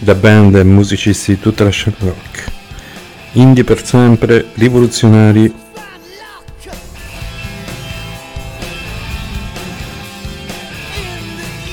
da 0.00 0.16
band 0.16 0.56
e 0.56 0.64
musicisti 0.64 1.34
di 1.34 1.40
tutta 1.40 1.62
la 1.62 1.70
scena 1.70 1.98
rock. 2.00 2.50
Indie 3.34 3.62
per 3.62 3.86
sempre, 3.86 4.46
rivoluzionari 4.54 5.68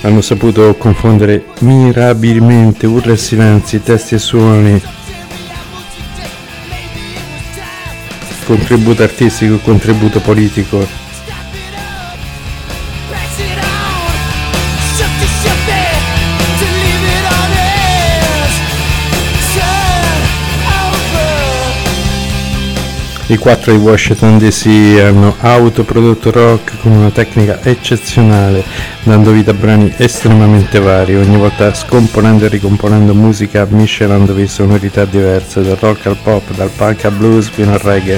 hanno 0.07 0.21
saputo 0.21 0.73
confondere 0.75 1.43
mirabilmente 1.59 2.87
urla 2.87 3.11
e 3.11 3.17
silenzi, 3.17 3.83
testi 3.83 4.15
e 4.15 4.19
suoni, 4.19 4.81
contributo 8.45 9.03
artistico, 9.03 9.57
contributo 9.57 10.21
politico. 10.21 11.06
I 23.29 23.35
quattro 23.35 23.73
di 23.73 23.77
Washington 23.77 24.37
DC 24.37 25.01
hanno 25.03 25.35
autoprodotto 25.37 26.31
rock 26.31 26.79
con 26.79 26.93
una 26.93 27.09
tecnica 27.09 27.61
eccezionale, 27.61 28.63
dando 29.03 29.31
vita 29.31 29.51
a 29.51 29.53
brani 29.53 29.93
estremamente 29.97 30.79
vari, 30.79 31.17
ogni 31.17 31.35
volta 31.35 31.73
scomponendo 31.73 32.45
e 32.45 32.47
ricomponendo 32.47 33.13
musica, 33.13 33.67
miscelandovi 33.69 34.47
sonorità 34.47 35.03
diverse, 35.03 35.61
dal 35.61 35.75
rock 35.75 36.05
al 36.05 36.15
pop, 36.23 36.55
dal 36.55 36.69
punk 36.69 37.03
al 37.03 37.11
blues 37.11 37.49
fino 37.49 37.73
al 37.73 37.79
reggae. 37.79 38.17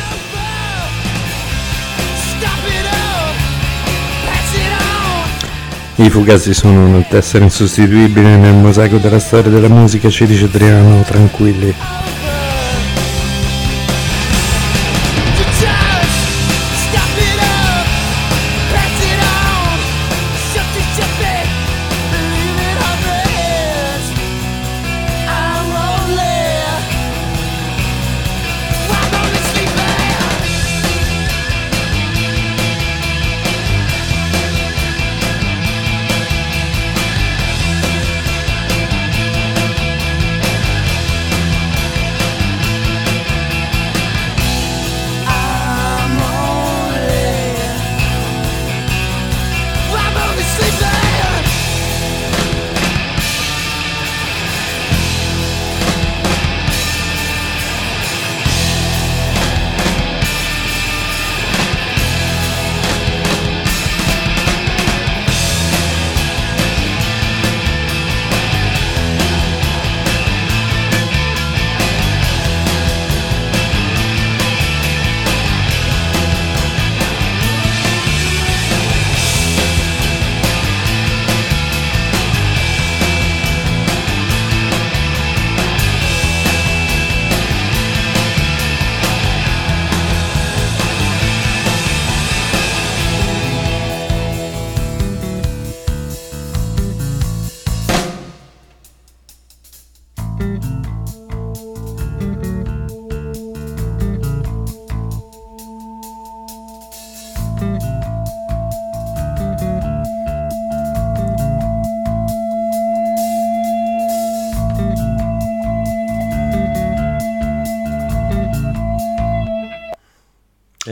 I 5.96 6.10
Fugazzi 6.12 6.54
sono 6.54 6.86
una 6.86 7.02
tessera 7.02 7.44
insostituibile 7.44 8.38
nel 8.38 8.54
mosaico 8.54 8.98
della 8.98 9.20
storia 9.20 9.50
della 9.50 9.70
musica, 9.70 10.08
ci 10.08 10.28
dice 10.28 10.46
Adriano, 10.46 11.02
tranquilli. 11.02 11.74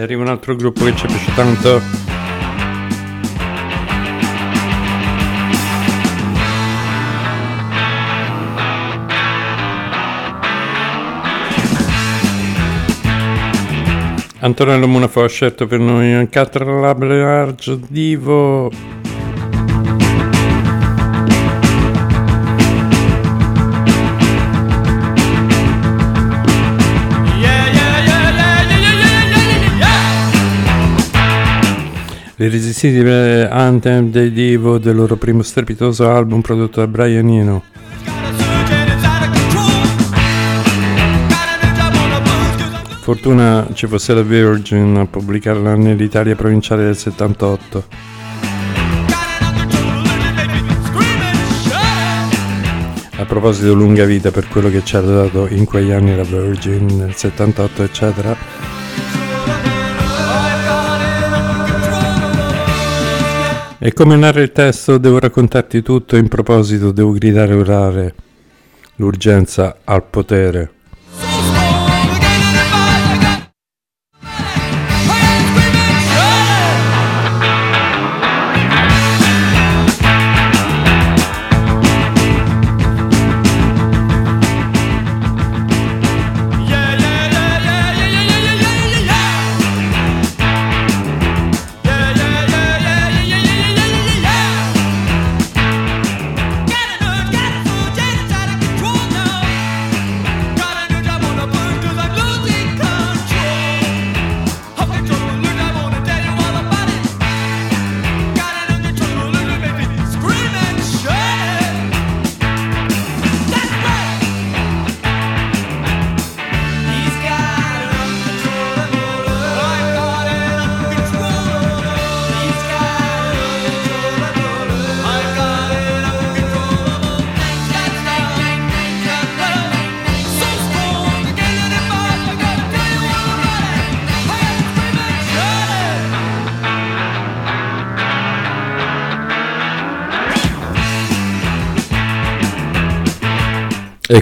Arriva 0.07 0.21
un 0.21 0.29
altro 0.29 0.55
gruppo 0.55 0.85
che 0.85 0.95
ci 0.95 1.05
piace 1.05 1.33
tanto. 1.35 1.81
Antonello 14.39 14.87
Munafo 14.87 15.23
ha 15.23 15.27
scelto 15.27 15.67
per 15.67 15.79
noi 15.79 16.15
un 16.15 16.29
Catralable 16.29 17.19
Large 17.19 17.79
L'irresistibile 32.39 33.49
Anthem 33.49 34.11
dei 34.11 34.31
Divo 34.31 34.77
del 34.77 34.95
loro 34.95 35.15
primo 35.15 35.41
strepitoso 35.41 36.07
album 36.07 36.41
prodotto 36.41 36.79
da 36.79 36.85
Brian 36.85 37.27
Eno. 37.29 37.63
Fortuna 43.01 43.67
ci 43.73 43.87
fosse 43.87 44.13
la 44.13 44.21
Virgin 44.21 44.97
a 44.97 45.05
pubblicarla 45.07 45.73
nell'Italia 45.73 46.35
provinciale 46.35 46.83
del 46.83 46.95
78. 46.95 47.87
A 53.15 53.25
proposito, 53.25 53.73
lunga 53.73 54.05
vita 54.05 54.29
per 54.29 54.47
quello 54.47 54.69
che 54.69 54.83
ci 54.83 54.95
ha 54.95 55.01
dato 55.01 55.47
in 55.47 55.65
quegli 55.65 55.89
anni 55.89 56.15
la 56.15 56.21
Virgin, 56.21 56.85
nel 56.97 57.15
78, 57.15 57.81
eccetera. 57.81 58.76
E 63.87 63.93
come 63.93 64.17
narra 64.17 64.41
il 64.41 64.51
testo, 64.51 64.97
devo 64.97 65.17
raccontarti 65.17 65.81
tutto, 65.81 66.17
in 66.17 66.27
proposito 66.27 66.91
devo 66.91 67.13
gridare 67.13 67.53
e 67.53 67.55
urlare 67.55 68.15
l'urgenza 68.95 69.77
al 69.85 70.03
potere. 70.03 70.76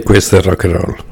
Questo 0.06 0.38
è 0.38 0.42
rock 0.44 0.66
and 0.66 0.74
roll. 0.76 1.05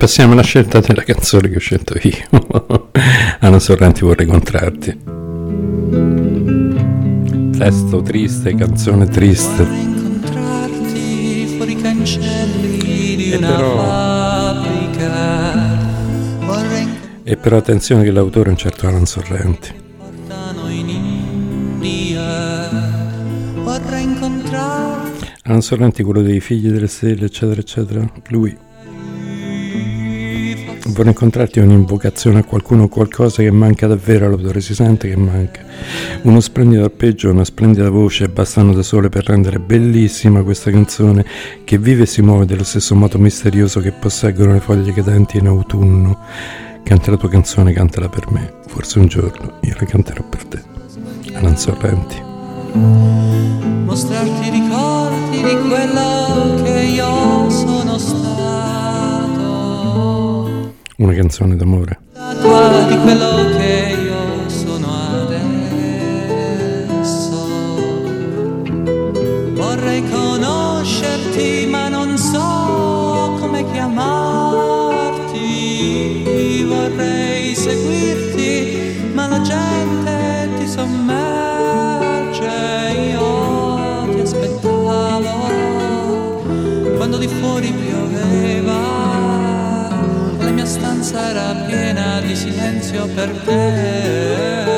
Passiamo 0.00 0.32
alla 0.32 0.42
scelta 0.42 0.80
della 0.80 1.02
canzone 1.02 1.50
che 1.50 1.56
ho 1.56 1.60
scelto 1.60 1.92
io. 2.00 2.88
Anna 3.40 3.58
Sorrenti 3.58 4.00
vorrei 4.02 4.24
incontrarti. 4.26 4.98
Testo 7.58 8.00
triste, 8.00 8.54
canzone 8.54 9.06
triste. 9.08 9.62
incontrarti 9.62 11.54
fuori 11.56 11.72
i 11.72 11.82
cancelli 11.82 13.16
di 13.16 13.32
E 13.32 13.36
una 13.36 13.50
però- 13.54 13.76
fabbrica. 13.76 15.78
Vorrei 16.46 16.88
E 17.22 17.36
però 17.36 17.58
attenzione 17.58 18.02
che 18.02 18.10
l'autore 18.10 18.48
è 18.48 18.52
un 18.52 18.58
certo 18.58 18.86
Alan 18.86 19.04
Sorrenti. 19.04 19.74
Alan 25.42 25.62
Sorrenti, 25.62 26.02
quello 26.02 26.22
dei 26.22 26.40
figli 26.40 26.68
delle 26.70 26.86
stelle, 26.86 27.26
eccetera, 27.26 27.60
eccetera. 27.60 28.12
Lui. 28.28 28.56
Vorrei 30.86 31.08
incontrarti 31.08 31.58
un'invocazione 31.60 32.38
a 32.38 32.44
qualcuno 32.44 32.88
qualcosa 32.88 33.42
che 33.42 33.50
manca 33.50 33.86
davvero 33.86 34.26
all'autore, 34.26 34.60
si 34.60 34.74
sente 34.74 35.08
che 35.08 35.16
manca. 35.16 35.62
Uno 36.22 36.40
splendido 36.40 36.84
arpeggio, 36.84 37.30
una 37.30 37.44
splendida 37.44 37.90
voce 37.90 38.28
bastano 38.28 38.72
da 38.72 38.82
sole 38.82 39.08
per 39.08 39.26
rendere 39.26 39.58
bellissima 39.58 40.42
questa 40.42 40.70
canzone 40.70 41.24
che 41.64 41.78
vive 41.78 42.04
e 42.04 42.06
si 42.06 42.22
muove 42.22 42.46
dello 42.46 42.64
stesso 42.64 42.94
modo 42.94 43.18
misterioso 43.18 43.80
che 43.80 43.92
posseggono 43.92 44.52
le 44.52 44.60
foglie 44.60 44.92
cadenti 44.92 45.36
in 45.36 45.46
autunno. 45.46 46.18
Canta 46.82 47.10
la 47.10 47.16
tua 47.16 47.28
canzone, 47.28 47.72
cantala 47.72 48.08
per 48.08 48.30
me. 48.30 48.54
Forse 48.66 48.98
un 48.98 49.06
giorno 49.06 49.58
io 49.60 49.74
la 49.78 49.84
canterò 49.84 50.24
per 50.28 50.44
te. 50.44 50.62
Alan 51.34 51.56
Sorrenti. 51.56 52.16
mostrarti 53.84 54.50
ricordi 54.50 55.42
di 55.42 55.68
quello 55.68 56.09
Una 61.00 61.14
canzone 61.14 61.56
d'amore. 61.56 61.98
Statua 62.12 62.84
di 62.86 62.98
quello 62.98 63.56
che 63.56 63.96
io 64.04 64.46
sono 64.50 64.86
adesso. 65.22 65.48
Vorrei 69.54 70.06
conoscerti, 70.10 71.66
ma 71.70 71.88
non 71.88 72.18
so 72.18 73.34
come 73.40 73.64
chiamarti. 73.72 75.38
Vorrei 76.68 77.54
seguirti, 77.54 79.10
ma 79.14 79.26
la 79.26 79.40
gente 79.40 80.50
ti 80.58 80.66
sommerge. 80.68 81.39
Di 92.30 92.36
silenzio 92.36 93.06
per 93.08 93.28
te. 93.44 94.69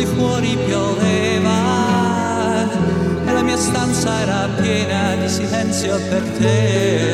di 0.00 0.06
fuori 0.06 0.56
pioveva 0.64 1.50
e 3.26 3.32
la 3.32 3.42
mia 3.42 3.58
stanza 3.58 4.20
era 4.20 4.48
piena 4.58 5.14
di 5.16 5.28
silenzio 5.28 6.00
per 6.08 6.22
te. 6.38 7.09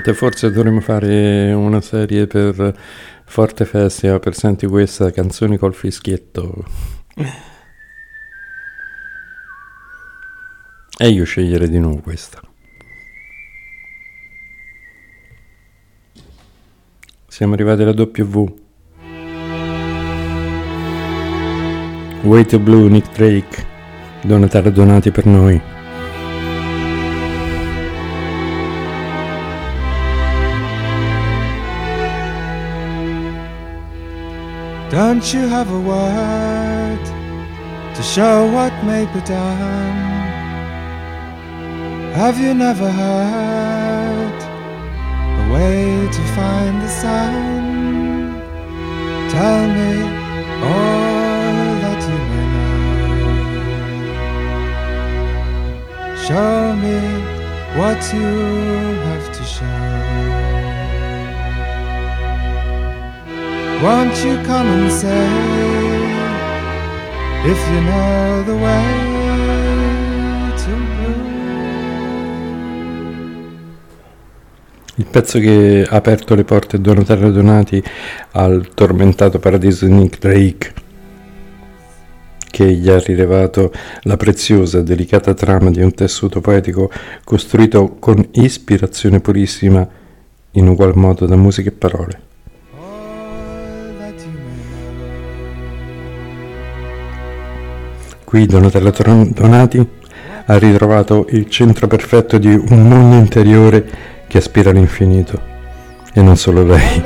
E 0.00 0.02
niente, 0.02 0.14
forse 0.14 0.50
dovremmo 0.50 0.80
fare 0.80 1.52
una 1.52 1.82
serie 1.82 2.26
per 2.26 2.74
Forte 3.26 3.66
Festival 3.66 4.18
per 4.18 4.34
senti 4.34 4.66
questa 4.66 5.10
canzoni 5.10 5.58
col 5.58 5.74
fischietto. 5.74 6.64
E 10.96 11.08
io 11.08 11.24
sceglierei 11.24 11.68
di 11.68 11.78
nuovo 11.78 12.00
questa. 12.00 12.40
Siamo 17.26 17.52
arrivati 17.52 17.82
alla 17.82 17.92
W. 17.92 18.58
Way 22.22 22.44
to 22.46 22.58
Blue, 22.58 22.88
Nick 22.88 23.14
Drake. 23.14 23.66
Donatella 24.22 24.70
donati 24.70 25.10
per 25.10 25.26
noi. 25.26 25.79
Don't 34.90 35.32
you 35.32 35.46
have 35.46 35.70
a 35.70 35.80
word 35.80 37.04
to 37.94 38.02
show 38.02 38.50
what 38.52 38.72
may 38.82 39.06
be 39.14 39.20
done? 39.20 39.96
Have 42.12 42.40
you 42.40 42.54
never 42.54 42.90
heard 42.90 44.42
a 45.42 45.52
way 45.54 46.08
to 46.10 46.22
find 46.34 46.82
the 46.82 46.88
sun? 46.88 48.40
Tell 49.30 49.68
me 49.68 50.02
all 50.60 51.78
that 51.84 52.02
you 52.10 52.18
may 52.30 52.46
know. 52.52 52.76
Show 56.26 56.74
me 56.84 56.98
what 57.78 58.00
you 58.12 58.30
have 59.06 59.26
to 59.38 59.44
show. 59.44 60.39
Won't 63.82 64.22
you 64.22 64.36
come 64.42 64.68
and 64.68 64.90
say 64.90 65.26
if 67.46 67.58
you 67.70 67.80
know 67.80 68.44
the 68.44 68.52
way 68.52 68.84
to 70.54 70.70
blue? 70.74 71.28
Il 74.96 75.06
pezzo 75.06 75.38
che 75.38 75.86
ha 75.88 75.96
aperto 75.96 76.34
le 76.34 76.44
porte 76.44 76.78
Donatella 76.78 77.30
Donati 77.30 77.82
al 78.32 78.68
tormentato 78.74 79.38
paradiso 79.38 79.86
di 79.86 79.92
Nick 79.92 80.18
Drake, 80.18 80.74
che 82.50 82.70
gli 82.74 82.90
ha 82.90 82.98
rilevato 82.98 83.72
la 84.02 84.18
preziosa 84.18 84.80
e 84.80 84.82
delicata 84.82 85.32
trama 85.32 85.70
di 85.70 85.80
un 85.80 85.94
tessuto 85.94 86.42
poetico 86.42 86.90
costruito 87.24 87.96
con 87.98 88.28
ispirazione 88.32 89.20
purissima 89.20 89.88
in 90.50 90.68
ugual 90.68 90.94
modo 90.96 91.24
da 91.24 91.36
musica 91.36 91.70
e 91.70 91.72
parole. 91.72 92.28
Qui 98.30 98.46
Donatella 98.46 98.92
Tor- 98.92 99.28
Donati 99.30 99.84
ha 100.46 100.56
ritrovato 100.56 101.26
il 101.30 101.50
centro 101.50 101.88
perfetto 101.88 102.38
di 102.38 102.46
un 102.54 102.86
mondo 102.86 103.16
interiore 103.16 103.84
che 104.28 104.38
aspira 104.38 104.70
all'infinito. 104.70 105.42
E 106.12 106.22
non 106.22 106.36
solo 106.36 106.62
lei. 106.62 107.02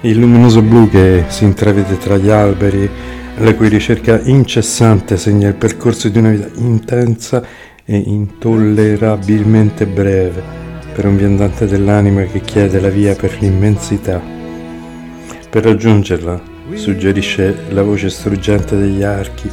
Il 0.00 0.18
luminoso 0.18 0.60
blu 0.60 0.90
che 0.90 1.26
si 1.28 1.44
intravede 1.44 1.98
tra 1.98 2.16
gli 2.16 2.30
alberi, 2.30 2.90
la 3.36 3.54
cui 3.54 3.68
ricerca 3.68 4.20
incessante 4.20 5.16
segna 5.16 5.46
il 5.46 5.54
percorso 5.54 6.08
di 6.08 6.18
una 6.18 6.30
vita 6.30 6.50
intensa 6.56 7.44
e 7.84 7.96
intollerabilmente 7.96 9.86
breve 9.86 10.42
per 10.92 11.06
un 11.06 11.16
viandante 11.16 11.64
dell'anima 11.64 12.24
che 12.24 12.40
chiede 12.40 12.80
la 12.80 12.88
via 12.88 13.14
per 13.14 13.36
l'immensità. 13.38 14.20
Per 15.48 15.62
raggiungerla, 15.62 16.49
suggerisce 16.74 17.54
la 17.70 17.82
voce 17.82 18.10
struggente 18.10 18.76
degli 18.76 19.02
archi, 19.02 19.50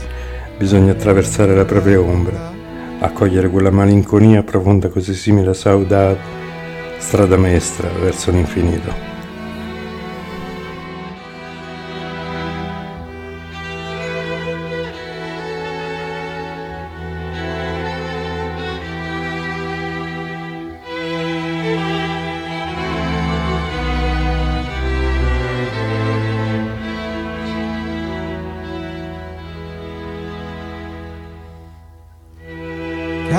bisogna 0.57 0.91
attraversare 0.91 1.55
la 1.55 1.65
propria 1.65 1.99
ombra, 1.99 2.51
accogliere 2.99 3.49
quella 3.49 3.71
malinconia 3.71 4.43
profonda 4.43 4.89
così 4.89 5.13
simile 5.13 5.49
a 5.49 5.53
Saudade, 5.53 6.19
strada 6.97 7.37
maestra 7.37 7.89
verso 7.99 8.31
l'infinito. 8.31 9.16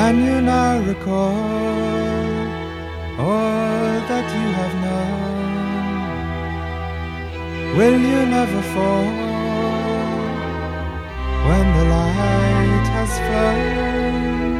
Can 0.08 0.18
you 0.24 0.40
now 0.40 0.80
recall 0.90 1.36
all 3.26 3.96
that 4.10 4.26
you 4.36 4.46
have 4.60 4.74
known? 4.84 5.20
Will 7.76 7.98
you 8.10 8.20
never 8.36 8.62
fall 8.72 9.08
when 11.48 11.66
the 11.76 11.84
light 11.96 12.86
has 12.96 13.12
flown? 13.26 14.56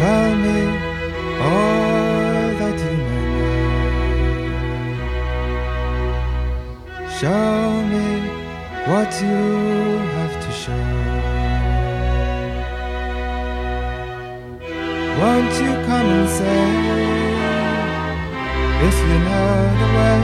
Tell 0.00 0.30
me 0.44 0.60
all 1.50 2.46
that 2.60 2.76
you 2.86 2.96
know. 3.06 3.28
Show 7.18 7.52
me 7.92 8.08
what 8.90 9.10
you 9.28 9.44
Won't 15.26 15.54
you 15.60 15.72
come 15.86 16.08
and 16.18 16.28
say 16.28 16.62
if 18.86 18.96
you 19.08 19.18
know 19.26 19.48
the 19.80 19.88
way 19.96 20.18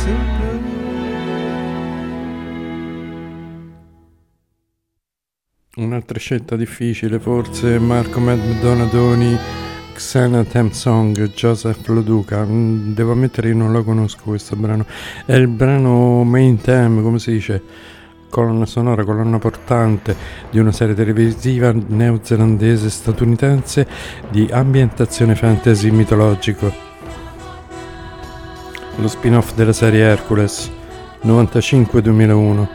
to 0.00 0.10
blue? 0.36 0.64
Un'altra 5.84 6.18
scelta 6.18 6.56
difficile, 6.56 7.18
forse 7.18 7.78
Marco 7.78 8.20
Med 8.20 8.40
Donadoni, 8.62 9.36
Xena 9.94 10.42
Theme 10.44 10.72
Song, 10.72 11.30
Joseph 11.34 11.86
Loduca. 11.88 12.42
Mm, 12.42 12.94
Devo 12.94 13.12
ammettere 13.12 13.48
che 13.48 13.54
non 13.54 13.70
lo 13.70 13.84
conosco 13.84 14.22
questo 14.24 14.56
brano. 14.56 14.86
È 15.26 15.34
il 15.34 15.48
brano 15.48 16.24
main 16.24 16.58
theme, 16.58 17.02
come 17.02 17.18
si 17.18 17.32
dice? 17.32 17.62
Colonna 18.36 18.66
sonora, 18.66 19.02
colonna 19.02 19.38
portante 19.38 20.14
di 20.50 20.58
una 20.58 20.70
serie 20.70 20.94
televisiva 20.94 21.72
neozelandese 21.72 22.90
statunitense 22.90 23.86
di 24.28 24.46
ambientazione 24.52 25.34
fantasy 25.34 25.88
mitologico. 25.88 26.70
lo 28.96 29.08
spin-off 29.08 29.54
della 29.54 29.72
serie 29.72 30.04
Hercules 30.04 30.70
95-2001. 31.24 32.68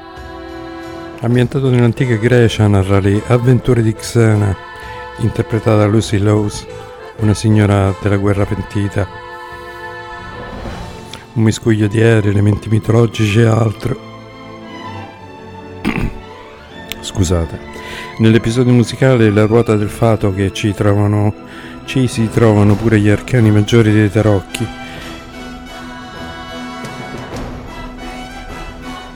Ambientato 1.20 1.70
nell'antica 1.70 2.16
Grecia, 2.16 2.66
narra 2.66 3.00
le 3.00 3.22
avventure 3.28 3.84
di 3.84 3.94
Xena, 3.94 4.56
interpretata 5.20 5.78
da 5.78 5.86
Lucy 5.86 6.18
Lowes, 6.18 6.66
una 7.18 7.36
signora 7.36 7.94
della 8.02 8.18
guerra 8.18 8.46
pentita. 8.46 9.08
Un 11.34 11.44
miscuglio 11.44 11.86
di 11.86 12.02
aerei, 12.02 12.32
elementi 12.32 12.68
mitologici 12.68 13.42
e 13.42 13.46
altro. 13.46 14.11
Scusate. 17.02 17.60
Nell'episodio 18.18 18.72
musicale 18.72 19.30
La 19.32 19.46
ruota 19.46 19.76
del 19.76 19.90
fato 19.90 20.34
che 20.34 20.54
ci 20.54 20.74
trovano 20.74 21.34
ci 21.86 22.08
si 22.08 22.30
trovano 22.30 22.76
pure 22.76 23.00
gli 23.00 23.10
arcani 23.10 23.52
maggiori 23.52 23.92
dei 23.92 24.10
tarocchi. 24.10 24.66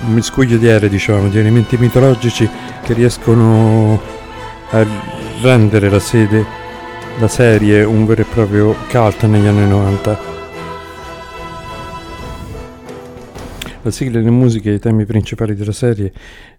Un 0.07 0.14
miscuglio 0.14 0.57
di 0.57 0.68
aerei, 0.68 0.90
diciamo, 0.90 1.30
di 1.30 1.40
elementi 1.40 1.78
mitologici 1.78 2.49
che 2.84 2.94
riescono 2.94 4.02
a 4.72 4.86
rendere 5.41 5.90
la 5.90 5.99
sede, 5.99 6.45
la 7.20 7.28
serie, 7.28 7.84
un 7.84 8.06
vero 8.06 8.22
e 8.22 8.26
proprio 8.26 8.76
cult 8.90 9.24
negli 9.24 9.48
anni 9.48 9.68
90. 9.68 10.35
La 13.86 13.91
sigla 13.91 14.18
e 14.18 14.24
le 14.24 14.32
musiche 14.32 14.72
e 14.72 14.74
i 14.74 14.80
temi 14.80 15.06
principali 15.06 15.53
della 15.53 15.72
serie, 15.72 16.12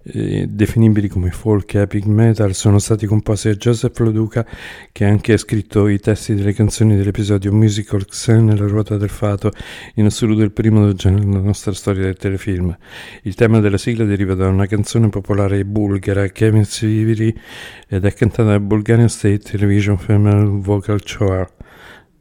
eh, 0.05 0.47
definibili 0.48 1.09
come 1.09 1.32
folk 1.32 1.74
e 1.74 1.81
epic 1.81 2.05
metal, 2.07 2.55
sono 2.55 2.78
stati 2.78 3.05
composti 3.05 3.48
da 3.48 3.57
Joseph 3.57 3.98
Loduca, 3.98 4.47
che 4.93 5.05
ha 5.05 5.09
anche 5.09 5.36
scritto 5.36 5.89
i 5.89 5.98
testi 5.98 6.36
delle 6.36 6.53
canzoni 6.53 6.94
dell'episodio 6.94 7.53
Musical 7.53 8.07
Xen 8.07 8.51
e 8.51 8.57
la 8.57 8.69
ruota 8.69 8.97
del 8.97 9.09
fato, 9.09 9.51
in 9.94 10.05
assoluto 10.05 10.43
il 10.43 10.53
primo 10.53 10.85
del 10.85 10.94
genere 10.94 11.24
nella 11.24 11.40
nostra 11.40 11.73
storia 11.73 12.05
del 12.05 12.16
telefilm. 12.16 12.78
Il 13.23 13.35
tema 13.35 13.59
della 13.59 13.77
sigla 13.77 14.05
deriva 14.05 14.35
da 14.35 14.47
una 14.47 14.66
canzone 14.66 15.09
popolare 15.09 15.65
bulgara, 15.65 16.28
Kevin 16.28 16.65
Siviri, 16.65 17.36
ed 17.89 18.05
è 18.05 18.15
cantata 18.15 18.51
da 18.51 18.61
Bulgarian 18.61 19.09
State 19.09 19.40
Television 19.40 19.98
Female 19.98 20.61
Vocal 20.61 21.03
Choir. 21.03 21.48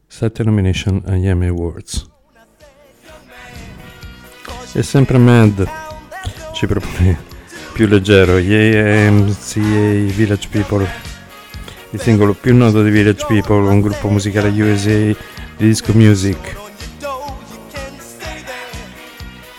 Sette 0.04 0.42
nomination 0.42 1.00
agli 1.06 1.28
Emmy 1.28 1.46
Awards. 1.46 2.14
E 4.78 4.82
sempre 4.82 5.16
Mad 5.16 5.66
ci 6.52 6.66
propone 6.66 7.18
più 7.72 7.86
leggero, 7.86 8.38
gli 8.38 8.52
AMCA 8.52 9.58
Village 10.14 10.48
People, 10.50 10.86
il 11.92 11.98
singolo 11.98 12.34
più 12.34 12.54
noto 12.54 12.82
di 12.82 12.90
Village 12.90 13.24
People, 13.26 13.66
un 13.70 13.80
gruppo 13.80 14.08
musicale 14.08 14.50
USA 14.50 14.90
di 14.90 15.16
disco 15.56 15.94
music. 15.94 16.56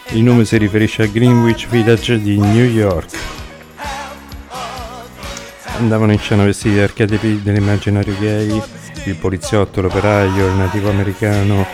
Il 0.09 0.21
nome 0.21 0.45
si 0.45 0.55
riferisce 0.57 1.01
a 1.01 1.07
Greenwich 1.07 1.67
Village 1.67 2.21
di 2.21 2.37
New 2.37 2.65
York. 2.65 3.17
Andavano 5.79 6.11
in 6.11 6.19
scena 6.19 6.43
vestiti 6.43 6.75
da 6.75 6.83
archetipi 6.83 7.41
dell'immaginario 7.41 8.15
gay, 8.19 8.61
il 9.05 9.15
poliziotto, 9.15 9.81
l'operaio, 9.81 10.45
il 10.45 10.53
nativo 10.53 10.91
americano, 10.91 11.65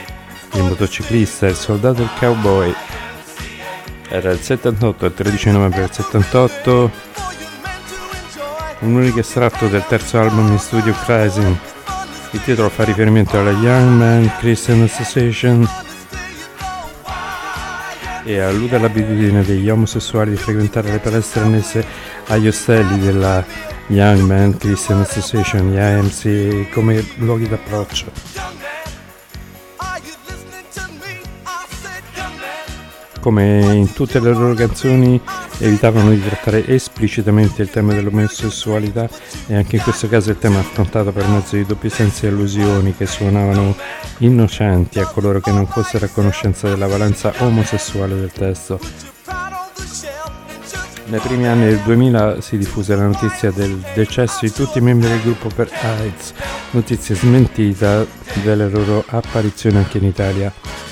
il 0.53 0.63
motociclista, 0.63 1.47
il 1.47 1.55
soldato 1.55 1.99
e 1.99 2.05
il 2.05 2.09
cowboy. 2.17 2.73
Era 4.15 4.29
il 4.29 4.39
78, 4.39 5.07
il 5.07 5.13
13 5.15 5.49
novembre 5.49 5.79
del 5.79 5.91
78, 5.91 6.91
un 8.81 8.93
unico 8.93 9.17
estratto 9.17 9.67
del 9.67 9.83
terzo 9.87 10.19
album 10.19 10.51
in 10.51 10.59
studio 10.59 10.93
Crising. 11.03 11.57
Il 12.29 12.43
titolo 12.43 12.69
fa 12.69 12.83
riferimento 12.83 13.39
alla 13.39 13.49
Young 13.49 13.97
Man 13.97 14.31
Christian 14.37 14.83
Association 14.83 15.67
e 18.23 18.39
allude 18.39 18.75
all'abitudine 18.75 19.41
degli 19.41 19.67
omosessuali 19.67 20.29
di 20.29 20.37
frequentare 20.37 20.91
le 20.91 20.99
palestre 20.99 21.41
annesse 21.41 21.83
agli 22.27 22.47
ostelli 22.47 22.99
della 22.99 23.43
Young 23.87 24.19
Man 24.19 24.55
Christian 24.55 24.99
Association, 24.99 25.71
gli 25.71 25.79
AMC, 25.79 26.69
come 26.71 27.03
luoghi 27.15 27.49
d'approccio. 27.49 28.62
Come 33.23 33.73
in 33.73 33.93
tutte 33.93 34.19
le 34.19 34.33
loro 34.33 34.53
canzoni 34.53 35.19
evitavano 35.59 36.09
di 36.09 36.21
trattare 36.21 36.67
esplicitamente 36.67 37.61
il 37.61 37.69
tema 37.69 37.93
dell'omosessualità 37.93 39.07
e 39.47 39.55
anche 39.55 39.77
in 39.77 39.81
questo 39.81 40.09
caso 40.09 40.31
il 40.31 40.39
tema 40.39 40.57
è 40.57 40.59
affrontato 40.59 41.13
per 41.13 41.25
mezzo 41.29 41.55
di 41.55 41.65
doppi 41.65 41.89
sensi 41.89 42.25
e 42.25 42.27
allusioni 42.27 42.93
che 42.93 43.05
suonavano 43.05 43.77
innocenti 44.17 44.99
a 44.99 45.05
coloro 45.05 45.39
che 45.39 45.51
non 45.51 45.65
fossero 45.67 46.05
a 46.05 46.09
conoscenza 46.09 46.67
della 46.67 46.85
valenza 46.85 47.33
omosessuale 47.37 48.13
del 48.13 48.31
testo. 48.33 48.77
Nei 51.05 51.19
primi 51.21 51.47
anni 51.47 51.67
del 51.67 51.79
2000 51.79 52.41
si 52.41 52.57
diffuse 52.57 52.93
la 52.93 53.05
notizia 53.05 53.51
del 53.51 53.81
decesso 53.93 54.39
di 54.41 54.51
tutti 54.51 54.79
i 54.79 54.81
membri 54.81 55.07
del 55.07 55.21
gruppo 55.21 55.47
per 55.47 55.69
AIDS, 55.71 56.33
notizia 56.71 57.15
smentita 57.15 58.05
delle 58.43 58.67
loro 58.67 59.01
apparizioni 59.07 59.77
anche 59.77 59.99
in 59.99 60.05
Italia. 60.05 60.91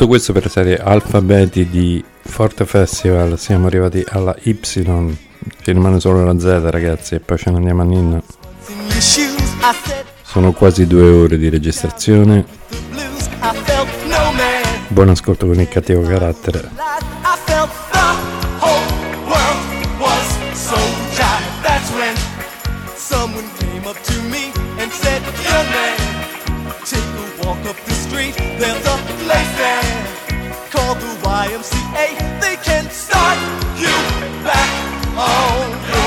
Tutto 0.00 0.12
questo 0.12 0.32
per 0.32 0.48
serie 0.50 0.78
alfabeti 0.78 1.68
di 1.68 2.02
Forte 2.22 2.64
Festival. 2.64 3.38
Siamo 3.38 3.66
arrivati 3.66 4.02
alla 4.08 4.34
Y, 4.44 4.58
che 4.58 5.72
rimane 5.72 6.00
solo 6.00 6.24
la 6.24 6.38
Z, 6.38 6.70
ragazzi, 6.70 7.16
e 7.16 7.20
poi 7.20 7.36
ce 7.36 7.50
ne 7.50 7.56
andiamo 7.58 7.82
a 7.82 7.84
Ninna. 7.84 8.22
Sono 10.22 10.52
quasi 10.52 10.86
due 10.86 11.02
ore 11.02 11.36
di 11.36 11.50
registrazione. 11.50 12.46
Buon 14.88 15.10
ascolto 15.10 15.46
con 15.46 15.60
il 15.60 15.68
cattivo 15.68 16.00
carattere. 16.00 16.70
There's 28.60 28.86
a 28.86 29.19
YMCA. 31.40 32.40
They 32.42 32.56
can 32.56 32.90
start 32.90 33.38
you 33.78 33.96
back 34.44 34.68
on 35.16 35.99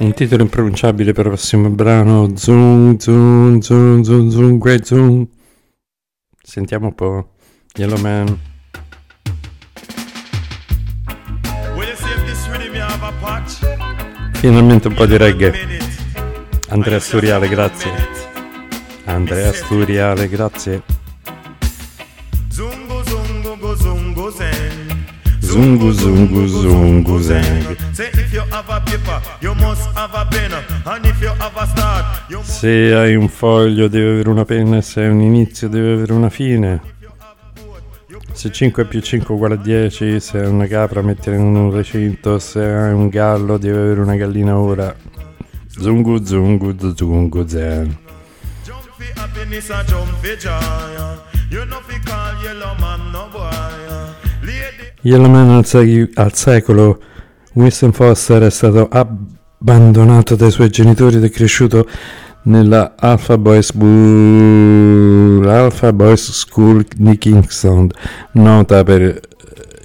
Un 0.00 0.14
titolo 0.14 0.44
impronunciabile 0.44 1.12
per 1.12 1.24
il 1.24 1.32
prossimo 1.32 1.70
brano. 1.70 2.36
Zoom, 2.36 2.98
zoom, 2.98 3.60
zoom, 3.60 4.02
zoom, 4.02 4.30
zoom, 4.30 4.58
great 4.58 4.84
zoom. 4.84 5.26
Sentiamo 6.40 6.86
un 6.86 6.94
po'. 6.94 7.32
Yellow 7.74 7.98
Man. 7.98 8.38
Finalmente 14.34 14.86
un 14.86 14.94
po' 14.94 15.06
di 15.06 15.16
reggae. 15.16 15.52
Andrea 16.68 17.00
Sturiale, 17.00 17.48
grazie. 17.48 17.90
Andrea 19.06 19.52
Sturiale, 19.52 20.28
grazie. 20.28 20.97
A 31.56 31.66
start, 31.66 32.30
you 32.30 32.38
must 32.38 32.50
Se 32.58 32.94
hai 32.94 33.16
un 33.16 33.28
foglio 33.28 33.88
deve 33.88 34.10
avere 34.10 34.28
una 34.28 34.44
penna 34.44 34.80
se 34.80 35.00
hai 35.00 35.08
un 35.08 35.20
inizio 35.20 35.68
deve 35.68 35.94
avere 35.94 36.12
una 36.12 36.30
fine. 36.30 36.80
Se 38.32 38.52
5 38.52 38.84
più 38.84 39.00
5 39.00 39.34
uguale 39.34 39.54
a 39.54 39.56
10, 39.56 40.20
se 40.20 40.38
hai 40.38 40.46
una 40.46 40.66
capra 40.68 41.02
mettere 41.02 41.34
in 41.36 41.42
un 41.42 41.72
recinto, 41.72 42.38
se 42.38 42.60
hai 42.60 42.92
un 42.92 43.08
gallo 43.08 43.58
deve 43.58 43.78
avere 43.78 44.00
una 44.00 44.14
gallina 44.14 44.56
ora. 44.56 44.94
Zungu 45.66 46.24
zungu 46.24 46.76
zungu 46.94 47.46
zen. 47.48 47.96
fi 48.96 49.12
happiness 49.14 49.70
and 49.70 49.88
jump 49.88 50.08
fi 50.20 50.36
joy. 50.36 51.18
You 51.50 51.64
know 51.64 51.80
fi 51.82 51.98
call 52.00 52.42
yellow 52.44 52.74
man. 52.78 53.07
Lady 55.00 55.14
Yellowman 55.14 55.50
al, 55.50 55.64
sec- 55.64 56.18
al 56.18 56.34
secolo, 56.34 57.00
Winston 57.54 57.92
Foster 57.92 58.42
è 58.42 58.50
stato 58.50 58.88
abbandonato 58.88 60.34
dai 60.34 60.50
suoi 60.50 60.70
genitori 60.70 61.16
ed 61.16 61.24
è 61.24 61.30
cresciuto 61.30 61.88
nella 62.42 62.94
Alpha 62.96 63.36
Boys, 63.38 63.72
Bu- 63.72 65.42
Alpha 65.46 65.92
Boys 65.92 66.30
School 66.32 66.84
di 66.96 67.16
Kingston, 67.18 67.90
nota 68.32 68.82
per 68.84 69.02
eh, 69.02 69.20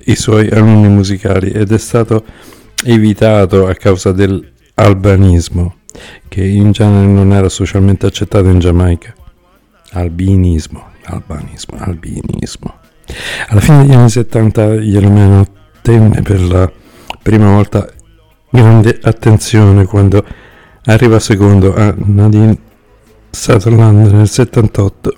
i 0.06 0.16
suoi 0.16 0.50
alunni 0.50 0.88
musicali, 0.88 1.52
ed 1.52 1.72
è 1.72 1.78
stato 1.78 2.24
evitato 2.84 3.68
a 3.68 3.74
causa 3.76 4.12
dell'albanismo, 4.12 5.76
che 6.28 6.44
in 6.44 6.72
genere 6.72 7.06
non 7.06 7.34
era 7.34 7.50
socialmente 7.50 8.06
accettato 8.06 8.48
in 8.48 8.60
Giamaica. 8.60 9.14
Albinismo, 9.92 10.86
albanismo, 11.04 11.78
albinismo. 11.78 12.82
Alla 13.48 13.60
fine 13.60 13.86
degli 13.86 13.94
anni 13.94 14.10
70 14.10 14.74
Yellowman 14.76 15.46
ottenne 15.78 16.22
per 16.22 16.42
la 16.42 16.72
prima 17.22 17.52
volta 17.52 17.88
grande 18.50 19.00
attenzione 19.02 19.86
quando 19.86 20.26
arriva 20.86 21.20
secondo 21.20 21.76
a 21.76 21.94
Nadine 21.96 22.58
Sutherland 23.30 24.12
nel 24.12 24.28
78 24.28 25.18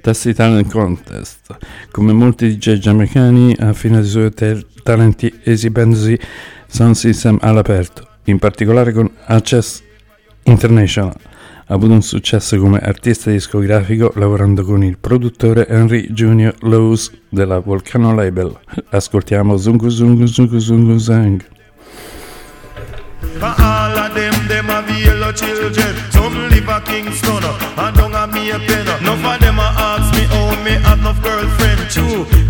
Tassi 0.00 0.32
Talent 0.32 0.70
Contest. 0.70 1.56
Come 1.90 2.12
molti 2.12 2.56
DJ 2.56 2.78
giamaicani 2.78 3.54
ha 3.58 3.68
affinato 3.68 4.04
i 4.04 4.08
suoi 4.08 4.32
te- 4.32 4.66
talenti 4.82 5.40
esibendosi 5.44 6.18
sound 6.66 6.94
system 6.94 7.38
all'aperto, 7.40 8.06
in 8.24 8.38
particolare 8.38 8.92
con 8.92 9.10
Access 9.26 9.82
International. 10.44 11.14
Ha 11.70 11.74
avuto 11.74 11.92
un 11.92 12.02
successo 12.02 12.58
come 12.58 12.80
artista 12.80 13.30
discografico 13.30 14.10
lavorando 14.16 14.64
con 14.64 14.82
il 14.82 14.98
produttore 14.98 15.68
Henry 15.68 16.08
Junior 16.10 16.52
Lowe's 16.62 17.12
della 17.28 17.60
Volcano 17.60 18.12
Label. 18.12 18.58
Ascoltiamo 18.88 19.56
Zungu 19.56 19.88
Zungu 19.88 20.26
Zungu 20.26 20.58
Zungu 20.58 20.98
Zang. 20.98 21.46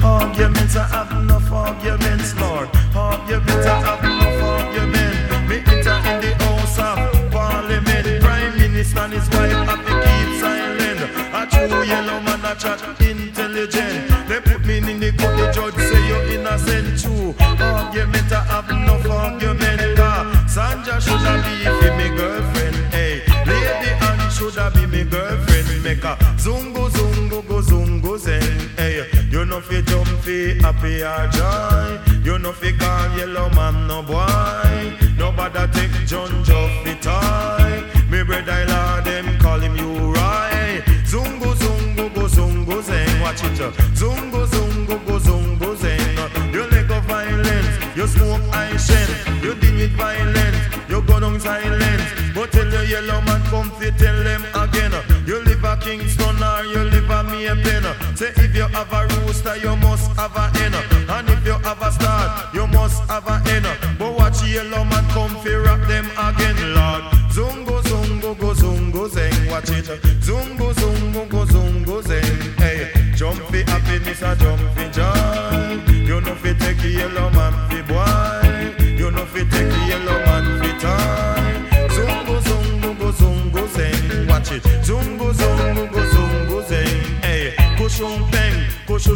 Arguments 0.02 0.76
I 0.76 0.86
have 0.88 1.12
enough 1.12 1.52
arguments, 1.52 2.34
Lord. 2.40 2.68
Arguments 2.94 3.66
I 3.66 3.80
have 3.80 3.99
zungo 26.42 26.88
zungo 26.90 27.42
go 27.46 27.60
zungo 27.62 28.18
zen. 28.18 28.42
Hey, 28.76 29.04
you 29.30 29.44
know 29.44 29.60
fi 29.60 29.82
jump 29.82 30.08
fi 30.24 30.54
happy 30.60 31.02
or 31.02 31.28
joy. 31.28 31.98
You 32.24 32.38
know 32.38 32.52
fi 32.52 32.72
call 32.76 33.16
yellow 33.18 33.48
man 33.50 33.86
no 33.86 34.02
boy. 34.02 34.96
Nobody 35.18 35.66
take 35.72 36.06
John 36.06 36.30
Joff 36.44 36.72
fi 36.84 36.94
toy. 37.00 37.82
Me 38.10 38.22
brother 38.22 38.64
Lord 38.68 39.04
them 39.04 39.38
call 39.38 39.60
him 39.60 39.76
you 39.76 40.12
right. 40.12 40.82
Zungo 41.04 41.54
zungo 41.54 42.12
go 42.14 42.26
zungo 42.26 42.82
zen. 42.82 43.20
Watch 43.20 43.44
it. 43.44 43.60
uh. 43.60 43.70
Zungo 43.94 44.46
zungo 44.46 44.96
go 45.06 45.18
zungo 45.18 45.76
zen. 45.76 46.00
You 46.52 46.62
let 46.70 46.88
go 46.88 47.00
violence. 47.00 47.96
You 47.96 48.06
smoke 48.06 48.42
I 48.52 48.76
shen. 48.76 49.08
You 49.42 49.54
deal 49.54 49.74
with 49.74 49.92
violence. 49.92 50.56
You 50.88 51.02
go 51.02 51.20
down 51.20 51.38
silence. 51.40 52.02
But 52.34 52.52
tell 52.52 52.70
your 52.70 52.84
yellow 52.84 53.20
man 53.22 53.42
come 53.50 53.70
fi 53.72 53.90
tell 53.90 54.24
them 54.24 54.42
again. 54.54 54.92
You 55.26 55.42
live 55.44 55.64
a 55.64 55.76
Kingston 55.76 56.19
Say 58.20 58.34
if 58.36 58.54
you 58.54 58.66
have 58.66 58.92
a 58.92 59.06
rooster, 59.24 59.56
you 59.56 59.74
must 59.76 60.14
have 60.18 60.36
a 60.36 60.50
hen. 60.58 60.74
And 61.08 61.30
if 61.30 61.46
you 61.46 61.54
have 61.54 61.80
a 61.80 61.90
star, 61.90 62.50
you 62.52 62.66
must 62.66 63.00
have 63.08 63.26
a 63.26 63.38
hen. 63.48 63.64
But 63.98 64.12
watch 64.12 64.44
yellow 64.44 64.84
man 64.84 65.08
come 65.14 65.34
fi 65.42 65.54
rap 65.54 65.88
them 65.88 66.04
again, 66.18 66.74
Lord. 66.74 67.19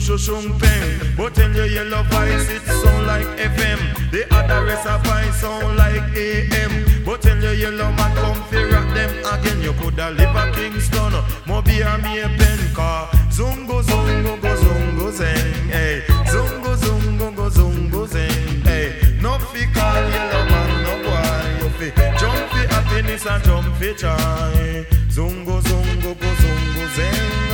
Kushushung 0.05 0.59
peng. 0.61 1.17
But 1.17 1.35
tell 1.35 1.51
your 1.55 1.67
yellow 1.67 2.03
voice 2.05 2.51
it 2.51 2.63
sound 2.63 3.07
like 3.07 3.27
FM. 3.39 4.11
The 4.11 4.27
other 4.35 4.65
rest 4.65 4.87
of 4.87 5.03
voice 5.05 5.41
sound 5.41 5.77
like 5.77 6.03
AM. 6.17 7.05
But 7.05 7.23
tell 7.23 7.41
your 7.43 7.55
yellow 7.55 7.91
man 7.93 8.15
come 8.17 8.43
fi 8.45 8.65
rock 8.65 8.93
them 8.95 9.11
again. 9.33 9.63
You 9.63 9.73
coulda 9.75 10.11
live 10.11 10.37
a 10.37 10.53
Kingston, 10.53 11.15
Moby 11.47 11.83
or 11.83 11.99
me 11.99 12.21
a 12.21 12.29
pen 12.29 12.75
car. 12.75 13.09
Zungo 13.31 13.83
zungo 13.83 14.41
go 14.41 14.55
zungo 14.57 15.11
zeng. 15.11 15.71
Hey, 15.71 16.03
zungo 16.27 16.77
zungo 16.77 17.35
go 17.35 17.49
zungo 17.49 18.07
zeng. 18.07 18.63
Hey, 18.65 19.19
no 19.21 19.39
fi 19.39 19.67
call 19.73 20.05
yellow 20.11 20.45
man 20.51 20.83
no 20.85 20.95
boy. 21.03 21.65
You 21.65 21.69
fi 21.79 21.91
jump 22.19 22.51
fi 22.53 22.67
happiness 22.75 23.27
and 23.27 23.45
jump 23.45 23.75
fi 23.77 23.95
joy. 23.95 24.87
Zungo 25.09 25.61
zungo 25.63 26.15
go 26.21 26.31
zungo 26.43 26.87
zeng. 26.97 27.54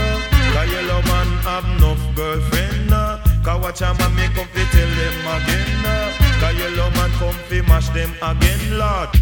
Yellow 1.00 1.12
man 1.12 1.26
have 1.44 1.64
enough 1.76 2.14
girlfriend. 2.14 2.92
uh. 2.92 3.18
Cause 3.42 3.62
watch 3.62 3.80
a 3.80 3.94
man 3.94 4.14
me 4.16 4.26
come 4.34 4.46
fi 4.48 4.64
tell 4.70 4.88
them 4.88 5.26
again. 5.34 5.86
uh. 5.86 6.12
Cause 6.40 6.58
yellow 6.58 6.90
man 6.90 7.10
come 7.12 7.34
fi 7.48 7.60
mash 7.62 7.88
them 7.90 8.12
again, 8.22 8.78
Lord. 8.78 9.19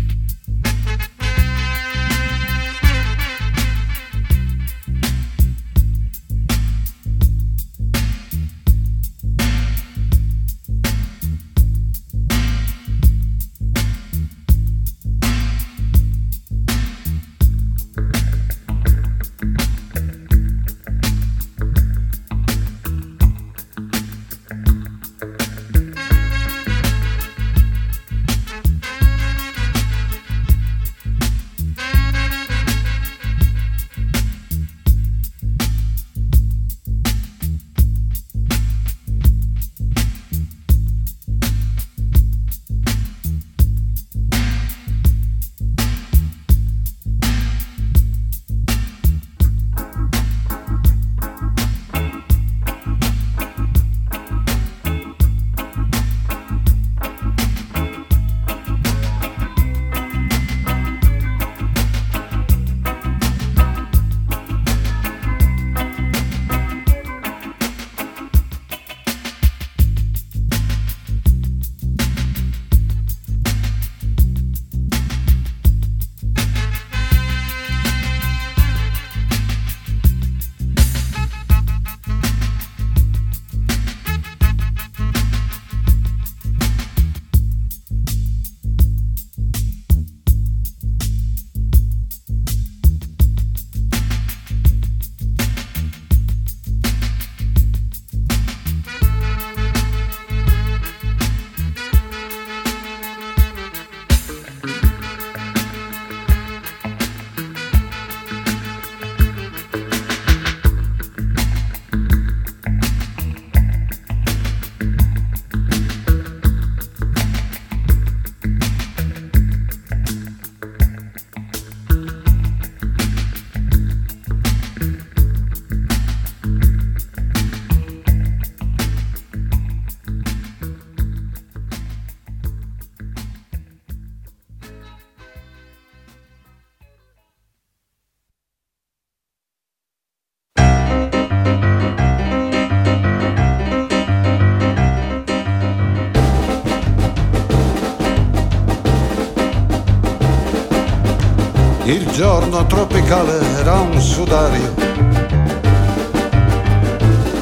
Giorno 152.18 152.66
tropicale 152.66 153.38
era 153.60 153.78
un 153.78 154.00
sudario. 154.00 154.74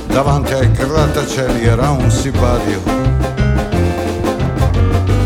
Davanti 0.08 0.52
ai 0.52 0.70
grattacieli 0.70 1.64
era 1.64 1.88
un 1.88 2.10
sipario. 2.10 2.82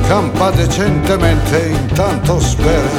Campa 0.07 0.53
decentemente, 0.53 1.67
intanto 1.67 2.39
spera 2.39 2.91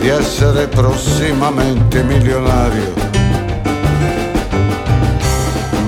di 0.00 0.08
essere 0.08 0.66
prossimamente 0.66 2.02
milionario. 2.04 2.90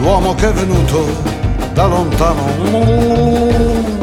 L'uomo 0.00 0.34
che 0.34 0.50
è 0.50 0.52
venuto 0.52 1.06
da 1.72 1.86
lontano 1.86 3.95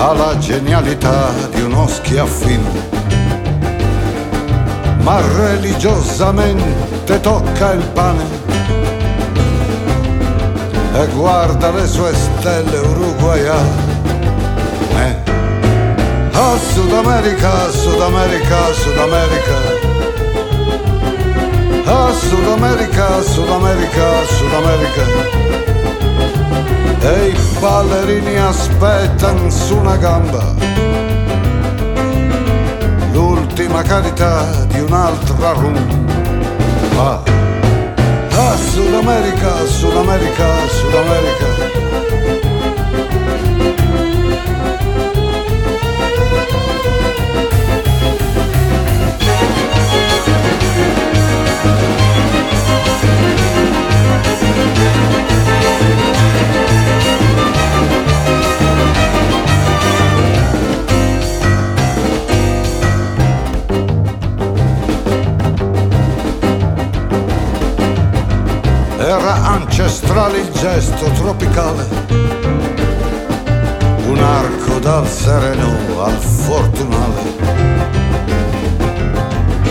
ha 0.00 0.14
la 0.14 0.38
genialità 0.38 1.30
di 1.52 1.60
uno 1.60 1.86
schiaffino, 1.86 2.70
ma 5.02 5.20
religiosamente 5.36 7.20
tocca 7.20 7.72
il 7.72 7.84
pane 7.92 8.24
e 10.94 11.06
guarda 11.08 11.70
le 11.70 11.86
sue 11.86 12.14
stelle 12.14 12.78
uruguayane. 12.78 13.88
A 16.32 16.56
Sud 16.72 16.92
America, 16.92 17.70
Sud 17.70 18.00
America, 18.00 18.72
Sud 18.72 18.96
America. 18.96 19.56
A 21.84 22.12
Sud 22.12 22.48
America, 22.48 23.20
Sud 23.20 23.50
America, 23.50 24.24
Sud 24.24 24.52
America. 24.54 25.39
E 27.00 27.26
i 27.28 27.36
ballerini 27.58 28.36
aspettano 28.38 29.50
su 29.50 29.76
una 29.76 29.96
gamba 29.96 30.90
l'ultima 33.60 33.82
carità 33.82 34.64
di 34.66 34.80
un'altra 34.80 35.52
rumba. 35.52 37.22
A 38.32 38.56
Sud 38.56 38.94
America, 38.94 39.66
Sud 39.66 39.96
America, 39.96 40.46
Sud 40.68 40.94
America. 40.94 41.49
Ancestrale 69.90 70.38
il 70.38 70.50
gesto 70.52 71.10
tropicale, 71.10 71.84
un 74.06 74.18
arco 74.18 74.78
dal 74.78 75.06
sereno 75.08 76.00
al 76.00 76.12
fortunale. 76.12 77.38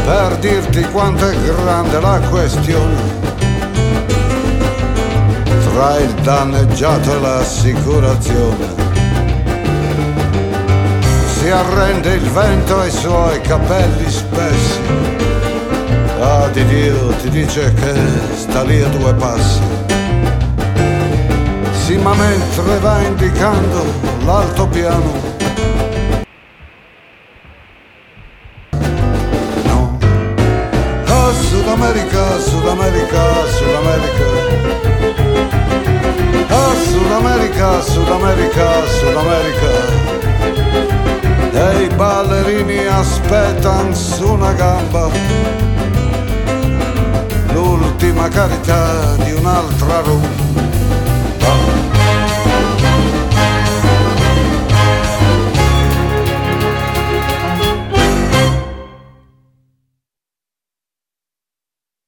Per 0.04 0.38
dirti 0.40 0.82
quanto 0.92 1.26
è 1.26 1.36
grande 1.38 2.02
la 2.02 2.20
questione 2.30 3.18
tra 5.64 5.98
il 6.00 6.14
danneggiato 6.16 7.16
e 7.16 7.20
l'assicurazione. 7.22 8.88
Si 11.40 11.50
arrende 11.50 12.16
il 12.16 12.30
vento 12.30 12.78
ai 12.78 12.92
suoi 12.92 13.40
capelli 13.40 14.12
spessi 14.12 14.80
Ah 16.22 16.50
di 16.50 16.66
Dio 16.66 17.08
ti 17.22 17.30
dice 17.30 17.74
che 17.74 17.94
sta 18.36 18.62
lì 18.64 18.82
a 18.82 18.90
due 18.90 19.14
passi. 19.14 19.79
Sì, 21.90 21.98
mentre 21.98 22.78
va 22.78 23.02
indicando 23.02 23.84
l'altopiano. 24.24 25.29